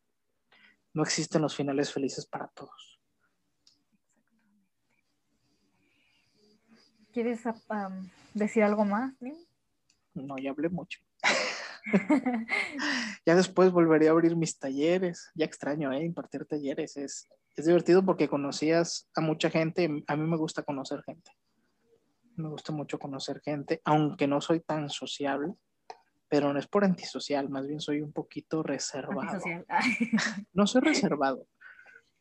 no 0.94 1.04
existen 1.04 1.42
los 1.42 1.56
finales 1.56 1.94
felices 1.94 2.26
para 2.26 2.48
todos. 2.50 3.00
¿Quieres 7.12 7.42
decir 8.34 8.64
algo 8.64 8.86
más? 8.86 9.14
No, 10.14 10.38
ya 10.38 10.52
hablé 10.52 10.70
mucho. 10.70 11.00
ya 13.26 13.36
después 13.36 13.72
volvería 13.72 14.10
a 14.10 14.12
abrir 14.12 14.36
mis 14.36 14.58
talleres. 14.60 15.32
Ya 15.34 15.46
extraño, 15.46 15.92
¿eh? 15.92 16.04
Impartir 16.04 16.46
talleres. 16.46 16.98
Es, 16.98 17.28
es 17.60 17.66
divertido 17.66 18.06
porque 18.06 18.30
conocías 18.30 19.10
a 19.16 19.22
mucha 19.22 19.50
gente. 19.50 20.04
A 20.08 20.16
mí 20.16 20.28
me 20.28 20.38
gusta 20.38 20.64
conocer 20.64 21.04
gente. 21.04 21.32
Me 22.36 22.48
gusta 22.48 22.72
mucho 22.72 22.98
conocer 23.00 23.42
gente, 23.42 23.82
aunque 23.84 24.26
no 24.26 24.40
soy 24.40 24.62
tan 24.62 24.90
sociable, 24.90 25.54
pero 26.30 26.54
no 26.54 26.60
es 26.60 26.68
por 26.68 26.86
antisocial, 26.86 27.50
más 27.50 27.68
bien 27.68 27.82
soy 27.82 28.02
un 28.02 28.14
poquito 28.14 28.64
reservado. 28.64 29.42
no 30.54 30.66
soy 30.66 30.82
reservado, 30.82 31.46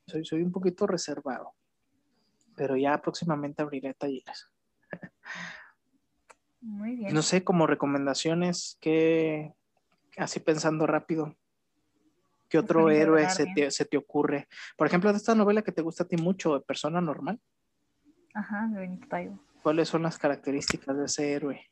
soy, 0.09 0.24
soy 0.24 0.43
un 0.43 0.51
poquito 0.51 0.89
reservado, 0.89 1.55
pero 2.57 2.76
ya 2.76 3.01
próximamente 3.01 3.62
abriré 3.62 3.95
talleres. 3.95 4.51
Muy 6.61 6.97
bien. 6.97 7.14
No 7.14 7.22
sé, 7.22 7.45
como 7.45 7.68
recomendaciones, 7.68 8.76
que 8.80 9.55
así 10.16 10.41
pensando 10.41 10.89
rápido, 10.89 11.36
¿qué 12.49 12.59
otro 12.59 12.91
héroe 12.91 13.29
se 13.31 13.85
te, 13.85 13.97
ocurre? 13.97 14.49
Por 14.77 14.87
ejemplo, 14.87 15.11
de 15.11 15.19
esta 15.19 15.35
novela 15.35 15.63
que 15.63 15.73
te 15.73 15.83
gusta 15.83 16.05
a 16.05 16.09
ti 16.09 16.17
mucho, 16.17 16.63
Persona 16.63 17.01
Normal. 17.01 17.41
Ajá, 18.35 18.69
de 18.73 18.81
Benito 18.81 19.07
Taibo. 19.09 19.39
¿Cuáles 19.63 19.89
son 19.89 20.03
las 20.03 20.19
características 20.19 20.97
de 20.97 21.05
ese 21.05 21.33
héroe? 21.33 21.67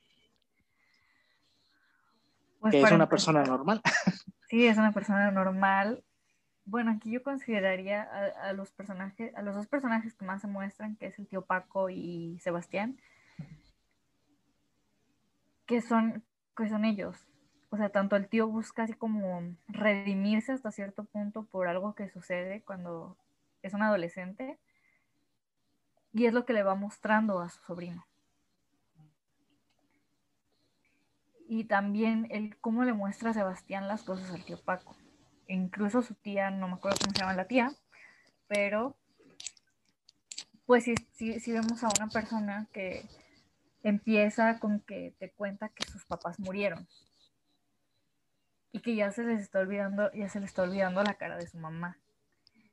Pues 2.60 2.72
que 2.72 2.82
es 2.82 2.92
una 2.92 3.08
persona 3.08 3.42
normal. 3.44 3.80
Sí, 4.48 4.64
es 4.64 4.78
una 4.78 4.92
persona 4.92 5.32
normal. 5.32 6.04
Bueno, 6.64 6.92
aquí 6.92 7.10
yo 7.10 7.20
consideraría 7.20 8.02
a, 8.42 8.52
los 8.52 8.70
personajes, 8.70 9.34
a 9.34 9.42
los 9.42 9.56
dos 9.56 9.66
personajes 9.66 10.14
que 10.14 10.24
más 10.24 10.40
se 10.40 10.46
muestran, 10.46 10.94
que 10.96 11.06
es 11.06 11.18
el 11.18 11.26
tío 11.26 11.44
Paco 11.44 11.90
y 11.90 12.38
Sebastián, 12.38 13.00
que 15.66 15.80
son, 15.80 16.24
que 16.56 16.68
son 16.68 16.84
ellos. 16.84 17.16
O 17.76 17.78
sea, 17.78 17.90
tanto 17.90 18.16
el 18.16 18.26
tío 18.26 18.48
busca 18.48 18.84
así 18.84 18.94
como 18.94 19.54
redimirse 19.68 20.52
hasta 20.52 20.72
cierto 20.72 21.04
punto 21.04 21.44
por 21.44 21.68
algo 21.68 21.94
que 21.94 22.08
sucede 22.08 22.62
cuando 22.62 23.18
es 23.60 23.74
un 23.74 23.82
adolescente, 23.82 24.58
y 26.14 26.24
es 26.24 26.32
lo 26.32 26.46
que 26.46 26.54
le 26.54 26.62
va 26.62 26.74
mostrando 26.74 27.40
a 27.40 27.50
su 27.50 27.62
sobrino. 27.64 28.06
Y 31.48 31.64
también 31.64 32.26
el 32.30 32.56
cómo 32.56 32.84
le 32.84 32.94
muestra 32.94 33.30
a 33.30 33.34
Sebastián 33.34 33.88
las 33.88 34.04
cosas 34.04 34.30
al 34.30 34.42
tío 34.42 34.58
Paco 34.64 34.96
incluso 35.48 36.00
su 36.00 36.14
tía, 36.14 36.50
no 36.50 36.66
me 36.66 36.74
acuerdo 36.74 36.98
cómo 37.00 37.12
se 37.12 37.20
llama 37.20 37.34
la 37.34 37.46
tía, 37.46 37.72
pero 38.48 38.96
pues 40.64 40.84
sí, 40.84 40.94
sí, 41.12 41.52
vemos 41.52 41.84
a 41.84 41.88
una 42.00 42.08
persona 42.08 42.66
que 42.72 43.06
empieza 43.82 44.58
con 44.58 44.80
que 44.80 45.14
te 45.18 45.30
cuenta 45.30 45.68
que 45.68 45.84
sus 45.84 46.06
papás 46.06 46.40
murieron 46.40 46.88
y 48.76 48.80
que 48.80 48.94
ya 48.94 49.10
se 49.10 49.24
les 49.24 49.40
está 49.40 49.60
olvidando, 49.60 50.12
ya 50.12 50.28
se 50.28 50.38
le 50.38 50.44
está 50.44 50.62
olvidando 50.62 51.02
la 51.02 51.14
cara 51.14 51.38
de 51.38 51.48
su 51.48 51.56
mamá. 51.56 51.98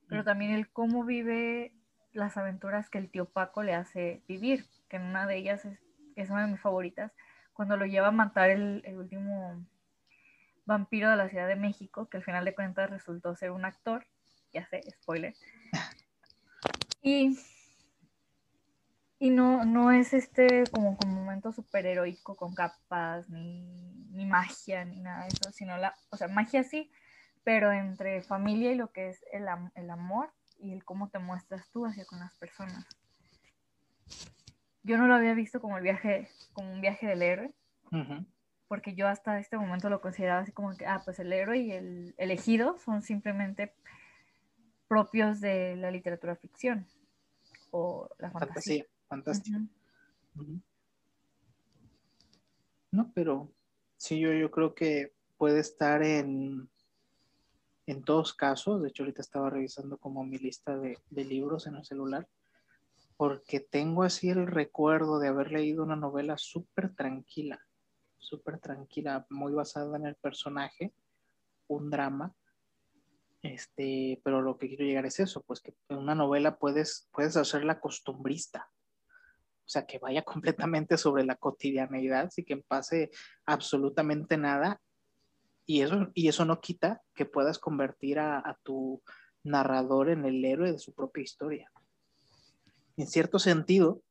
Pero 0.10 0.22
mm. 0.22 0.26
también 0.26 0.52
el 0.52 0.70
cómo 0.70 1.06
vive 1.06 1.74
las 2.12 2.36
aventuras 2.36 2.90
que 2.90 2.98
el 2.98 3.10
tío 3.10 3.24
Paco 3.24 3.64
le 3.64 3.74
hace 3.74 4.22
vivir, 4.28 4.66
que 4.90 4.98
en 4.98 5.04
una 5.04 5.26
de 5.26 5.38
ellas 5.38 5.64
es, 5.64 5.80
es 6.18 6.30
una 6.30 6.46
de 6.46 6.52
mis 6.52 6.60
favoritas, 6.60 7.14
cuando 7.54 7.78
lo 7.78 7.86
lleva 7.86 8.10
a 8.10 8.12
matar 8.12 8.50
el, 8.50 8.82
el 8.84 8.98
último 8.98 9.66
vampiro 10.66 11.10
de 11.10 11.16
la 11.16 11.30
Ciudad 11.30 11.48
de 11.48 11.56
México, 11.56 12.10
que 12.10 12.18
al 12.18 12.24
final 12.24 12.44
de 12.44 12.54
cuentas 12.54 12.90
resultó 12.90 13.34
ser 13.38 13.52
un 13.52 13.64
actor, 13.64 14.06
ya 14.52 14.68
sé, 14.68 14.82
spoiler. 14.92 15.34
Y, 17.06 17.38
y 19.20 19.30
no, 19.30 19.66
no 19.66 19.92
es 19.92 20.14
este 20.14 20.64
como, 20.72 20.96
como 20.96 21.16
momento 21.16 21.52
superheroico 21.52 22.38
con 22.38 22.56
capas, 22.56 23.30
ni, 23.30 24.03
ni, 24.14 24.26
magia, 24.26 24.86
ni 24.86 25.00
nada 25.00 25.24
de 25.24 25.30
eso, 25.30 25.52
sino 25.52 25.78
la, 25.78 25.96
o 26.10 26.18
sea, 26.18 26.28
magia 26.28 26.64
sí, 26.64 26.92
pero 27.44 27.72
entre 27.72 28.22
familia 28.22 28.72
y 28.72 28.76
lo 28.76 28.92
que 28.92 29.10
es 29.10 29.24
el, 29.32 29.46
el 29.76 29.90
amor 29.90 30.32
y 30.60 30.72
el 30.72 30.84
cómo 30.84 31.10
te 31.10 31.20
muestras 31.20 31.70
tú 31.72 31.86
hacia 31.86 32.06
con 32.06 32.20
las 32.20 32.34
personas. 32.36 32.86
yo 34.84 34.98
no 34.98 35.08
lo 35.08 35.16
había 35.16 35.34
visto 35.34 35.62
como 35.62 35.78
el 35.78 35.84
viaje, 35.84 36.30
como 36.54 36.72
un 36.72 36.82
viaje 36.82 37.08
del 37.08 37.22
héroe, 37.22 37.54
porque 38.68 38.96
yo 38.96 39.08
hasta 39.08 39.40
este 39.40 39.58
momento 39.58 39.90
lo 39.90 40.02
consideraba 40.02 40.42
así 40.42 40.52
como 40.52 40.76
que, 40.76 40.86
ah, 40.86 41.02
pues 41.04 41.20
el 41.20 41.32
héroe 41.32 41.60
y 41.60 41.72
el 41.72 42.16
elegido 42.18 42.78
son 42.80 43.02
simplemente 43.02 43.76
propios 44.88 45.42
de 45.42 45.76
la 45.76 45.92
literatura 45.92 46.36
ficción 46.36 46.88
o 47.72 48.10
la 48.20 48.32
fantasía. 48.32 48.86
fantástico. 49.08 49.60
No, 52.92 53.12
pero 53.14 53.52
sí, 54.04 54.20
yo, 54.20 54.34
yo 54.34 54.52
creo 54.52 54.76
que 54.76 55.14
puede 55.38 55.60
estar 55.60 56.04
en, 56.04 56.70
en 57.86 58.04
todos 58.04 58.34
casos. 58.34 58.82
De 58.82 58.90
hecho, 58.90 59.04
ahorita 59.04 59.22
estaba 59.22 59.50
revisando 59.50 59.98
como 59.98 60.24
mi 60.24 60.38
lista 60.38 60.78
de, 60.78 60.98
de 61.10 61.26
libros 61.26 61.68
en 61.68 61.76
el 61.76 61.86
celular 61.86 62.28
porque 63.18 63.60
tengo 63.60 64.04
así 64.04 64.30
el 64.30 64.48
recuerdo 64.48 65.20
de 65.20 65.28
haber 65.28 65.52
leído 65.52 65.84
una 65.84 65.96
novela 65.96 66.38
súper 66.38 66.94
tranquila, 66.94 67.62
súper 68.18 68.60
tranquila, 68.60 69.26
muy 69.30 69.54
basada 69.54 69.96
en 69.98 70.08
el 70.08 70.16
personaje, 70.16 70.94
un 71.68 71.90
drama. 71.90 72.36
Este, 73.42 74.22
pero 74.24 74.42
lo 74.42 74.58
que 74.58 74.68
quiero 74.68 74.86
llegar 74.86 75.06
es 75.06 75.20
eso, 75.20 75.42
pues 75.44 75.60
que 75.60 75.74
en 75.90 75.98
una 75.98 76.16
novela 76.16 76.58
puedes, 76.58 77.10
puedes 77.12 77.36
hacerla 77.36 77.80
costumbrista, 77.80 78.70
o 79.66 79.70
sea, 79.70 79.86
que 79.86 80.00
vaya 80.00 80.24
completamente 80.26 80.98
sobre 80.98 81.26
la 81.26 81.36
cotidianeidad, 81.36 82.30
y 82.36 82.44
que 82.44 82.58
pase 82.58 83.12
absolutamente 83.46 84.38
nada, 84.38 84.82
y 85.66 85.82
eso, 85.82 86.08
y 86.14 86.28
eso 86.28 86.46
no 86.46 86.60
quita 86.60 87.02
que 87.14 87.26
puedas 87.26 87.58
convertir 87.58 88.20
a, 88.20 88.40
a 88.40 88.58
tu 88.64 89.02
narrador 89.44 90.10
en 90.10 90.26
el 90.26 90.44
héroe 90.44 90.72
de 90.72 90.80
su 90.80 90.94
propia 90.94 91.24
historia 91.24 91.72
en 92.98 93.08
cierto 93.08 93.40
sentido, 93.40 94.02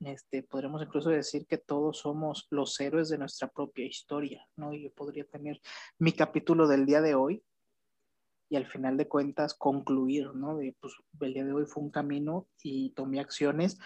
este, 0.00 0.42
podremos 0.42 0.82
incluso 0.82 1.10
decir 1.10 1.46
que 1.46 1.58
todos 1.58 1.98
somos 1.98 2.46
los 2.50 2.78
héroes 2.80 3.08
de 3.08 3.18
nuestra 3.18 3.48
propia 3.48 3.86
historia, 3.86 4.46
¿no? 4.56 4.72
Y 4.72 4.84
yo 4.84 4.92
podría 4.92 5.24
tener 5.24 5.60
mi 5.98 6.12
capítulo 6.12 6.66
del 6.66 6.86
día 6.86 7.00
de 7.00 7.14
hoy 7.14 7.42
y 8.48 8.56
al 8.56 8.66
final 8.66 8.96
de 8.96 9.08
cuentas 9.08 9.54
concluir, 9.54 10.34
¿no? 10.34 10.56
De, 10.56 10.76
pues, 10.80 10.94
el 11.20 11.34
día 11.34 11.44
de 11.44 11.52
hoy 11.52 11.66
fue 11.66 11.82
un 11.82 11.90
camino 11.90 12.48
y 12.62 12.90
tomé 12.90 13.20
acciones 13.20 13.78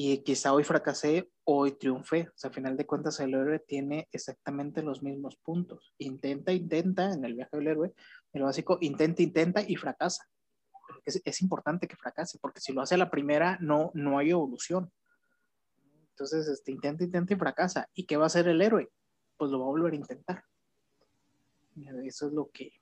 y 0.00 0.22
quizá 0.22 0.52
hoy 0.52 0.62
fracasé, 0.62 1.28
hoy 1.42 1.72
triunfé. 1.72 2.28
O 2.28 2.38
sea, 2.38 2.48
al 2.50 2.54
final 2.54 2.76
de 2.76 2.86
cuentas 2.86 3.18
el 3.18 3.34
héroe 3.34 3.58
tiene 3.58 4.08
exactamente 4.12 4.80
los 4.82 5.02
mismos 5.02 5.36
puntos. 5.36 5.92
Intenta, 5.98 6.52
intenta, 6.52 7.12
en 7.12 7.24
el 7.24 7.34
viaje 7.34 7.56
del 7.56 7.66
héroe, 7.66 7.94
el 8.32 8.42
básico, 8.42 8.78
intenta, 8.80 9.22
intenta 9.22 9.62
y 9.66 9.74
fracasa 9.74 10.28
es, 11.04 11.42
importante 11.42 11.88
que 11.88 11.96
fracase, 11.96 12.38
porque 12.40 12.60
si 12.60 12.72
lo 12.72 12.82
hace 12.82 12.94
a 12.94 12.98
la 12.98 13.10
primera, 13.10 13.58
no, 13.60 13.90
no 13.94 14.18
hay 14.18 14.30
evolución. 14.30 14.92
Entonces, 16.10 16.48
este, 16.48 16.72
intenta, 16.72 17.04
intenta 17.04 17.34
y 17.34 17.36
fracasa. 17.36 17.88
¿Y 17.92 18.06
qué 18.06 18.16
va 18.16 18.24
a 18.24 18.26
hacer 18.26 18.48
el 18.48 18.62
héroe? 18.62 18.90
Pues 19.36 19.50
lo 19.50 19.58
va 19.58 19.66
a 19.66 19.68
volver 19.68 19.92
a 19.92 19.96
intentar. 19.96 20.44
Eso 22.04 22.26
es 22.26 22.32
lo 22.32 22.50
que, 22.52 22.72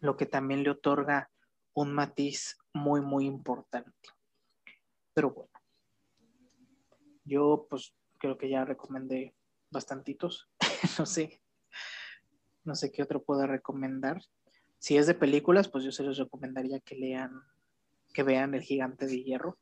lo 0.00 0.16
que 0.16 0.26
también 0.26 0.62
le 0.62 0.70
otorga 0.70 1.30
un 1.74 1.92
matiz 1.92 2.56
muy, 2.72 3.00
muy 3.00 3.26
importante. 3.26 4.08
Pero 5.14 5.30
bueno, 5.30 5.53
yo 7.24 7.66
pues 7.68 7.94
creo 8.18 8.38
que 8.38 8.48
ya 8.48 8.64
recomendé 8.64 9.34
bastantitos. 9.70 10.48
no 10.98 11.06
sé, 11.06 11.42
no 12.64 12.74
sé 12.74 12.90
qué 12.90 13.02
otro 13.02 13.22
puedo 13.22 13.46
recomendar. 13.46 14.22
Si 14.78 14.96
es 14.96 15.06
de 15.06 15.14
películas, 15.14 15.68
pues 15.68 15.84
yo 15.84 15.92
se 15.92 16.02
les 16.02 16.18
recomendaría 16.18 16.80
que 16.80 16.94
lean, 16.94 17.32
que 18.12 18.22
vean 18.22 18.54
El 18.54 18.62
Gigante 18.62 19.06
de 19.06 19.22
Hierro, 19.22 19.58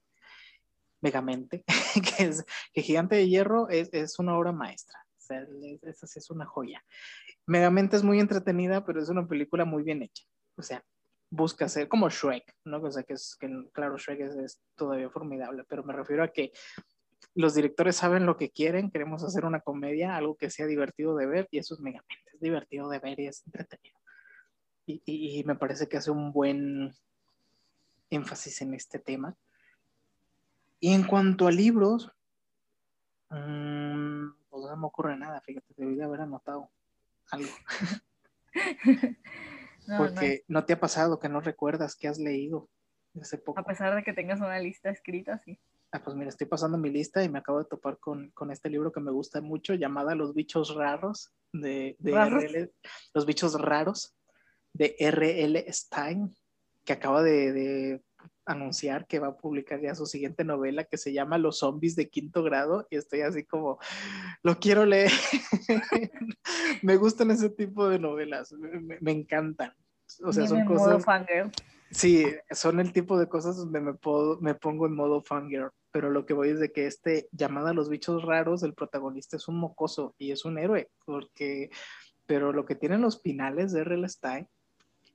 Megamente, 1.00 1.64
que 2.16 2.24
es 2.24 2.44
que 2.72 2.82
Gigante 2.82 3.16
de 3.16 3.28
Hierro 3.28 3.68
es, 3.68 4.18
una 4.18 4.36
obra 4.36 4.52
maestra, 4.52 4.98
o 5.18 5.20
sea, 5.20 5.46
esa 5.82 6.06
sí 6.06 6.18
es 6.18 6.30
una 6.30 6.46
joya. 6.46 6.84
Megamente 7.46 7.96
es 7.96 8.04
muy 8.04 8.20
entretenida, 8.20 8.84
pero 8.84 9.02
es 9.02 9.08
una 9.08 9.26
película 9.26 9.64
muy 9.64 9.82
bien 9.82 10.02
hecha, 10.02 10.24
o 10.56 10.62
sea, 10.62 10.84
busca 11.30 11.68
ser 11.68 11.88
como 11.88 12.08
Shrek, 12.08 12.54
¿no? 12.64 12.80
O 12.82 12.90
sea, 12.90 13.02
que, 13.02 13.14
es, 13.14 13.36
que 13.40 13.48
claro, 13.72 13.96
Shrek 13.96 14.20
es, 14.20 14.60
todavía 14.76 15.08
formidable, 15.10 15.64
pero 15.68 15.82
me 15.82 15.92
refiero 15.92 16.22
a 16.22 16.28
que 16.28 16.52
los 17.34 17.54
directores 17.54 17.96
saben 17.96 18.26
lo 18.26 18.36
que 18.36 18.50
quieren, 18.50 18.90
queremos 18.90 19.24
hacer 19.24 19.44
una 19.44 19.60
comedia, 19.60 20.16
algo 20.16 20.36
que 20.36 20.50
sea 20.50 20.66
divertido 20.66 21.16
de 21.16 21.26
ver, 21.26 21.48
y 21.50 21.58
eso 21.58 21.74
es 21.74 21.80
Megamente, 21.80 22.30
es 22.34 22.40
divertido 22.40 22.88
de 22.88 22.98
ver 22.98 23.20
y 23.20 23.26
es 23.26 23.44
entretenido 23.46 24.02
y, 24.86 25.44
me 25.44 25.54
parece 25.54 25.88
que 25.88 25.96
hace 25.96 26.10
un 26.10 26.32
buen 26.32 26.94
énfasis 28.10 28.62
en 28.62 28.74
este 28.74 28.98
tema. 28.98 29.36
Y 30.80 30.92
en 30.92 31.04
cuanto 31.04 31.46
a 31.46 31.52
libros, 31.52 32.10
mm, 33.30 34.26
pues 34.50 34.64
no 34.64 34.76
me 34.76 34.86
ocurre 34.86 35.16
nada, 35.16 35.40
fíjate, 35.40 35.72
debería 35.76 36.06
haber 36.06 36.22
anotado 36.22 36.70
algo. 37.30 37.50
Porque 39.98 40.44
no. 40.48 40.64
te 40.64 40.74
ha 40.74 40.80
pasado 40.80 41.18
que 41.18 41.28
no 41.28 41.40
recuerdas 41.40 41.96
que 41.96 42.08
has 42.08 42.18
leído 42.18 42.68
hace 43.20 43.38
poco. 43.38 43.60
A 43.60 43.64
pesar 43.64 43.94
de 43.94 44.02
que 44.02 44.12
tengas 44.12 44.40
una 44.40 44.58
lista 44.58 44.90
escrita, 44.90 45.38
sí. 45.38 45.58
Ah, 45.94 46.02
pues 46.02 46.16
mira, 46.16 46.30
estoy 46.30 46.46
pasando 46.46 46.78
mi 46.78 46.88
lista 46.88 47.22
y 47.22 47.28
me 47.28 47.40
acabo 47.40 47.58
de 47.58 47.66
topar 47.66 47.98
con, 47.98 48.30
con 48.30 48.50
este 48.50 48.70
libro 48.70 48.90
que 48.92 49.00
me 49.00 49.10
gusta 49.10 49.42
mucho, 49.42 49.74
llamada 49.74 50.14
Los 50.14 50.34
bichos 50.34 50.74
raros, 50.74 51.34
de, 51.52 51.96
de 51.98 52.70
Los 53.12 53.26
bichos 53.26 53.60
raros, 53.60 54.16
de 54.72 54.96
R.L. 54.98 55.66
Stein, 55.70 56.34
que 56.86 56.94
acaba 56.94 57.22
de, 57.22 58.02
anunciar 58.46 59.06
que 59.06 59.18
va 59.18 59.28
a 59.28 59.36
publicar 59.36 59.80
ya 59.80 59.94
su 59.94 60.06
siguiente 60.06 60.44
novela 60.44 60.84
que 60.84 60.96
se 60.96 61.12
llama 61.12 61.38
Los 61.38 61.58
zombies 61.58 61.94
de 61.94 62.08
quinto 62.08 62.42
grado 62.42 62.86
y 62.90 62.96
estoy 62.96 63.20
así 63.20 63.44
como, 63.44 63.78
lo 64.42 64.58
quiero 64.58 64.86
leer. 64.86 65.12
me 66.82 66.96
gustan 66.96 67.30
ese 67.32 67.50
tipo 67.50 67.88
de 67.88 67.98
novelas, 67.98 68.52
me, 68.52 69.12
encantan. 69.12 69.74
O 70.24 70.32
sea, 70.32 70.46
son 70.46 70.64
cosas... 70.64 71.04
Sí, 71.92 72.26
son 72.50 72.80
el 72.80 72.92
tipo 72.92 73.18
de 73.18 73.28
cosas 73.28 73.56
donde 73.56 73.80
me, 73.80 73.94
puedo, 73.94 74.40
me 74.40 74.54
pongo 74.54 74.86
en 74.86 74.94
modo 74.94 75.22
fangirl, 75.22 75.70
pero 75.90 76.10
lo 76.10 76.26
que 76.26 76.34
voy 76.34 76.48
es 76.48 76.58
de 76.58 76.72
que 76.72 76.86
este 76.86 77.28
llamada 77.32 77.70
a 77.70 77.74
los 77.74 77.88
bichos 77.88 78.22
raros, 78.24 78.62
el 78.62 78.74
protagonista 78.74 79.36
es 79.36 79.46
un 79.46 79.58
mocoso 79.58 80.14
y 80.18 80.32
es 80.32 80.44
un 80.44 80.58
héroe, 80.58 80.90
porque, 81.04 81.70
pero 82.26 82.52
lo 82.52 82.64
que 82.64 82.74
tienen 82.74 83.02
los 83.02 83.20
pinales 83.20 83.72
de 83.72 83.82
R.L. 83.82 84.08
Stein 84.08 84.48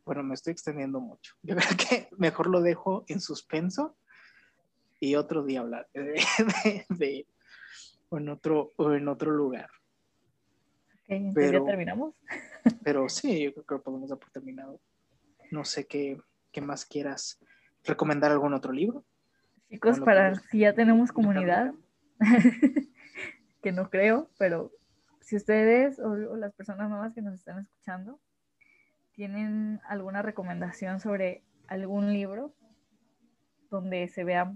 bueno, 0.07 0.23
me 0.23 0.35
estoy 0.35 0.53
extendiendo 0.53 1.01
mucho. 1.01 1.35
Yo 1.43 1.55
creo 1.57 1.77
que 1.77 2.07
mejor 2.17 2.47
lo 2.47 2.61
dejo 2.61 3.03
en 3.09 3.19
suspenso 3.19 3.97
y 5.01 5.15
otro 5.15 5.43
día 5.43 5.59
hablar 5.59 5.89
de, 5.93 7.27
o 8.07 8.17
en 8.17 8.29
otro 8.29 8.71
o 8.77 8.93
en 8.93 9.09
otro 9.09 9.31
lugar. 9.31 9.69
pero, 11.35 11.59
ya 11.59 11.65
terminamos. 11.65 12.15
pero 12.85 13.09
sí, 13.09 13.43
yo 13.43 13.53
creo 13.53 13.79
que 13.79 13.83
podemos 13.83 14.09
dar 14.09 14.17
por 14.17 14.31
terminado. 14.31 14.79
No 15.51 15.65
sé 15.65 15.85
qué, 15.85 16.17
qué 16.51 16.61
más 16.61 16.85
quieras 16.85 17.39
recomendar 17.83 18.31
algún 18.31 18.53
otro 18.53 18.71
libro. 18.71 19.03
Chicos, 19.69 19.99
para 19.99 20.35
si 20.35 20.59
ya 20.59 20.73
tenemos 20.73 21.11
comunidad, 21.11 21.73
que 23.61 23.71
no 23.71 23.89
creo, 23.89 24.29
pero 24.37 24.71
si 25.21 25.35
ustedes 25.35 25.99
o 25.99 26.15
las 26.35 26.53
personas 26.53 26.89
nuevas 26.89 27.13
que 27.13 27.21
nos 27.21 27.33
están 27.35 27.59
escuchando 27.59 28.19
¿Tienen 29.17 29.81
alguna 29.87 30.21
recomendación 30.21 30.99
sobre 30.99 31.41
algún 31.67 32.13
libro 32.13 32.53
donde 33.71 34.07
se 34.09 34.23
vea 34.23 34.55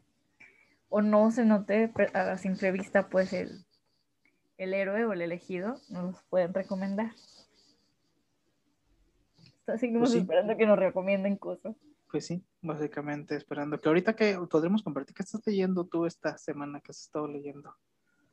o 0.88 1.02
no 1.02 1.32
se 1.32 1.46
note 1.46 1.92
a 2.14 2.38
simple 2.38 2.72
vista 2.72 3.10
pues 3.10 3.34
el, 3.34 3.66
héroe 4.60 5.04
o 5.06 5.14
el 5.14 5.24
elegido? 5.24 5.78
¿Nos 5.90 6.22
pueden 6.26 6.54
recomendar? 6.54 7.10
Seguimos 9.78 10.10
pues 10.10 10.22
esperando 10.22 10.58
que 10.58 10.66
nos 10.66 10.78
recomienden 10.78 11.38
cosas. 11.38 11.76
Pues 12.10 12.26
sí, 12.26 12.44
básicamente 12.62 13.36
esperando 13.36 13.80
que 13.80 13.88
ahorita 13.88 14.16
que 14.16 14.38
podremos 14.50 14.84
compartir, 14.84 15.16
¿qué 15.16 15.24
estás 15.24 15.42
leyendo 15.46 15.86
tú 15.86 16.06
esta 16.06 16.38
semana 16.38 16.82
que 16.82 16.92
has 16.92 17.00
estado 17.00 17.28
leyendo? 17.28 17.74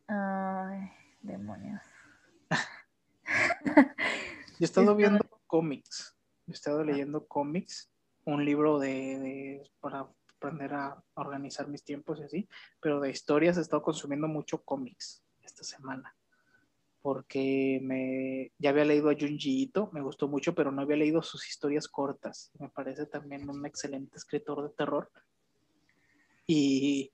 Ay, 0.08 0.90
demonios. 1.20 1.80
Yo 4.58 4.60
he 4.60 4.64
estado 4.64 4.96
viendo 4.96 5.24
cómics. 5.46 6.16
He 6.48 6.52
estado 6.52 6.82
leyendo 6.82 7.26
cómics, 7.26 7.90
un 8.24 8.44
libro 8.44 8.78
de, 8.78 9.62
para 9.80 10.08
aprender 10.36 10.74
a 10.74 11.02
organizar 11.14 11.68
mis 11.68 11.84
tiempos 11.84 12.18
y 12.20 12.24
así, 12.24 12.48
pero 12.80 13.00
de 13.00 13.10
historias 13.10 13.58
he 13.58 13.60
estado 13.60 13.82
consumiendo 13.82 14.28
mucho 14.28 14.62
cómics 14.64 15.22
esta 15.42 15.62
semana. 15.62 16.16
Porque 17.08 17.80
me, 17.82 18.52
ya 18.58 18.68
había 18.68 18.84
leído 18.84 19.08
a 19.08 19.14
Junji 19.14 19.62
Ito, 19.62 19.88
me 19.94 20.02
gustó 20.02 20.28
mucho, 20.28 20.54
pero 20.54 20.70
no 20.70 20.82
había 20.82 20.98
leído 20.98 21.22
sus 21.22 21.48
historias 21.48 21.88
cortas. 21.88 22.52
Me 22.58 22.68
parece 22.68 23.06
también 23.06 23.48
un 23.48 23.64
excelente 23.64 24.18
escritor 24.18 24.62
de 24.62 24.74
terror. 24.76 25.10
Y 26.46 27.10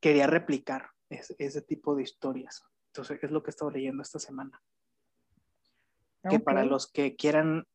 quería 0.00 0.26
replicar 0.26 0.90
ese, 1.08 1.62
tipo 1.62 1.96
de 1.96 2.02
historias. 2.02 2.62
Entonces, 2.88 3.20
es 3.22 3.30
lo 3.30 3.42
que 3.42 3.48
he 3.48 3.52
estado 3.52 3.70
leyendo 3.70 4.02
esta 4.02 4.18
semana. 4.18 4.62
Que 6.28 6.40
para 6.40 6.66
los 6.66 6.86
que 6.86 7.16
quieran 7.16 7.66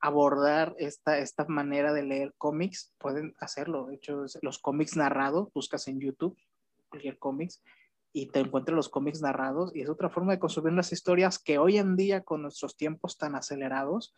abordar 0.00 0.74
esta, 0.78 1.18
esta 1.18 1.44
manera 1.46 1.92
de 1.92 2.02
leer 2.02 2.34
cómics, 2.38 2.92
pueden 2.98 3.36
hacerlo. 3.38 3.86
De 3.86 3.94
hecho, 3.94 4.24
los 4.42 4.58
cómics 4.58 4.96
narrados, 4.96 5.52
buscas 5.54 5.86
en 5.86 6.00
YouTube, 6.00 6.36
cualquier 6.88 7.20
cómics, 7.20 7.62
y 8.16 8.28
te 8.28 8.38
encuentres 8.38 8.76
los 8.76 8.88
cómics 8.88 9.20
narrados 9.20 9.74
y 9.74 9.82
es 9.82 9.90
otra 9.90 10.08
forma 10.08 10.32
de 10.32 10.38
consumir 10.38 10.72
las 10.72 10.92
historias 10.92 11.40
que 11.40 11.58
hoy 11.58 11.78
en 11.78 11.96
día 11.96 12.22
con 12.22 12.42
nuestros 12.42 12.76
tiempos 12.76 13.18
tan 13.18 13.34
acelerados, 13.34 14.14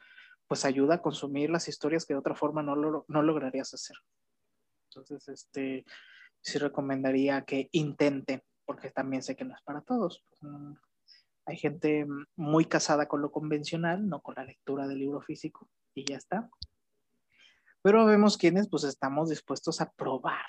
pues 0.46 0.66
ayuda 0.66 0.96
a 0.96 1.02
consumir 1.02 1.48
las 1.48 1.66
historias 1.66 2.04
que 2.04 2.12
de 2.12 2.20
otra 2.20 2.34
forma 2.34 2.62
no, 2.62 2.76
lo, 2.76 3.06
no 3.08 3.22
lograrías 3.22 3.72
hacer. 3.72 3.96
Entonces, 4.90 5.26
este, 5.28 5.86
sí 6.42 6.58
recomendaría 6.58 7.46
que 7.46 7.70
intenten, 7.72 8.42
porque 8.66 8.90
también 8.90 9.22
sé 9.22 9.34
que 9.34 9.46
no 9.46 9.54
es 9.54 9.62
para 9.62 9.80
todos. 9.80 10.22
Mm, 10.42 10.74
hay 11.46 11.56
gente 11.56 12.06
muy 12.36 12.66
casada 12.66 13.08
con 13.08 13.22
lo 13.22 13.32
convencional, 13.32 14.06
no 14.06 14.20
con 14.20 14.34
la 14.34 14.44
lectura 14.44 14.86
del 14.86 14.98
libro 14.98 15.22
físico, 15.22 15.70
y 15.94 16.04
ya 16.04 16.18
está. 16.18 16.50
Pero 17.80 18.04
vemos 18.04 18.36
quienes 18.36 18.68
pues 18.68 18.84
estamos 18.84 19.30
dispuestos 19.30 19.80
a 19.80 19.90
probar, 19.90 20.44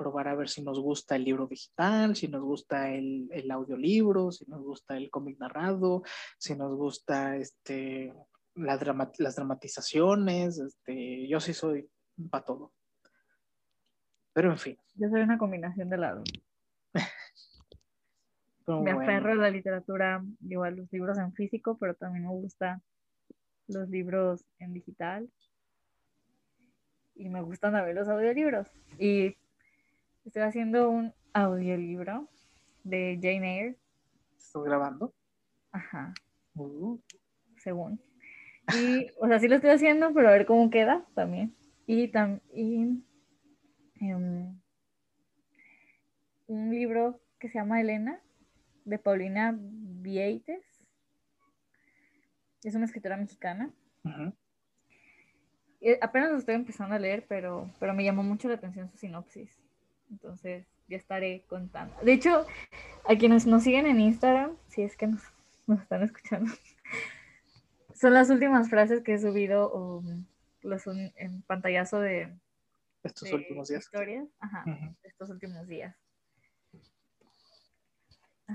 probar 0.00 0.28
a 0.28 0.34
ver 0.34 0.48
si 0.48 0.62
nos 0.62 0.80
gusta 0.80 1.14
el 1.14 1.24
libro 1.24 1.46
digital, 1.46 2.16
si 2.16 2.26
nos 2.26 2.40
gusta 2.40 2.90
el, 2.90 3.28
el 3.32 3.50
audiolibro, 3.50 4.32
si 4.32 4.46
nos 4.46 4.62
gusta 4.62 4.96
el 4.96 5.10
cómic 5.10 5.38
narrado, 5.38 6.02
si 6.38 6.56
nos 6.56 6.74
gusta 6.74 7.36
este, 7.36 8.14
las 8.54 8.80
dramatizaciones. 9.36 10.58
Este, 10.58 11.28
yo 11.28 11.38
sí 11.38 11.52
soy 11.52 11.86
para 12.30 12.46
todo. 12.46 12.72
Pero 14.32 14.50
en 14.50 14.56
fin. 14.56 14.78
Yo 14.94 15.10
soy 15.10 15.20
una 15.20 15.36
combinación 15.36 15.90
de 15.90 15.98
lados. 15.98 16.24
me 18.66 18.92
aferro 18.92 19.32
a 19.32 19.34
la 19.34 19.50
literatura, 19.50 20.24
igual 20.48 20.76
los 20.76 20.90
libros 20.90 21.18
en 21.18 21.34
físico, 21.34 21.76
pero 21.78 21.94
también 21.94 22.24
me 22.24 22.30
gusta 22.30 22.80
los 23.66 23.86
libros 23.90 24.46
en 24.60 24.72
digital. 24.72 25.30
Y 27.16 27.28
me 27.28 27.42
gustan 27.42 27.74
también 27.74 27.96
los 27.96 28.08
audiolibros. 28.08 28.66
Y 28.98 29.36
estoy 30.24 30.42
haciendo 30.42 30.90
un 30.90 31.12
audiolibro 31.32 32.28
de 32.84 33.18
Jane 33.20 33.58
Eyre. 33.58 33.76
¿Estás 34.36 34.62
grabando? 34.62 35.14
Ajá. 35.72 36.12
Uh. 36.54 36.98
Según. 37.58 38.00
Y, 38.74 39.08
o 39.18 39.26
sea, 39.26 39.38
sí 39.38 39.48
lo 39.48 39.56
estoy 39.56 39.70
haciendo, 39.70 40.12
pero 40.12 40.28
a 40.28 40.32
ver 40.32 40.46
cómo 40.46 40.70
queda 40.70 41.04
también. 41.14 41.54
Y, 41.86 42.08
también 42.08 43.04
em, 44.00 44.58
un 46.46 46.70
libro 46.70 47.20
que 47.38 47.48
se 47.48 47.58
llama 47.58 47.80
Elena, 47.80 48.20
de 48.84 48.98
Paulina 48.98 49.56
Vieites. 49.56 50.64
Es 52.62 52.74
una 52.74 52.84
escritora 52.84 53.16
mexicana. 53.16 53.72
apenas 56.00 56.30
lo 56.30 56.38
estoy 56.38 56.54
empezando 56.54 56.94
a 56.94 56.98
leer, 56.98 57.26
pero, 57.28 57.70
pero 57.78 57.94
me 57.94 58.04
llamó 58.04 58.22
mucho 58.22 58.48
la 58.48 58.54
atención 58.54 58.90
su 58.90 58.98
sinopsis. 58.98 59.60
Entonces, 60.10 60.66
ya 60.88 60.96
estaré 60.96 61.44
contando. 61.48 61.94
De 62.02 62.12
hecho, 62.12 62.46
a 63.04 63.16
quienes 63.16 63.46
nos 63.46 63.62
siguen 63.62 63.86
en 63.86 64.00
Instagram, 64.00 64.56
si 64.68 64.82
es 64.82 64.96
que 64.96 65.06
nos, 65.06 65.22
están 65.80 66.02
escuchando, 66.02 66.52
son 67.94 68.14
las 68.14 68.30
últimas 68.30 68.68
frases 68.68 69.02
que 69.02 69.14
he 69.14 69.18
subido 69.18 69.72
um, 69.72 70.24
los, 70.62 70.86
en 70.86 71.42
pantallazo 71.42 72.00
de 72.00 72.34
estos 73.02 73.32
últimos 73.32 73.68
días. 73.68 73.84
Historias, 73.84 74.28
ajá, 74.40 74.64
estos 75.02 75.30
últimos 75.30 75.66
días. 75.66 75.96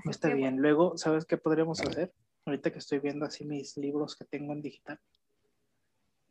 Está 0.03 0.33
bien. 0.33 0.57
Luego, 0.57 0.97
¿sabes 0.97 1.25
qué 1.25 1.37
podríamos 1.37 1.81
hacer? 1.81 2.13
Ahorita 2.45 2.71
que 2.71 2.79
estoy 2.79 2.99
viendo 2.99 3.25
así 3.25 3.45
mis 3.45 3.77
libros 3.77 4.15
que 4.15 4.25
tengo 4.25 4.53
en 4.53 4.61
digital. 4.61 4.99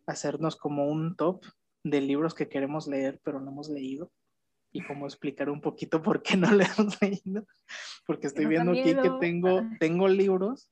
Hacernos 0.07 0.57
como 0.57 0.87
un 0.87 1.17
top 1.17 1.43
de 1.83 2.01
libros 2.01 2.35
que 2.35 2.49
queremos 2.49 2.87
leer, 2.87 3.21
pero 3.25 3.41
no 3.41 3.51
hemos 3.51 3.69
leído. 3.69 4.13
Y 4.75 4.85
como 4.85 5.07
explicar 5.07 5.49
un 5.49 5.63
poquito 5.63 6.03
por 6.03 6.23
qué 6.23 6.37
no 6.37 6.51
le 6.53 6.65
hemos 6.65 7.01
leído. 7.01 7.47
Porque 8.07 8.27
estoy 8.27 8.45
viendo 8.45 8.73
aquí 8.73 8.95
que 8.95 9.11
tengo, 9.21 9.63
tengo 9.81 10.09
libros 10.09 10.71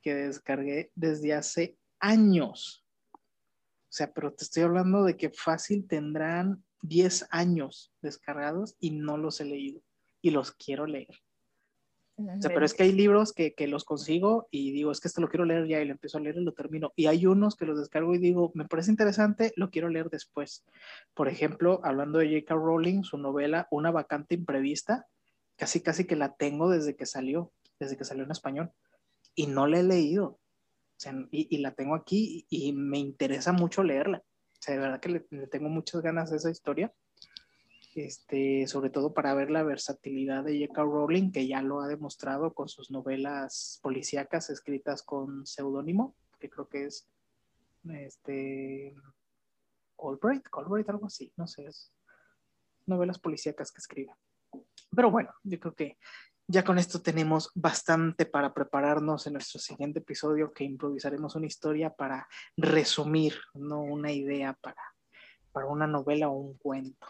que 0.00 0.14
descargué 0.14 0.92
desde 0.94 1.34
hace 1.34 1.76
años. 1.98 2.86
O 3.12 3.90
sea, 3.90 4.12
pero 4.12 4.32
te 4.32 4.44
estoy 4.44 4.62
hablando 4.62 5.02
de 5.02 5.16
que 5.16 5.30
fácil 5.30 5.88
tendrán 5.88 6.62
10 6.82 7.26
años 7.30 7.92
descargados 8.02 8.76
y 8.78 8.92
no 8.92 9.16
los 9.16 9.40
he 9.40 9.46
leído. 9.46 9.82
Y 10.20 10.30
los 10.30 10.52
quiero 10.52 10.86
leer 10.86 11.18
pero 12.42 12.64
es 12.64 12.74
que 12.74 12.82
hay 12.82 12.92
libros 12.92 13.32
que, 13.32 13.54
que, 13.54 13.68
los 13.68 13.84
consigo 13.84 14.48
y 14.50 14.72
digo, 14.72 14.90
es 14.90 15.00
que 15.00 15.08
esto 15.08 15.20
lo 15.20 15.28
quiero 15.28 15.44
leer 15.44 15.68
ya 15.68 15.80
y 15.80 15.84
lo 15.84 15.92
empiezo 15.92 16.18
a 16.18 16.20
leer 16.20 16.36
y 16.36 16.44
lo 16.44 16.52
termino. 16.52 16.92
Y 16.96 17.06
hay 17.06 17.26
unos 17.26 17.54
que 17.54 17.64
los 17.64 17.78
descargo 17.78 18.14
y 18.14 18.18
digo, 18.18 18.50
me 18.54 18.64
parece 18.64 18.90
interesante, 18.90 19.52
lo 19.56 19.70
quiero 19.70 19.88
leer 19.88 20.10
después. 20.10 20.64
Por 21.14 21.28
ejemplo, 21.28 21.80
hablando 21.84 22.18
de 22.18 22.26
J.K. 22.26 22.54
Rowling, 22.54 23.02
su 23.04 23.18
novela 23.18 23.68
Una 23.70 23.90
vacante 23.90 24.34
imprevista, 24.34 25.06
casi 25.56 25.80
casi 25.80 26.06
que 26.06 26.16
la 26.16 26.34
tengo 26.34 26.70
desde 26.70 26.96
que 26.96 27.06
salió, 27.06 27.52
desde 27.78 27.96
que 27.96 28.04
salió 28.04 28.24
en 28.24 28.32
español. 28.32 28.72
Y 29.34 29.46
no 29.46 29.66
la 29.68 29.78
he 29.78 29.84
leído. 29.84 30.26
O 30.26 30.40
sea, 31.00 31.12
y, 31.30 31.54
y, 31.54 31.58
la 31.58 31.72
tengo 31.74 31.94
aquí 31.94 32.46
y, 32.50 32.72
me 32.72 32.98
interesa 32.98 33.52
mucho 33.52 33.84
leerla. 33.84 34.18
O 34.18 34.60
sea, 34.60 34.74
de 34.74 34.80
verdad 34.80 35.00
que 35.00 35.08
le, 35.08 35.26
le 35.30 35.46
tengo 35.46 35.68
muchas 35.68 36.02
ganas 36.02 36.30
de 36.30 36.38
esa 36.38 36.50
historia 36.50 36.92
este, 37.94 38.66
sobre 38.66 38.90
todo 38.90 39.12
para 39.12 39.34
ver 39.34 39.50
la 39.50 39.62
versatilidad 39.62 40.44
de 40.44 40.66
J.K. 40.66 40.82
Rowling, 40.82 41.30
que 41.32 41.46
ya 41.46 41.62
lo 41.62 41.80
ha 41.80 41.88
demostrado 41.88 42.54
con 42.54 42.68
sus 42.68 42.90
novelas 42.90 43.80
policíacas 43.82 44.50
escritas 44.50 45.02
con 45.02 45.46
seudónimo, 45.46 46.14
que 46.38 46.48
creo 46.48 46.68
que 46.68 46.86
es 46.86 47.06
este 47.90 48.94
Albright, 49.98 50.46
Albright, 50.52 50.88
algo 50.88 51.06
así, 51.06 51.32
no 51.36 51.46
sé, 51.46 51.66
es 51.66 51.92
novelas 52.86 53.18
policíacas 53.18 53.72
que 53.72 53.78
escribe. 53.78 54.14
Pero 54.94 55.10
bueno, 55.10 55.30
yo 55.42 55.58
creo 55.60 55.74
que 55.74 55.98
ya 56.46 56.64
con 56.64 56.78
esto 56.78 57.02
tenemos 57.02 57.50
bastante 57.54 58.24
para 58.24 58.54
prepararnos 58.54 59.26
en 59.26 59.34
nuestro 59.34 59.60
siguiente 59.60 59.98
episodio, 59.98 60.52
que 60.52 60.64
improvisaremos 60.64 61.36
una 61.36 61.46
historia 61.46 61.90
para 61.90 62.26
resumir, 62.56 63.34
no 63.52 63.82
una 63.82 64.12
idea 64.12 64.54
para, 64.54 64.82
para 65.52 65.66
una 65.66 65.86
novela 65.86 66.30
o 66.30 66.38
un 66.38 66.56
cuento. 66.56 67.06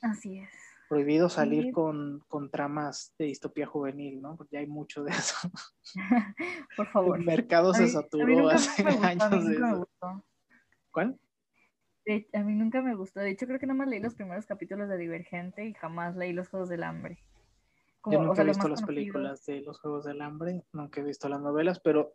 Así 0.00 0.38
es. 0.38 0.50
Prohibido 0.88 1.28
salir 1.28 1.72
con, 1.72 2.24
con, 2.28 2.50
tramas 2.50 3.14
de 3.18 3.26
distopía 3.26 3.66
juvenil, 3.66 4.22
¿no? 4.22 4.36
Porque 4.36 4.54
ya 4.54 4.60
hay 4.60 4.66
mucho 4.66 5.04
de 5.04 5.10
eso. 5.10 5.36
Por 6.76 6.86
favor. 6.88 7.18
El 7.18 7.26
mercado 7.26 7.74
se 7.74 7.88
saturó 7.88 8.48
hace 8.48 8.82
años 9.02 9.46
de 9.46 9.54
eso. 9.54 9.88
¿Cuál? 10.90 11.18
a 12.32 12.38
mí 12.42 12.54
nunca 12.54 12.80
me 12.80 12.94
gustó. 12.94 13.20
De 13.20 13.30
hecho, 13.30 13.46
creo 13.46 13.58
que 13.58 13.66
nada 13.66 13.76
más 13.76 13.88
leí 13.88 14.00
los 14.00 14.14
primeros 14.14 14.46
capítulos 14.46 14.88
de 14.88 14.96
Divergente 14.96 15.66
y 15.66 15.74
jamás 15.74 16.16
leí 16.16 16.32
los 16.32 16.48
Juegos 16.48 16.70
del 16.70 16.84
Hambre. 16.84 17.22
Yo 18.06 18.22
nunca 18.22 18.40
he 18.40 18.46
visto 18.46 18.66
las 18.68 18.82
películas 18.82 19.44
de 19.44 19.60
los 19.60 19.78
Juegos 19.80 20.06
del 20.06 20.22
Hambre, 20.22 20.64
nunca 20.72 21.00
he 21.00 21.04
visto 21.04 21.28
las 21.28 21.42
novelas, 21.42 21.80
pero 21.80 22.14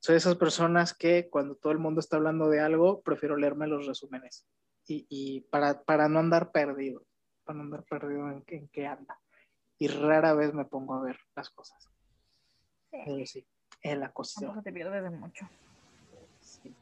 soy 0.00 0.14
de 0.14 0.18
esas 0.18 0.34
personas 0.34 0.92
que 0.92 1.28
cuando 1.30 1.54
todo 1.54 1.72
el 1.72 1.78
mundo 1.78 2.00
está 2.00 2.16
hablando 2.16 2.48
de 2.48 2.58
algo, 2.58 3.02
prefiero 3.02 3.36
leerme 3.36 3.68
los 3.68 3.86
resúmenes 3.86 4.44
y, 5.08 5.40
para, 5.50 5.82
para, 5.82 6.08
no 6.08 6.20
andar 6.20 6.52
perdido, 6.52 7.04
para 7.44 7.58
no 7.58 7.64
andar 7.64 7.84
perdido 7.84 8.30
en, 8.30 8.44
en, 8.46 8.68
qué 8.68 8.86
anda. 8.86 9.18
Y 9.78 9.88
rara 9.88 10.34
vez 10.34 10.54
me 10.54 10.64
pongo 10.64 10.94
a 10.94 11.02
ver 11.02 11.18
las 11.34 11.50
cosas. 11.50 11.82
Sí. 12.90 12.98
Pero 13.04 13.26
sí, 13.26 13.46
es 13.80 13.98
la 13.98 14.12
cuestión. 14.12 14.62
te 14.62 14.72
pierdes 14.72 15.02
de 15.02 15.10
mucho. 15.10 15.48
Sí. 16.40 16.74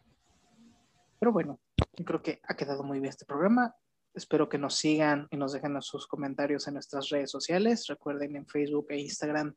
Pero 1.19 1.33
bueno, 1.33 1.61
yo 1.97 2.05
creo 2.05 2.23
que 2.23 2.41
ha 2.45 2.55
quedado 2.55 2.83
muy 2.83 3.01
bien 3.01 3.11
este 3.11 3.27
programa. 3.27 3.75
Espero 4.15 4.49
que 4.49 4.59
nos 4.59 4.75
sigan 4.75 5.29
y 5.31 5.37
nos 5.37 5.53
dejen 5.53 5.81
sus 5.83 6.07
comentarios 6.07 6.67
en 6.67 6.75
nuestras 6.75 7.09
redes 7.09 7.31
sociales. 7.31 7.87
Recuerden 7.87 8.37
en 8.37 8.47
Facebook 8.47 8.87
e 8.91 8.99
Instagram 8.99 9.55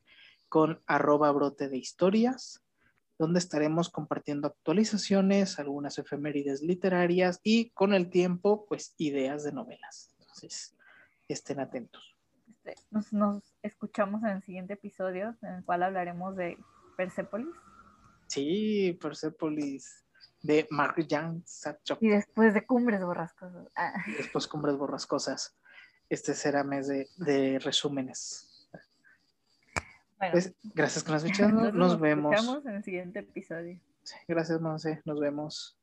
con 0.48 0.82
arroba 0.86 1.32
brote 1.32 1.68
de 1.70 1.78
historias 1.78 2.63
donde 3.24 3.40
estaremos 3.40 3.90
compartiendo 3.90 4.48
actualizaciones, 4.50 5.58
algunas 5.58 5.98
efemérides 5.98 6.62
literarias 6.62 7.40
y 7.42 7.70
con 7.70 7.94
el 7.94 8.10
tiempo, 8.10 8.66
pues 8.68 8.94
ideas 8.98 9.46
de 9.46 9.54
novelas. 9.54 10.14
Entonces, 10.20 10.76
estén 11.30 11.62
atentos. 11.62 12.18
Este, 12.66 12.76
nos, 12.92 13.42
escuchamos 13.62 14.24
en 14.24 14.30
el 14.30 14.44
siguiente 14.44 14.74
episodio, 14.74 15.38
en 15.42 15.54
el 15.54 15.64
cual 15.64 15.84
hablaremos 15.84 16.36
de 16.36 16.58
Persepolis. 16.98 17.56
Sí, 18.28 19.00
Persepolis, 19.02 20.04
de 20.42 20.68
Mark 20.70 20.96
Jan 21.10 21.46
Y 22.02 22.10
después 22.10 22.54
de 22.54 22.66
Cumbres 22.66 23.02
Borrascosas. 23.06 23.70
Ah. 23.78 24.04
Después 24.18 24.48
Cumbres 24.48 24.76
Borrascosas. 24.76 25.56
Este 26.10 26.34
será 26.34 26.66
mes 26.66 26.90
de, 26.90 27.08
de 27.20 27.58
resúmenes. 27.60 28.53
Es, 30.28 30.32
pues, 30.32 30.74
gracias 30.74 31.04
que 31.04 31.12
nos 31.12 31.24
escuchando. 31.24 31.62
Nos, 31.64 31.74
nos 31.74 32.00
vemos. 32.00 32.66
en 32.66 32.76
el 32.76 32.84
siguiente 32.84 33.20
episodio. 33.20 33.80
Sí, 34.04 34.16
gracias, 34.28 34.60
Monse. 34.62 35.02
Nos 35.06 35.20
vemos. 35.20 35.78